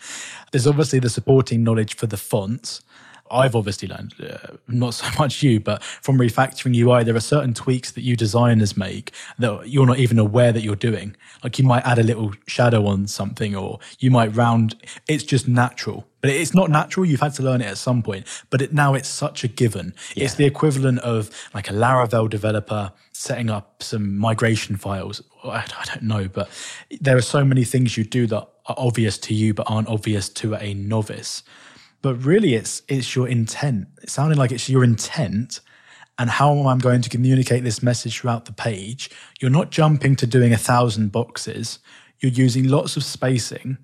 there's 0.51 0.67
obviously 0.67 0.99
the 0.99 1.09
supporting 1.09 1.65
knowledge 1.65 1.97
for 1.97 2.07
the 2.07 2.19
fonts. 2.19 2.83
I've 3.33 3.57
obviously 3.57 3.88
learned, 3.88 4.14
uh, 4.23 4.57
not 4.68 4.95
so 4.95 5.07
much 5.18 5.42
you, 5.42 5.59
but 5.59 5.83
from 5.83 6.18
refactoring 6.18 6.77
UI, 6.77 7.03
there 7.03 7.16
are 7.16 7.21
certain 7.21 7.55
tweaks 7.55 7.90
that 7.92 8.03
you 8.03 8.14
designers 8.14 8.77
make 8.77 9.12
that 9.38 9.68
you're 9.68 9.87
not 9.87 9.99
even 9.99 10.18
aware 10.18 10.53
that 10.53 10.62
you're 10.62 10.77
doing. 10.77 11.16
Like 11.42 11.59
you 11.59 11.64
might 11.64 11.85
add 11.85 11.99
a 11.99 12.03
little 12.03 12.33
shadow 12.47 12.87
on 12.87 13.07
something 13.07 13.57
or 13.57 13.79
you 13.99 14.11
might 14.11 14.37
round. 14.37 14.77
It's 15.09 15.25
just 15.25 15.49
natural, 15.49 16.07
but 16.21 16.31
it's 16.31 16.55
not 16.55 16.71
natural. 16.71 17.07
You've 17.07 17.21
had 17.21 17.35
to 17.35 17.42
learn 17.42 17.62
it 17.62 17.66
at 17.66 17.79
some 17.79 18.03
point, 18.03 18.27
but 18.51 18.61
it, 18.61 18.73
now 18.73 18.95
it's 18.95 19.09
such 19.09 19.42
a 19.45 19.49
given. 19.49 19.95
Yeah. 20.14 20.25
It's 20.25 20.35
the 20.35 20.45
equivalent 20.45 21.01
of 21.01 21.31
like 21.55 21.71
a 21.71 21.73
Laravel 21.73 22.29
developer 22.29 22.92
setting 23.12 23.51
up 23.51 23.83
some 23.83 24.18
migration 24.18 24.77
files. 24.77 25.23
I, 25.42 25.64
I 25.79 25.85
don't 25.87 26.03
know, 26.03 26.29
but 26.29 26.49
there 27.01 27.16
are 27.16 27.23
so 27.23 27.45
many 27.45 27.64
things 27.64 27.97
you 27.97 28.05
do 28.05 28.27
that 28.27 28.49
are 28.66 28.77
obvious 28.79 29.18
to 29.18 29.35
you, 29.35 29.55
but 29.55 29.64
aren't 29.68 29.88
obvious 29.88 30.29
to 30.29 30.55
a 30.55 30.75
novice 30.75 31.42
but 32.03 32.17
really 32.17 32.55
it's 32.55 32.83
it's 32.88 33.15
your 33.17 33.29
intent. 33.29 33.88
It 34.03 34.11
sounded 34.11 34.37
like 34.37 34.53
it's 34.53 34.69
your 34.69 34.85
intent 34.85 35.61
and 36.19 36.29
how 36.29 36.67
I'm 36.67 36.79
going 36.79 37.01
to 37.03 37.09
communicate 37.09 37.65
this 37.65 37.83
message 37.83 38.19
throughout 38.21 38.45
the 38.45 38.53
page. 38.53 39.11
You're 39.41 39.51
not 39.51 39.71
jumping 39.71 40.17
to 40.17 40.27
doing 40.27 40.53
a 40.53 40.59
thousand 40.59 41.11
boxes. 41.11 41.79
You're 42.21 42.33
using 42.33 42.69
lots 42.69 42.97
of 42.97 43.05
spacing. 43.05 43.79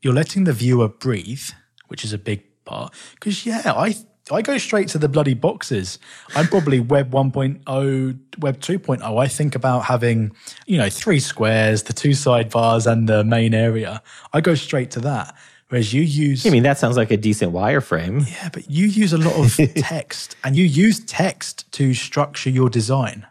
You're 0.00 0.14
letting 0.14 0.44
the 0.44 0.52
viewer 0.52 0.88
breathe, 0.88 1.50
which 1.88 2.04
is 2.04 2.12
a 2.12 2.18
big 2.18 2.44
part. 2.64 2.94
Because 3.14 3.44
yeah, 3.44 3.72
I 3.74 3.96
I 4.30 4.42
go 4.42 4.56
straight 4.56 4.88
to 4.88 4.98
the 4.98 5.08
bloody 5.08 5.34
boxes. 5.34 5.98
I'm 6.36 6.46
probably 6.46 6.78
Web 6.78 7.10
1.0, 7.10 8.18
Web 8.38 8.60
2.0. 8.60 9.18
I 9.18 9.26
think 9.26 9.54
about 9.56 9.86
having, 9.86 10.32
you 10.66 10.78
know, 10.78 10.88
three 10.88 11.18
squares, 11.18 11.82
the 11.82 11.92
two 11.92 12.10
sidebars, 12.10 12.90
and 12.90 13.08
the 13.08 13.24
main 13.24 13.52
area. 13.52 14.00
I 14.32 14.40
go 14.40 14.54
straight 14.54 14.92
to 14.92 15.00
that. 15.00 15.36
Whereas 15.72 15.94
you 15.94 16.02
use. 16.02 16.44
I 16.44 16.50
mean, 16.50 16.64
that 16.64 16.76
sounds 16.76 16.98
like 16.98 17.10
a 17.10 17.16
decent 17.16 17.54
wireframe. 17.54 18.30
Yeah, 18.30 18.50
but 18.52 18.70
you 18.70 18.84
use 18.84 19.14
a 19.14 19.16
lot 19.16 19.34
of 19.34 19.56
text 19.76 20.36
and 20.44 20.54
you 20.54 20.66
use 20.66 21.00
text 21.00 21.72
to 21.72 21.94
structure 21.94 22.50
your 22.50 22.68
design, 22.68 23.26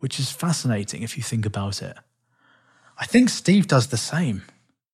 which 0.00 0.20
is 0.20 0.30
fascinating 0.30 1.02
if 1.02 1.16
you 1.16 1.22
think 1.22 1.46
about 1.46 1.80
it. 1.80 1.96
I 2.98 3.06
think 3.06 3.30
Steve 3.30 3.68
does 3.68 3.86
the 3.86 3.96
same. 3.96 4.42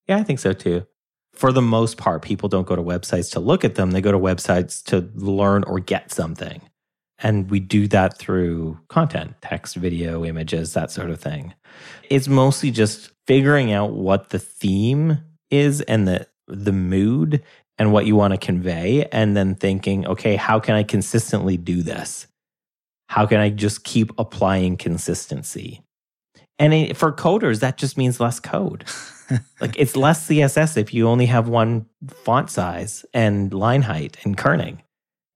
Yeah, 0.06 0.18
I 0.18 0.22
think 0.22 0.38
so 0.38 0.52
too. 0.52 0.86
For 1.32 1.50
the 1.50 1.60
most 1.60 1.96
part, 1.96 2.22
people 2.22 2.48
don't 2.48 2.68
go 2.68 2.76
to 2.76 2.82
websites 2.82 3.32
to 3.32 3.40
look 3.40 3.64
at 3.64 3.74
them, 3.74 3.90
they 3.90 4.00
go 4.00 4.12
to 4.12 4.18
websites 4.18 4.80
to 4.84 5.10
learn 5.16 5.64
or 5.64 5.80
get 5.80 6.12
something. 6.12 6.62
And 7.18 7.50
we 7.50 7.58
do 7.58 7.88
that 7.88 8.18
through 8.18 8.78
content, 8.86 9.34
text, 9.42 9.74
video, 9.74 10.24
images, 10.24 10.74
that 10.74 10.92
sort 10.92 11.10
of 11.10 11.20
thing. 11.20 11.54
It's 12.08 12.28
mostly 12.28 12.70
just 12.70 13.10
figuring 13.26 13.72
out 13.72 13.94
what 13.94 14.30
the 14.30 14.38
theme 14.38 15.18
is 15.50 15.80
and 15.80 16.06
the 16.06 16.28
the 16.48 16.72
mood 16.72 17.42
and 17.78 17.92
what 17.92 18.06
you 18.06 18.16
want 18.16 18.32
to 18.32 18.38
convey, 18.38 19.06
and 19.12 19.36
then 19.36 19.54
thinking, 19.54 20.04
okay, 20.06 20.34
how 20.34 20.58
can 20.58 20.74
I 20.74 20.82
consistently 20.82 21.56
do 21.56 21.82
this? 21.82 22.26
How 23.08 23.24
can 23.24 23.38
I 23.38 23.50
just 23.50 23.84
keep 23.84 24.10
applying 24.18 24.76
consistency? 24.76 25.82
And 26.58 26.96
for 26.96 27.12
coders, 27.12 27.60
that 27.60 27.76
just 27.76 27.96
means 27.96 28.18
less 28.18 28.40
code. 28.40 28.84
like 29.60 29.76
it's 29.78 29.96
less 29.96 30.26
CSS 30.26 30.76
if 30.76 30.92
you 30.92 31.06
only 31.06 31.26
have 31.26 31.48
one 31.48 31.86
font 32.24 32.50
size 32.50 33.04
and 33.14 33.54
line 33.54 33.82
height 33.82 34.16
and 34.24 34.36
kerning. 34.36 34.78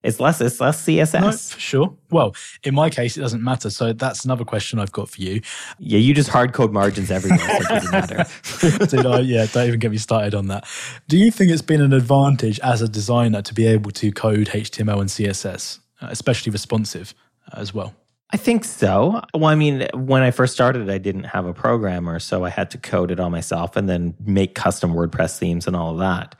It's 0.02 0.18
less, 0.18 0.40
it's 0.40 0.60
less 0.60 0.84
CSS. 0.84 1.20
No, 1.20 1.32
for 1.32 1.60
sure. 1.60 1.96
Well, 2.10 2.34
in 2.64 2.74
my 2.74 2.90
case, 2.90 3.16
it 3.16 3.20
doesn't 3.20 3.42
matter. 3.42 3.70
So 3.70 3.92
that's 3.92 4.24
another 4.24 4.44
question 4.44 4.78
I've 4.78 4.92
got 4.92 5.08
for 5.08 5.22
you. 5.22 5.40
Yeah, 5.78 5.98
you 5.98 6.12
just 6.12 6.28
hard 6.28 6.52
code 6.52 6.72
margins 6.72 7.10
everywhere. 7.10 7.38
so 7.38 7.56
it 7.56 7.68
doesn't 7.68 7.90
matter. 7.92 8.86
Dude, 8.86 9.06
I, 9.06 9.20
yeah, 9.20 9.46
don't 9.46 9.68
even 9.68 9.78
get 9.78 9.90
me 9.90 9.98
started 9.98 10.34
on 10.34 10.48
that. 10.48 10.66
Do 11.08 11.16
you 11.16 11.30
think 11.30 11.52
it's 11.52 11.62
been 11.62 11.80
an 11.80 11.92
advantage 11.92 12.58
as 12.60 12.82
a 12.82 12.88
designer 12.88 13.42
to 13.42 13.54
be 13.54 13.66
able 13.66 13.90
to 13.92 14.10
code 14.10 14.48
HTML 14.48 15.00
and 15.00 15.08
CSS, 15.08 15.78
uh, 16.00 16.08
especially 16.10 16.50
responsive 16.50 17.14
uh, 17.52 17.60
as 17.60 17.72
well? 17.72 17.94
I 18.32 18.38
think 18.38 18.64
so. 18.64 19.20
Well, 19.34 19.44
I 19.44 19.54
mean, 19.54 19.86
when 19.92 20.22
I 20.22 20.30
first 20.30 20.54
started, 20.54 20.88
I 20.88 20.96
didn't 20.96 21.24
have 21.24 21.44
a 21.44 21.52
programmer, 21.52 22.18
so 22.18 22.44
I 22.44 22.48
had 22.48 22.70
to 22.70 22.78
code 22.78 23.10
it 23.10 23.20
all 23.20 23.28
myself 23.28 23.76
and 23.76 23.90
then 23.90 24.14
make 24.24 24.54
custom 24.54 24.94
WordPress 24.94 25.38
themes 25.38 25.66
and 25.66 25.76
all 25.76 25.92
of 25.92 25.98
that. 25.98 26.34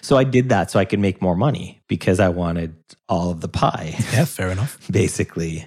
So 0.00 0.16
I 0.16 0.24
did 0.24 0.48
that 0.48 0.70
so 0.70 0.78
I 0.78 0.86
could 0.86 1.00
make 1.00 1.20
more 1.20 1.36
money 1.36 1.82
because 1.86 2.18
I 2.18 2.30
wanted 2.30 2.74
all 3.10 3.30
of 3.30 3.42
the 3.42 3.48
pie. 3.48 3.94
Yeah, 4.12 4.24
fair 4.24 4.48
enough. 4.48 4.78
basically. 4.90 5.66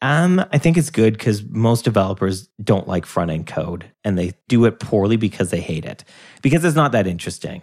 Um, 0.00 0.44
I 0.52 0.58
think 0.58 0.76
it's 0.76 0.90
good 0.90 1.12
because 1.12 1.44
most 1.44 1.84
developers 1.84 2.48
don't 2.60 2.88
like 2.88 3.06
front 3.06 3.30
end 3.30 3.46
code 3.46 3.88
and 4.02 4.18
they 4.18 4.32
do 4.48 4.64
it 4.64 4.80
poorly 4.80 5.16
because 5.16 5.50
they 5.50 5.60
hate 5.60 5.84
it 5.84 6.02
because 6.42 6.64
it's 6.64 6.74
not 6.74 6.90
that 6.90 7.06
interesting. 7.06 7.62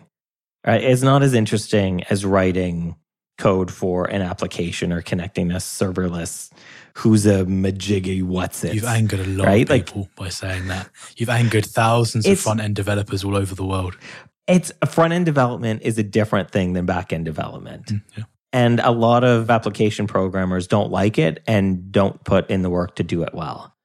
Right? 0.65 0.81
It's 0.81 1.01
not 1.01 1.21
as 1.21 1.33
interesting 1.33 2.03
as 2.03 2.25
writing 2.25 2.95
code 3.37 3.71
for 3.71 4.05
an 4.05 4.21
application 4.21 4.93
or 4.93 5.01
connecting 5.01 5.51
a 5.51 5.55
serverless 5.55 6.51
who's 6.95 7.25
a 7.25 7.45
majiggy 7.45 8.23
what's 8.23 8.63
it. 8.63 8.73
You've 8.73 8.85
angered 8.85 9.19
a 9.19 9.25
lot 9.25 9.47
right? 9.47 9.69
of 9.69 9.85
people 9.85 10.01
like, 10.01 10.15
by 10.15 10.29
saying 10.29 10.67
that. 10.67 10.89
You've 11.17 11.29
angered 11.29 11.65
thousands 11.65 12.25
of 12.25 12.39
front 12.39 12.61
end 12.61 12.75
developers 12.75 13.23
all 13.23 13.35
over 13.35 13.55
the 13.55 13.65
world. 13.65 13.97
It's 14.47 14.71
front 14.87 15.13
end 15.13 15.25
development 15.25 15.81
is 15.83 15.97
a 15.97 16.03
different 16.03 16.51
thing 16.51 16.73
than 16.73 16.85
back 16.85 17.13
end 17.13 17.25
development. 17.25 17.87
Mm, 17.87 18.01
yeah. 18.17 18.23
And 18.51 18.79
a 18.79 18.91
lot 18.91 19.23
of 19.23 19.51
application 19.51 20.07
programmers 20.07 20.67
don't 20.67 20.91
like 20.91 21.19
it 21.19 21.43
and 21.45 21.91
don't 21.91 22.23
put 22.23 22.49
in 22.49 22.63
the 22.63 22.69
work 22.69 22.95
to 22.95 23.03
do 23.03 23.21
it 23.23 23.33
well. 23.33 23.75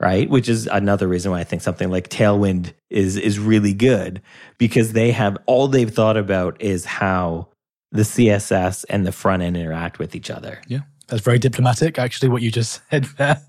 Right? 0.00 0.30
Which 0.30 0.48
is 0.48 0.66
another 0.66 1.08
reason 1.08 1.32
why 1.32 1.40
I 1.40 1.44
think 1.44 1.60
something 1.60 1.90
like 1.90 2.08
Tailwind 2.08 2.72
is 2.88 3.16
is 3.16 3.38
really 3.38 3.74
good 3.74 4.22
because 4.56 4.92
they 4.92 5.10
have 5.10 5.36
all 5.46 5.66
they've 5.66 5.92
thought 5.92 6.16
about 6.16 6.62
is 6.62 6.84
how 6.84 7.48
the 7.90 8.02
CSS 8.02 8.84
and 8.88 9.06
the 9.06 9.12
front 9.12 9.42
end 9.42 9.56
interact 9.56 9.98
with 9.98 10.14
each 10.14 10.30
other. 10.30 10.60
Yeah. 10.68 10.80
That's 11.08 11.22
very 11.22 11.38
diplomatic, 11.38 11.98
actually, 11.98 12.28
what 12.28 12.42
you 12.42 12.50
just 12.50 12.82
said 12.90 13.04
there. 13.16 13.40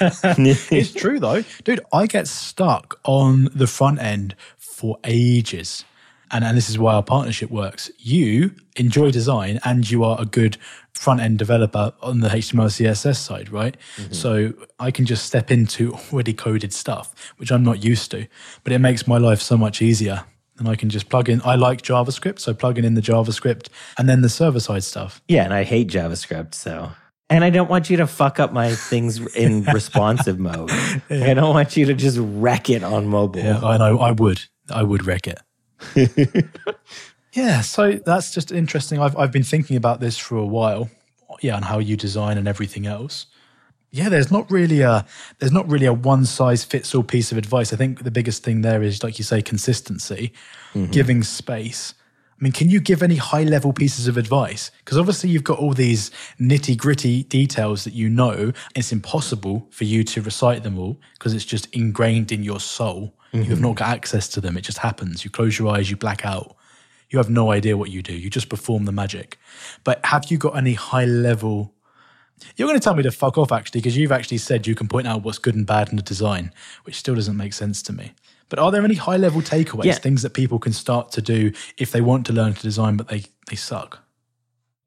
it's 0.00 0.92
true, 0.92 1.18
though. 1.20 1.42
Dude, 1.64 1.80
I 1.92 2.06
get 2.06 2.28
stuck 2.28 2.98
on 3.04 3.48
the 3.54 3.66
front 3.66 4.00
end 4.00 4.34
for 4.56 4.98
ages. 5.04 5.84
and, 6.30 6.44
and 6.44 6.56
this 6.56 6.70
is 6.70 6.78
why 6.78 6.94
our 6.94 7.02
partnership 7.02 7.50
works. 7.50 7.90
You 7.98 8.52
enjoy 8.76 9.10
design 9.10 9.58
and 9.64 9.88
you 9.90 10.04
are 10.04 10.20
a 10.20 10.24
good 10.24 10.56
front 10.92 11.20
end 11.20 11.38
developer 11.38 11.92
on 12.02 12.20
the 12.20 12.28
HTML 12.28 12.66
CSS 12.66 13.16
side, 13.16 13.50
right? 13.50 13.76
Mm-hmm. 13.96 14.12
So 14.12 14.52
I 14.78 14.90
can 14.90 15.04
just 15.04 15.26
step 15.26 15.50
into 15.50 15.94
already 16.12 16.34
coded 16.34 16.72
stuff, 16.72 17.32
which 17.38 17.50
I'm 17.50 17.64
not 17.64 17.82
used 17.82 18.10
to, 18.12 18.26
but 18.64 18.72
it 18.72 18.78
makes 18.78 19.06
my 19.06 19.18
life 19.18 19.40
so 19.40 19.56
much 19.56 19.82
easier. 19.82 20.24
And 20.58 20.68
I 20.68 20.74
can 20.74 20.90
just 20.90 21.08
plug 21.08 21.28
in. 21.28 21.40
I 21.44 21.54
like 21.54 21.82
JavaScript, 21.82 22.40
so 22.40 22.52
plugging 22.52 22.84
in 22.84 22.94
the 22.94 23.00
JavaScript 23.00 23.68
and 23.96 24.08
then 24.08 24.22
the 24.22 24.28
server 24.28 24.58
side 24.58 24.82
stuff. 24.82 25.22
Yeah, 25.28 25.44
and 25.44 25.54
I 25.54 25.62
hate 25.62 25.88
JavaScript, 25.88 26.54
so 26.54 26.90
and 27.30 27.44
I 27.44 27.50
don't 27.50 27.68
want 27.68 27.90
you 27.90 27.98
to 27.98 28.06
fuck 28.06 28.40
up 28.40 28.52
my 28.52 28.74
things 28.74 29.18
in 29.34 29.62
responsive 29.74 30.38
mode. 30.38 30.70
I 31.10 31.34
don't 31.34 31.54
want 31.54 31.76
you 31.76 31.86
to 31.86 31.94
just 31.94 32.18
wreck 32.20 32.70
it 32.70 32.82
on 32.82 33.06
mobile. 33.06 33.40
Yeah, 33.40 33.60
I 33.60 33.76
know. 33.76 33.98
I 33.98 34.12
would. 34.12 34.40
I 34.70 34.82
would 34.82 35.06
wreck 35.06 35.26
it. 35.26 35.40
yeah, 37.32 37.60
so 37.60 37.92
that's 37.92 38.32
just 38.32 38.50
interesting. 38.50 39.00
I've 39.00 39.16
I've 39.16 39.32
been 39.32 39.44
thinking 39.44 39.76
about 39.76 40.00
this 40.00 40.16
for 40.18 40.36
a 40.36 40.46
while. 40.46 40.90
Yeah, 41.40 41.56
and 41.56 41.64
how 41.64 41.78
you 41.78 41.96
design 41.96 42.38
and 42.38 42.48
everything 42.48 42.86
else. 42.86 43.26
Yeah, 43.90 44.08
there's 44.08 44.30
not 44.30 44.50
really 44.50 44.80
a 44.82 45.06
there's 45.38 45.52
not 45.52 45.68
really 45.68 45.86
a 45.86 45.92
one 45.92 46.24
size 46.24 46.64
fits 46.64 46.94
all 46.94 47.02
piece 47.02 47.32
of 47.32 47.38
advice. 47.38 47.72
I 47.72 47.76
think 47.76 48.02
the 48.04 48.10
biggest 48.10 48.42
thing 48.42 48.62
there 48.62 48.82
is 48.82 49.02
like 49.02 49.18
you 49.18 49.24
say 49.24 49.40
consistency, 49.40 50.32
mm-hmm. 50.74 50.90
giving 50.90 51.22
space. 51.22 51.94
I 52.38 52.44
mean, 52.44 52.52
can 52.52 52.70
you 52.70 52.80
give 52.80 53.02
any 53.02 53.16
high 53.16 53.42
level 53.42 53.72
pieces 53.72 54.06
of 54.06 54.16
advice? 54.16 54.70
Because 54.78 54.96
obviously 54.96 55.30
you've 55.30 55.42
got 55.42 55.58
all 55.58 55.72
these 55.72 56.12
nitty 56.38 56.76
gritty 56.76 57.24
details 57.24 57.82
that 57.82 57.94
you 57.94 58.08
know. 58.08 58.52
It's 58.76 58.92
impossible 58.92 59.66
for 59.70 59.82
you 59.82 60.04
to 60.04 60.22
recite 60.22 60.62
them 60.62 60.78
all 60.78 61.00
because 61.14 61.34
it's 61.34 61.44
just 61.44 61.66
ingrained 61.74 62.30
in 62.30 62.44
your 62.44 62.60
soul. 62.60 63.12
Mm-hmm. 63.32 63.42
You 63.42 63.50
have 63.50 63.60
not 63.60 63.76
got 63.76 63.88
access 63.88 64.28
to 64.30 64.40
them. 64.40 64.56
It 64.56 64.60
just 64.60 64.78
happens. 64.78 65.24
You 65.24 65.30
close 65.32 65.58
your 65.58 65.74
eyes, 65.74 65.90
you 65.90 65.96
black 65.96 66.24
out. 66.24 66.56
You 67.10 67.18
have 67.18 67.28
no 67.28 67.50
idea 67.50 67.76
what 67.76 67.90
you 67.90 68.02
do. 68.02 68.12
You 68.12 68.30
just 68.30 68.48
perform 68.48 68.84
the 68.84 68.92
magic. 68.92 69.38
But 69.82 70.04
have 70.06 70.30
you 70.30 70.38
got 70.38 70.56
any 70.56 70.74
high 70.74 71.06
level? 71.06 71.74
You're 72.56 72.68
going 72.68 72.78
to 72.78 72.84
tell 72.84 72.94
me 72.94 73.02
to 73.02 73.10
fuck 73.10 73.36
off, 73.36 73.50
actually, 73.50 73.80
because 73.80 73.96
you've 73.96 74.12
actually 74.12 74.38
said 74.38 74.66
you 74.66 74.76
can 74.76 74.86
point 74.86 75.08
out 75.08 75.22
what's 75.24 75.38
good 75.38 75.56
and 75.56 75.66
bad 75.66 75.88
in 75.88 75.96
the 75.96 76.02
design, 76.02 76.52
which 76.84 76.96
still 76.96 77.16
doesn't 77.16 77.36
make 77.36 77.52
sense 77.52 77.82
to 77.82 77.92
me. 77.92 78.12
But 78.48 78.58
are 78.58 78.70
there 78.70 78.84
any 78.84 78.94
high 78.94 79.16
level 79.16 79.42
takeaways, 79.42 79.84
yeah. 79.84 79.94
things 79.94 80.22
that 80.22 80.34
people 80.34 80.58
can 80.58 80.72
start 80.72 81.12
to 81.12 81.22
do 81.22 81.52
if 81.76 81.92
they 81.92 82.00
want 82.00 82.26
to 82.26 82.32
learn 82.32 82.54
to 82.54 82.62
design, 82.62 82.96
but 82.96 83.08
they, 83.08 83.24
they 83.48 83.56
suck? 83.56 84.00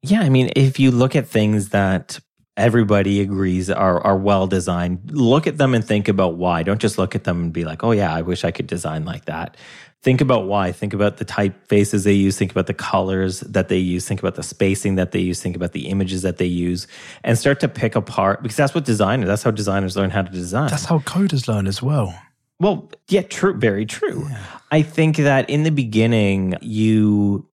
Yeah, 0.02 0.22
I 0.22 0.28
mean, 0.28 0.50
if 0.56 0.80
you 0.80 0.90
look 0.90 1.14
at 1.14 1.28
things 1.28 1.68
that 1.68 2.18
everybody 2.56 3.20
agrees 3.20 3.70
are 3.70 4.00
are 4.00 4.16
well 4.16 4.46
designed. 4.46 5.10
Look 5.10 5.46
at 5.46 5.58
them 5.58 5.74
and 5.74 5.84
think 5.84 6.08
about 6.08 6.36
why. 6.36 6.62
Don't 6.62 6.80
just 6.80 6.98
look 6.98 7.14
at 7.14 7.24
them 7.24 7.40
and 7.40 7.52
be 7.52 7.64
like, 7.64 7.82
"Oh 7.82 7.92
yeah, 7.92 8.14
I 8.14 8.22
wish 8.22 8.44
I 8.44 8.50
could 8.50 8.66
design 8.66 9.04
like 9.04 9.24
that." 9.26 9.56
Think 10.02 10.20
about 10.20 10.46
why. 10.46 10.72
Think 10.72 10.94
about 10.94 11.18
the 11.18 11.24
typefaces 11.24 12.04
they 12.04 12.12
use. 12.12 12.36
Think 12.36 12.50
about 12.50 12.66
the 12.66 12.74
colors 12.74 13.40
that 13.40 13.68
they 13.68 13.78
use. 13.78 14.06
Think 14.06 14.20
about 14.20 14.34
the 14.34 14.42
spacing 14.42 14.96
that 14.96 15.12
they 15.12 15.20
use. 15.20 15.40
Think 15.40 15.54
about 15.54 15.72
the 15.72 15.88
images 15.88 16.22
that 16.22 16.38
they 16.38 16.46
use, 16.46 16.86
and 17.24 17.38
start 17.38 17.60
to 17.60 17.68
pick 17.68 17.94
apart 17.94 18.42
because 18.42 18.56
that's 18.56 18.74
what 18.74 18.84
designers. 18.84 19.28
That's 19.28 19.42
how 19.42 19.50
designers 19.50 19.96
learn 19.96 20.10
how 20.10 20.22
to 20.22 20.30
design. 20.30 20.70
That's 20.70 20.86
how 20.86 20.98
coders 21.00 21.48
learn 21.48 21.66
as 21.66 21.82
well. 21.82 22.14
Well, 22.62 22.92
yeah, 23.08 23.22
true, 23.22 23.54
very 23.54 23.84
true. 23.84 24.28
Yeah. 24.30 24.46
I 24.70 24.82
think 24.82 25.16
that 25.16 25.50
in 25.50 25.64
the 25.64 25.70
beginning, 25.70 26.54
you 26.60 27.48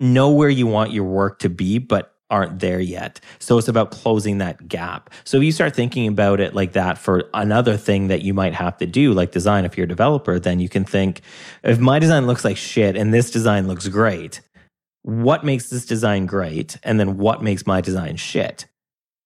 know 0.00 0.30
where 0.30 0.48
you 0.48 0.66
want 0.66 0.92
your 0.92 1.04
work 1.04 1.40
to 1.40 1.50
be, 1.50 1.76
but 1.78 2.14
aren't 2.30 2.58
there 2.60 2.80
yet. 2.80 3.20
So 3.38 3.58
it's 3.58 3.68
about 3.68 3.90
closing 3.90 4.38
that 4.38 4.66
gap. 4.66 5.10
So 5.24 5.36
if 5.36 5.42
you 5.42 5.52
start 5.52 5.76
thinking 5.76 6.08
about 6.08 6.40
it 6.40 6.54
like 6.54 6.72
that 6.72 6.96
for 6.96 7.28
another 7.34 7.76
thing 7.76 8.08
that 8.08 8.22
you 8.22 8.32
might 8.32 8.54
have 8.54 8.78
to 8.78 8.86
do, 8.86 9.12
like 9.12 9.30
design, 9.30 9.66
if 9.66 9.76
you're 9.76 9.84
a 9.84 9.88
developer, 9.88 10.38
then 10.38 10.58
you 10.58 10.70
can 10.70 10.86
think 10.86 11.20
if 11.62 11.78
my 11.78 11.98
design 11.98 12.26
looks 12.26 12.44
like 12.44 12.56
shit 12.56 12.96
and 12.96 13.12
this 13.12 13.30
design 13.30 13.68
looks 13.68 13.88
great, 13.88 14.40
what 15.02 15.44
makes 15.44 15.68
this 15.68 15.84
design 15.84 16.24
great? 16.24 16.78
And 16.82 16.98
then 16.98 17.18
what 17.18 17.42
makes 17.42 17.66
my 17.66 17.82
design 17.82 18.16
shit? 18.16 18.64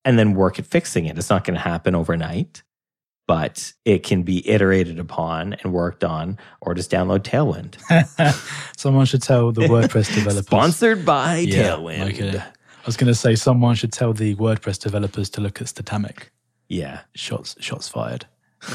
And 0.05 0.18
then 0.18 0.35
work 0.35 0.59
at 0.59 0.66
fixing 0.66 1.07
it. 1.07 1.16
It's 1.16 1.31
not 1.31 1.45
going 1.45 1.55
to 1.55 1.61
happen 1.61 1.95
overnight. 1.95 2.64
But 3.31 3.72
it 3.85 4.03
can 4.03 4.24
be 4.24 4.45
iterated 4.51 4.99
upon 4.99 5.53
and 5.53 5.72
worked 5.72 6.03
on, 6.03 6.37
or 6.61 6.74
just 6.74 6.91
download 6.91 7.20
Tailwind. 7.20 7.76
Someone 8.76 9.07
should 9.07 9.22
tell 9.22 9.53
the 9.53 9.68
WordPress 9.68 10.12
developers. 10.16 10.47
Sponsored 10.47 11.07
by 11.07 11.37
yeah, 11.37 11.62
Tailwind. 11.62 12.12
Okay. 12.12 12.39
I 12.39 12.87
was 12.87 12.97
going 12.97 13.07
to 13.07 13.14
say 13.14 13.37
someone 13.37 13.76
should 13.76 13.93
tell 13.93 14.12
the 14.12 14.35
WordPress 14.35 14.81
developers 14.81 15.31
to 15.31 15.41
look 15.41 15.61
at 15.61 15.68
Statamic. 15.68 16.31
Yeah. 16.68 17.03
Shots 17.14 17.55
shots 17.61 17.89
fired. 17.89 18.26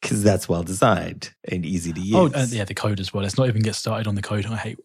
Because 0.00 0.22
that's 0.22 0.48
well 0.48 0.62
designed 0.62 1.34
and 1.46 1.64
easy 1.64 1.92
to 1.92 2.00
oh, 2.00 2.24
use. 2.24 2.32
Oh, 2.34 2.40
uh, 2.40 2.46
yeah, 2.48 2.64
the 2.64 2.74
code 2.74 3.00
as 3.00 3.12
well. 3.12 3.22
Let's 3.22 3.36
not 3.36 3.48
even 3.48 3.60
get 3.60 3.74
started 3.74 4.06
on 4.06 4.14
the 4.14 4.22
code. 4.22 4.46
I 4.46 4.56
hate 4.56 4.78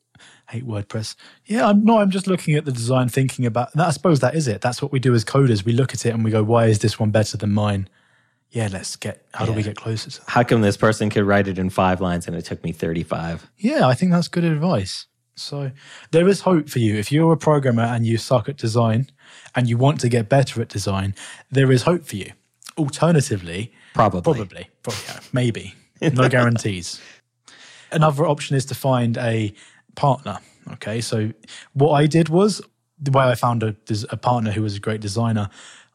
hate 0.49 0.67
WordPress. 0.67 1.15
Yeah, 1.45 1.69
I'm 1.69 1.86
no, 1.86 1.99
I'm 1.99 2.11
just 2.11 2.27
looking 2.27 2.55
at 2.55 2.65
the 2.65 2.71
design, 2.73 3.07
thinking 3.07 3.45
about 3.45 3.71
that. 3.73 3.88
I 3.88 3.91
suppose 3.91 4.19
that 4.19 4.36
is 4.36 4.47
it. 4.49 4.59
That's 4.59 4.81
what 4.81 4.91
we 4.91 4.99
do 4.99 5.15
as 5.15 5.23
coders. 5.23 5.63
We 5.63 5.71
look 5.71 5.93
at 5.93 6.05
it 6.05 6.13
and 6.13 6.23
we 6.23 6.31
go, 6.31 6.43
why 6.43 6.65
is 6.65 6.79
this 6.79 6.99
one 6.99 7.11
better 7.11 7.38
than 7.38 7.53
mine? 7.53 7.88
Yeah, 8.55 8.69
let's 8.71 8.95
get. 8.95 9.21
How 9.33 9.43
yeah. 9.43 9.51
do 9.51 9.57
we 9.57 9.63
get 9.63 9.75
closer? 9.75 10.09
To 10.09 10.21
How 10.27 10.41
come 10.41 10.61
this 10.61 10.77
person 10.77 11.09
could 11.09 11.25
write 11.25 11.49
it 11.49 11.59
in 11.59 11.69
five 11.69 11.99
lines 11.99 12.25
and 12.25 12.33
it 12.37 12.45
took 12.45 12.63
me 12.63 12.71
35? 12.71 13.51
Yeah, 13.57 13.85
I 13.85 13.93
think 13.93 14.13
that's 14.13 14.29
good 14.29 14.45
advice. 14.45 15.07
So 15.35 15.71
there 16.11 16.25
is 16.29 16.39
hope 16.39 16.69
for 16.69 16.79
you. 16.79 16.95
If 16.95 17.11
you're 17.11 17.33
a 17.33 17.37
programmer 17.37 17.83
and 17.83 18.05
you 18.05 18.17
suck 18.17 18.47
at 18.47 18.55
design 18.55 19.09
and 19.55 19.67
you 19.67 19.77
want 19.77 19.99
to 19.99 20.09
get 20.09 20.29
better 20.29 20.61
at 20.61 20.69
design, 20.69 21.15
there 21.51 21.69
is 21.69 21.81
hope 21.81 22.05
for 22.05 22.15
you. 22.15 22.31
Alternatively, 22.77 23.73
probably, 23.93 24.21
probably, 24.21 24.69
probably 24.83 25.03
yeah, 25.05 25.19
maybe, 25.33 25.75
no 26.01 26.29
guarantees. 26.29 27.01
Another 27.91 28.25
option 28.25 28.55
is 28.55 28.63
to 28.67 28.75
find 28.75 29.17
a 29.17 29.53
partner. 29.95 30.39
Okay, 30.71 31.01
so 31.01 31.33
what 31.73 31.91
I 31.91 32.07
did 32.07 32.29
was 32.29 32.61
the 32.97 33.11
way 33.11 33.25
I 33.25 33.35
found 33.35 33.63
a, 33.63 33.75
a 34.09 34.17
partner 34.17 34.51
who 34.51 34.61
was 34.61 34.77
a 34.77 34.79
great 34.79 35.01
designer 35.01 35.49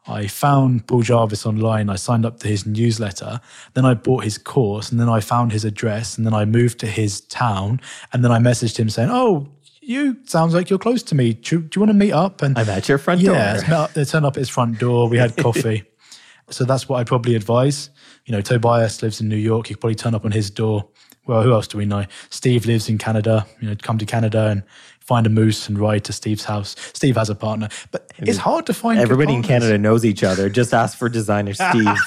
I 0.07 0.27
found 0.27 0.87
Paul 0.87 1.03
Jarvis 1.03 1.45
online. 1.45 1.89
I 1.89 1.95
signed 1.95 2.25
up 2.25 2.39
to 2.39 2.47
his 2.47 2.65
newsletter. 2.65 3.39
Then 3.73 3.85
I 3.85 3.93
bought 3.93 4.23
his 4.23 4.37
course 4.37 4.91
and 4.91 4.99
then 4.99 5.09
I 5.09 5.19
found 5.19 5.51
his 5.51 5.63
address 5.63 6.17
and 6.17 6.25
then 6.25 6.33
I 6.33 6.45
moved 6.45 6.79
to 6.79 6.87
his 6.87 7.21
town. 7.21 7.79
And 8.11 8.23
then 8.23 8.31
I 8.31 8.39
messaged 8.39 8.77
him 8.77 8.89
saying, 8.89 9.09
Oh, 9.11 9.47
you 9.81 10.17
sounds 10.25 10.53
like 10.53 10.69
you're 10.69 10.79
close 10.79 11.03
to 11.03 11.15
me. 11.15 11.33
Do, 11.33 11.61
do 11.61 11.79
you 11.79 11.81
want 11.81 11.89
to 11.89 11.93
meet 11.97 12.13
up? 12.13 12.41
And 12.41 12.57
I'm 12.57 12.69
at 12.69 12.89
your 12.89 12.97
front 12.97 13.21
yeah, 13.21 13.55
door. 13.55 13.63
Yeah, 13.67 13.87
they 13.93 14.05
turned 14.05 14.25
up 14.25 14.33
at 14.33 14.39
his 14.39 14.49
front 14.49 14.79
door. 14.79 15.07
We 15.07 15.17
had 15.17 15.35
coffee. 15.37 15.83
so 16.49 16.63
that's 16.63 16.89
what 16.89 16.99
I'd 16.99 17.07
probably 17.07 17.35
advise. 17.35 17.89
You 18.25 18.31
know, 18.31 18.41
Tobias 18.41 19.01
lives 19.01 19.21
in 19.21 19.29
New 19.29 19.35
York. 19.35 19.69
You 19.69 19.75
could 19.75 19.81
probably 19.81 19.95
turn 19.95 20.15
up 20.15 20.25
on 20.25 20.31
his 20.31 20.49
door. 20.49 20.87
Well, 21.27 21.43
who 21.43 21.53
else 21.53 21.67
do 21.67 21.77
we 21.77 21.85
know? 21.85 22.05
Steve 22.29 22.65
lives 22.65 22.89
in 22.89 22.97
Canada. 22.97 23.45
You 23.59 23.69
know, 23.69 23.75
come 23.75 23.97
to 23.99 24.05
Canada 24.05 24.47
and 24.47 24.63
find 25.01 25.27
a 25.27 25.29
moose 25.29 25.67
and 25.67 25.77
ride 25.77 26.03
to 26.05 26.13
Steve's 26.13 26.45
house. 26.45 26.75
Steve 26.93 27.17
has 27.17 27.29
a 27.29 27.35
partner, 27.35 27.69
but 27.91 28.11
it's 28.17 28.37
hard 28.37 28.65
to 28.67 28.73
find. 28.73 28.99
Everybody 28.99 29.33
in 29.33 29.43
Canada 29.43 29.77
knows 29.77 30.05
each 30.05 30.23
other. 30.23 30.49
Just 30.49 30.73
ask 30.73 30.97
for 30.97 31.09
designer 31.09 31.53
Steve. 31.53 31.97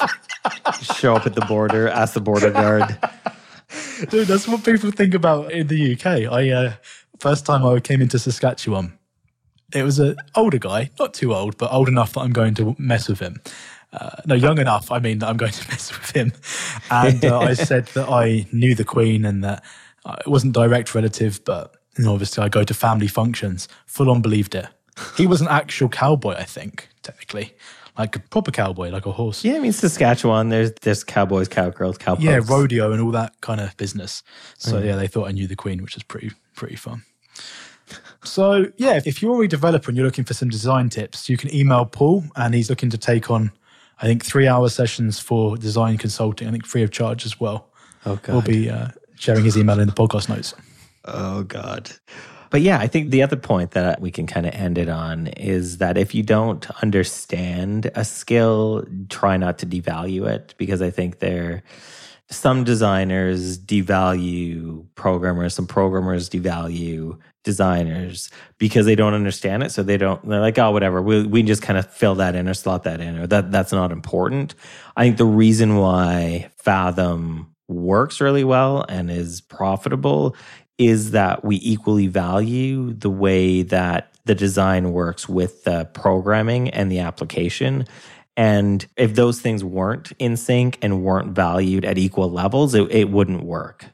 Show 0.96 1.14
up 1.14 1.26
at 1.26 1.34
the 1.34 1.44
border, 1.46 1.88
ask 1.88 2.14
the 2.14 2.20
border 2.20 2.50
guard. 2.50 2.96
Dude, 4.08 4.28
that's 4.28 4.46
what 4.46 4.64
people 4.64 4.90
think 4.90 5.14
about 5.14 5.52
in 5.52 5.66
the 5.66 5.94
UK. 5.94 6.32
I 6.32 6.50
uh, 6.50 6.72
first 7.18 7.44
time 7.46 7.64
I 7.66 7.80
came 7.80 8.00
into 8.00 8.18
Saskatchewan, 8.18 8.98
it 9.74 9.82
was 9.82 9.98
an 9.98 10.16
older 10.34 10.58
guy, 10.58 10.90
not 10.98 11.14
too 11.14 11.34
old, 11.34 11.58
but 11.58 11.72
old 11.72 11.88
enough 11.88 12.12
that 12.14 12.20
I'm 12.20 12.32
going 12.32 12.54
to 12.54 12.76
mess 12.78 13.08
with 13.08 13.20
him. 13.20 13.40
Uh, 13.92 14.10
no, 14.26 14.34
young 14.34 14.58
enough. 14.58 14.90
I 14.90 14.98
mean, 14.98 15.18
that 15.20 15.28
I'm 15.28 15.36
going 15.36 15.52
to 15.52 15.68
mess 15.70 15.96
with 15.96 16.10
him. 16.10 16.32
And 16.90 17.24
uh, 17.24 17.38
I 17.40 17.54
said 17.54 17.86
that 17.88 18.08
I 18.08 18.46
knew 18.52 18.74
the 18.74 18.84
Queen 18.84 19.24
and 19.24 19.44
that 19.44 19.64
uh, 20.04 20.16
it 20.20 20.28
wasn't 20.28 20.52
direct 20.52 20.94
relative, 20.94 21.44
but 21.44 21.76
and 21.96 22.06
obviously, 22.06 22.42
I 22.44 22.48
go 22.48 22.64
to 22.64 22.74
family 22.74 23.08
functions. 23.08 23.68
Full 23.86 24.10
on 24.10 24.22
believed 24.22 24.54
it. 24.54 24.66
He 25.16 25.26
was 25.26 25.40
an 25.40 25.48
actual 25.48 25.88
cowboy, 25.88 26.34
I 26.34 26.44
think, 26.44 26.88
technically. 27.02 27.54
Like 27.98 28.16
a 28.16 28.20
proper 28.20 28.50
cowboy, 28.50 28.90
like 28.90 29.06
a 29.06 29.12
horse. 29.12 29.44
Yeah, 29.44 29.54
I 29.54 29.60
mean 29.60 29.72
Saskatchewan. 29.72 30.48
There's 30.48 30.72
there's 30.82 31.04
cowboys, 31.04 31.48
cowgirls, 31.48 31.96
cowposts. 31.98 32.22
Yeah, 32.22 32.40
rodeo 32.44 32.92
and 32.92 33.00
all 33.00 33.12
that 33.12 33.40
kind 33.40 33.60
of 33.60 33.76
business. 33.76 34.22
So 34.58 34.80
mm. 34.80 34.84
yeah, 34.84 34.96
they 34.96 35.06
thought 35.06 35.28
I 35.28 35.32
knew 35.32 35.46
the 35.46 35.54
queen, 35.54 35.80
which 35.80 35.96
is 35.96 36.02
pretty 36.02 36.32
pretty 36.56 36.74
fun. 36.74 37.04
So 38.24 38.66
yeah, 38.76 39.00
if 39.04 39.22
you're 39.22 39.44
a 39.44 39.48
developer 39.48 39.90
and 39.90 39.96
you're 39.96 40.06
looking 40.06 40.24
for 40.24 40.34
some 40.34 40.48
design 40.48 40.88
tips, 40.88 41.28
you 41.28 41.36
can 41.36 41.54
email 41.54 41.84
Paul, 41.84 42.24
and 42.34 42.54
he's 42.54 42.68
looking 42.68 42.90
to 42.90 42.98
take 42.98 43.30
on, 43.30 43.52
I 44.00 44.06
think, 44.06 44.24
three 44.24 44.48
hour 44.48 44.68
sessions 44.68 45.20
for 45.20 45.56
design 45.56 45.96
consulting. 45.98 46.48
I 46.48 46.50
think 46.50 46.66
free 46.66 46.82
of 46.82 46.90
charge 46.90 47.24
as 47.24 47.38
well. 47.38 47.68
Oh 48.06 48.16
God, 48.16 48.32
we'll 48.32 48.42
be 48.42 48.70
uh, 48.70 48.88
sharing 49.16 49.44
his 49.44 49.56
email 49.56 49.78
in 49.78 49.86
the 49.86 49.94
podcast 49.94 50.28
notes. 50.28 50.54
Oh, 51.04 51.42
God. 51.42 51.90
But 52.50 52.62
yeah, 52.62 52.78
I 52.78 52.86
think 52.86 53.10
the 53.10 53.22
other 53.22 53.36
point 53.36 53.72
that 53.72 54.00
we 54.00 54.12
can 54.12 54.26
kind 54.26 54.46
of 54.46 54.54
end 54.54 54.78
it 54.78 54.88
on 54.88 55.26
is 55.26 55.78
that 55.78 55.98
if 55.98 56.14
you 56.14 56.22
don't 56.22 56.70
understand 56.82 57.90
a 57.96 58.04
skill, 58.04 58.84
try 59.08 59.36
not 59.36 59.58
to 59.58 59.66
devalue 59.66 60.28
it 60.28 60.54
because 60.56 60.80
I 60.80 60.90
think 60.90 61.18
there 61.18 61.64
some 62.30 62.64
designers 62.64 63.58
devalue 63.58 64.86
programmers, 64.94 65.54
some 65.54 65.66
programmers 65.66 66.30
devalue 66.30 67.18
designers 67.42 68.30
because 68.58 68.86
they 68.86 68.94
don't 68.94 69.14
understand 69.14 69.62
it. 69.62 69.70
So 69.72 69.82
they 69.82 69.96
don't, 69.96 70.26
they're 70.26 70.40
like, 70.40 70.58
oh, 70.58 70.70
whatever. 70.70 71.02
We, 71.02 71.26
we 71.26 71.42
just 71.42 71.62
kind 71.62 71.78
of 71.78 71.92
fill 71.92 72.14
that 72.16 72.34
in 72.34 72.48
or 72.48 72.54
slot 72.54 72.84
that 72.84 73.00
in 73.00 73.18
or 73.18 73.26
that 73.26 73.52
that's 73.52 73.72
not 73.72 73.92
important. 73.92 74.54
I 74.96 75.04
think 75.04 75.18
the 75.18 75.26
reason 75.26 75.76
why 75.76 76.50
Fathom 76.56 77.54
works 77.68 78.20
really 78.20 78.44
well 78.44 78.84
and 78.88 79.10
is 79.10 79.40
profitable 79.40 80.36
is 80.78 81.12
that 81.12 81.44
we 81.44 81.60
equally 81.62 82.06
value 82.06 82.92
the 82.92 83.10
way 83.10 83.62
that 83.62 84.14
the 84.24 84.34
design 84.34 84.92
works 84.92 85.28
with 85.28 85.64
the 85.64 85.84
programming 85.92 86.70
and 86.70 86.90
the 86.90 86.98
application. 86.98 87.86
And 88.36 88.84
if 88.96 89.14
those 89.14 89.40
things 89.40 89.62
weren't 89.62 90.12
in 90.18 90.36
sync 90.36 90.78
and 90.82 91.04
weren't 91.04 91.32
valued 91.32 91.84
at 91.84 91.98
equal 91.98 92.30
levels, 92.30 92.74
it, 92.74 92.90
it 92.90 93.10
wouldn't 93.10 93.44
work. 93.44 93.86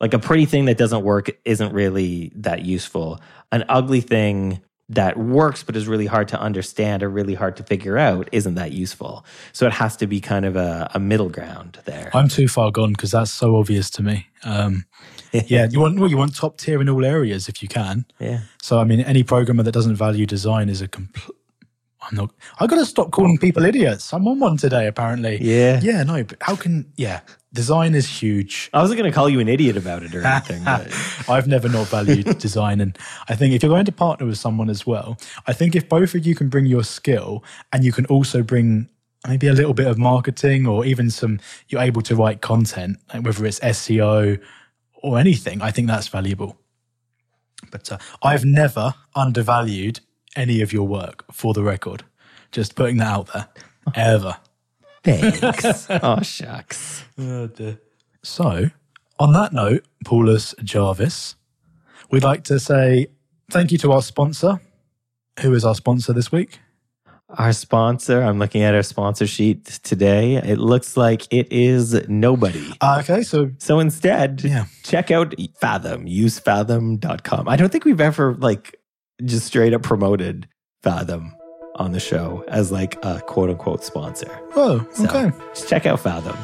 Like 0.00 0.14
a 0.14 0.18
pretty 0.18 0.44
thing 0.44 0.66
that 0.66 0.78
doesn't 0.78 1.02
work 1.02 1.30
isn't 1.44 1.72
really 1.72 2.30
that 2.36 2.64
useful. 2.64 3.20
An 3.50 3.64
ugly 3.68 4.00
thing 4.00 4.60
that 4.90 5.18
works 5.18 5.62
but 5.62 5.76
is 5.76 5.86
really 5.86 6.06
hard 6.06 6.28
to 6.28 6.40
understand 6.40 7.02
or 7.02 7.10
really 7.10 7.34
hard 7.34 7.56
to 7.56 7.62
figure 7.62 7.98
out 7.98 8.28
isn't 8.32 8.54
that 8.54 8.72
useful. 8.72 9.24
So 9.52 9.66
it 9.66 9.72
has 9.72 9.96
to 9.96 10.06
be 10.06 10.20
kind 10.20 10.44
of 10.44 10.56
a, 10.56 10.90
a 10.94 11.00
middle 11.00 11.28
ground 11.28 11.78
there. 11.84 12.10
I'm 12.14 12.28
too 12.28 12.48
far 12.48 12.70
gone 12.70 12.92
because 12.92 13.10
that's 13.10 13.32
so 13.32 13.56
obvious 13.56 13.90
to 13.90 14.02
me. 14.02 14.28
Um, 14.44 14.84
yeah, 15.46 15.68
you 15.70 15.80
want 15.80 15.98
well, 15.98 16.10
you 16.10 16.16
want 16.16 16.34
top 16.34 16.58
tier 16.58 16.80
in 16.80 16.88
all 16.88 17.04
areas 17.04 17.48
if 17.48 17.62
you 17.62 17.68
can. 17.68 18.06
Yeah. 18.18 18.40
So 18.62 18.78
I 18.78 18.84
mean, 18.84 19.00
any 19.00 19.22
programmer 19.22 19.62
that 19.62 19.72
doesn't 19.72 19.96
value 19.96 20.26
design 20.26 20.68
is 20.68 20.80
a 20.80 20.88
complete. 20.88 21.36
I'm 22.00 22.16
not. 22.16 22.30
I 22.60 22.66
got 22.66 22.76
to 22.76 22.86
stop 22.86 23.10
calling 23.10 23.38
people 23.38 23.64
idiots. 23.64 24.12
I'm 24.12 24.26
on 24.28 24.38
one 24.38 24.56
today, 24.56 24.86
apparently. 24.86 25.38
Yeah. 25.42 25.80
Yeah. 25.82 26.02
No, 26.04 26.22
but 26.22 26.38
how 26.40 26.56
can? 26.56 26.90
Yeah, 26.96 27.20
design 27.52 27.94
is 27.94 28.08
huge. 28.08 28.70
I 28.72 28.80
wasn't 28.80 28.98
going 28.98 29.10
to 29.10 29.14
call 29.14 29.28
you 29.28 29.40
an 29.40 29.48
idiot 29.48 29.76
about 29.76 30.02
it 30.02 30.14
or 30.14 30.24
anything. 30.24 30.66
I've 31.28 31.46
never 31.46 31.68
not 31.68 31.88
valued 31.88 32.38
design, 32.38 32.80
and 32.80 32.96
I 33.28 33.34
think 33.34 33.54
if 33.54 33.62
you're 33.62 33.70
going 33.70 33.84
to 33.86 33.92
partner 33.92 34.26
with 34.26 34.38
someone 34.38 34.70
as 34.70 34.86
well, 34.86 35.18
I 35.46 35.52
think 35.52 35.74
if 35.74 35.88
both 35.88 36.14
of 36.14 36.24
you 36.26 36.34
can 36.34 36.48
bring 36.48 36.66
your 36.66 36.84
skill 36.84 37.44
and 37.72 37.84
you 37.84 37.92
can 37.92 38.06
also 38.06 38.42
bring 38.42 38.88
maybe 39.26 39.48
a 39.48 39.52
little 39.52 39.74
bit 39.74 39.86
of 39.86 39.98
marketing 39.98 40.66
or 40.66 40.84
even 40.84 41.10
some, 41.10 41.40
you're 41.68 41.82
able 41.82 42.02
to 42.02 42.14
write 42.14 42.40
content, 42.40 42.98
whether 43.20 43.44
it's 43.44 43.58
SEO 43.60 44.40
or 45.02 45.18
anything, 45.18 45.62
I 45.62 45.70
think 45.70 45.88
that's 45.88 46.08
valuable. 46.08 46.58
But 47.70 47.90
uh, 47.92 47.98
I've 48.22 48.44
never 48.44 48.94
undervalued 49.14 50.00
any 50.36 50.60
of 50.60 50.72
your 50.72 50.86
work 50.86 51.24
for 51.32 51.54
the 51.54 51.62
record. 51.62 52.04
Just 52.52 52.76
putting 52.76 52.98
that 52.98 53.08
out 53.08 53.32
there, 53.32 53.48
ever. 53.94 54.36
Thanks. 55.04 55.86
oh, 55.90 56.22
shucks. 56.22 57.04
So, 58.22 58.70
on 59.18 59.32
that 59.32 59.52
note, 59.52 59.84
Paulus 60.04 60.54
Jarvis, 60.62 61.36
we'd 62.10 62.22
like 62.22 62.44
to 62.44 62.58
say 62.58 63.08
thank 63.50 63.72
you 63.72 63.78
to 63.78 63.92
our 63.92 64.02
sponsor. 64.02 64.60
Who 65.40 65.54
is 65.54 65.64
our 65.64 65.74
sponsor 65.74 66.12
this 66.12 66.32
week? 66.32 66.60
Our 67.30 67.52
sponsor, 67.52 68.22
I'm 68.22 68.38
looking 68.38 68.62
at 68.62 68.74
our 68.74 68.82
sponsor 68.82 69.26
sheet 69.26 69.66
today. 69.82 70.36
It 70.36 70.56
looks 70.58 70.96
like 70.96 71.30
it 71.30 71.52
is 71.52 72.08
nobody. 72.08 72.72
Uh, 72.80 73.00
okay, 73.02 73.22
so 73.22 73.50
So 73.58 73.80
instead, 73.80 74.42
Yeah. 74.42 74.64
check 74.82 75.10
out 75.10 75.34
Fathom, 75.60 76.06
usefathom.com. 76.06 77.46
I 77.48 77.56
don't 77.56 77.70
think 77.70 77.84
we've 77.84 78.00
ever 78.00 78.34
like 78.38 78.76
just 79.24 79.46
straight 79.46 79.74
up 79.74 79.82
promoted 79.82 80.48
Fathom 80.82 81.34
on 81.74 81.92
the 81.92 82.00
show 82.00 82.44
as 82.48 82.72
like 82.72 82.96
a 83.04 83.20
quote 83.20 83.50
unquote 83.50 83.84
sponsor. 83.84 84.40
oh, 84.56 84.86
So 84.94 85.04
okay. 85.04 85.30
just 85.54 85.68
check 85.68 85.84
out 85.84 86.00
Fathom. 86.00 86.36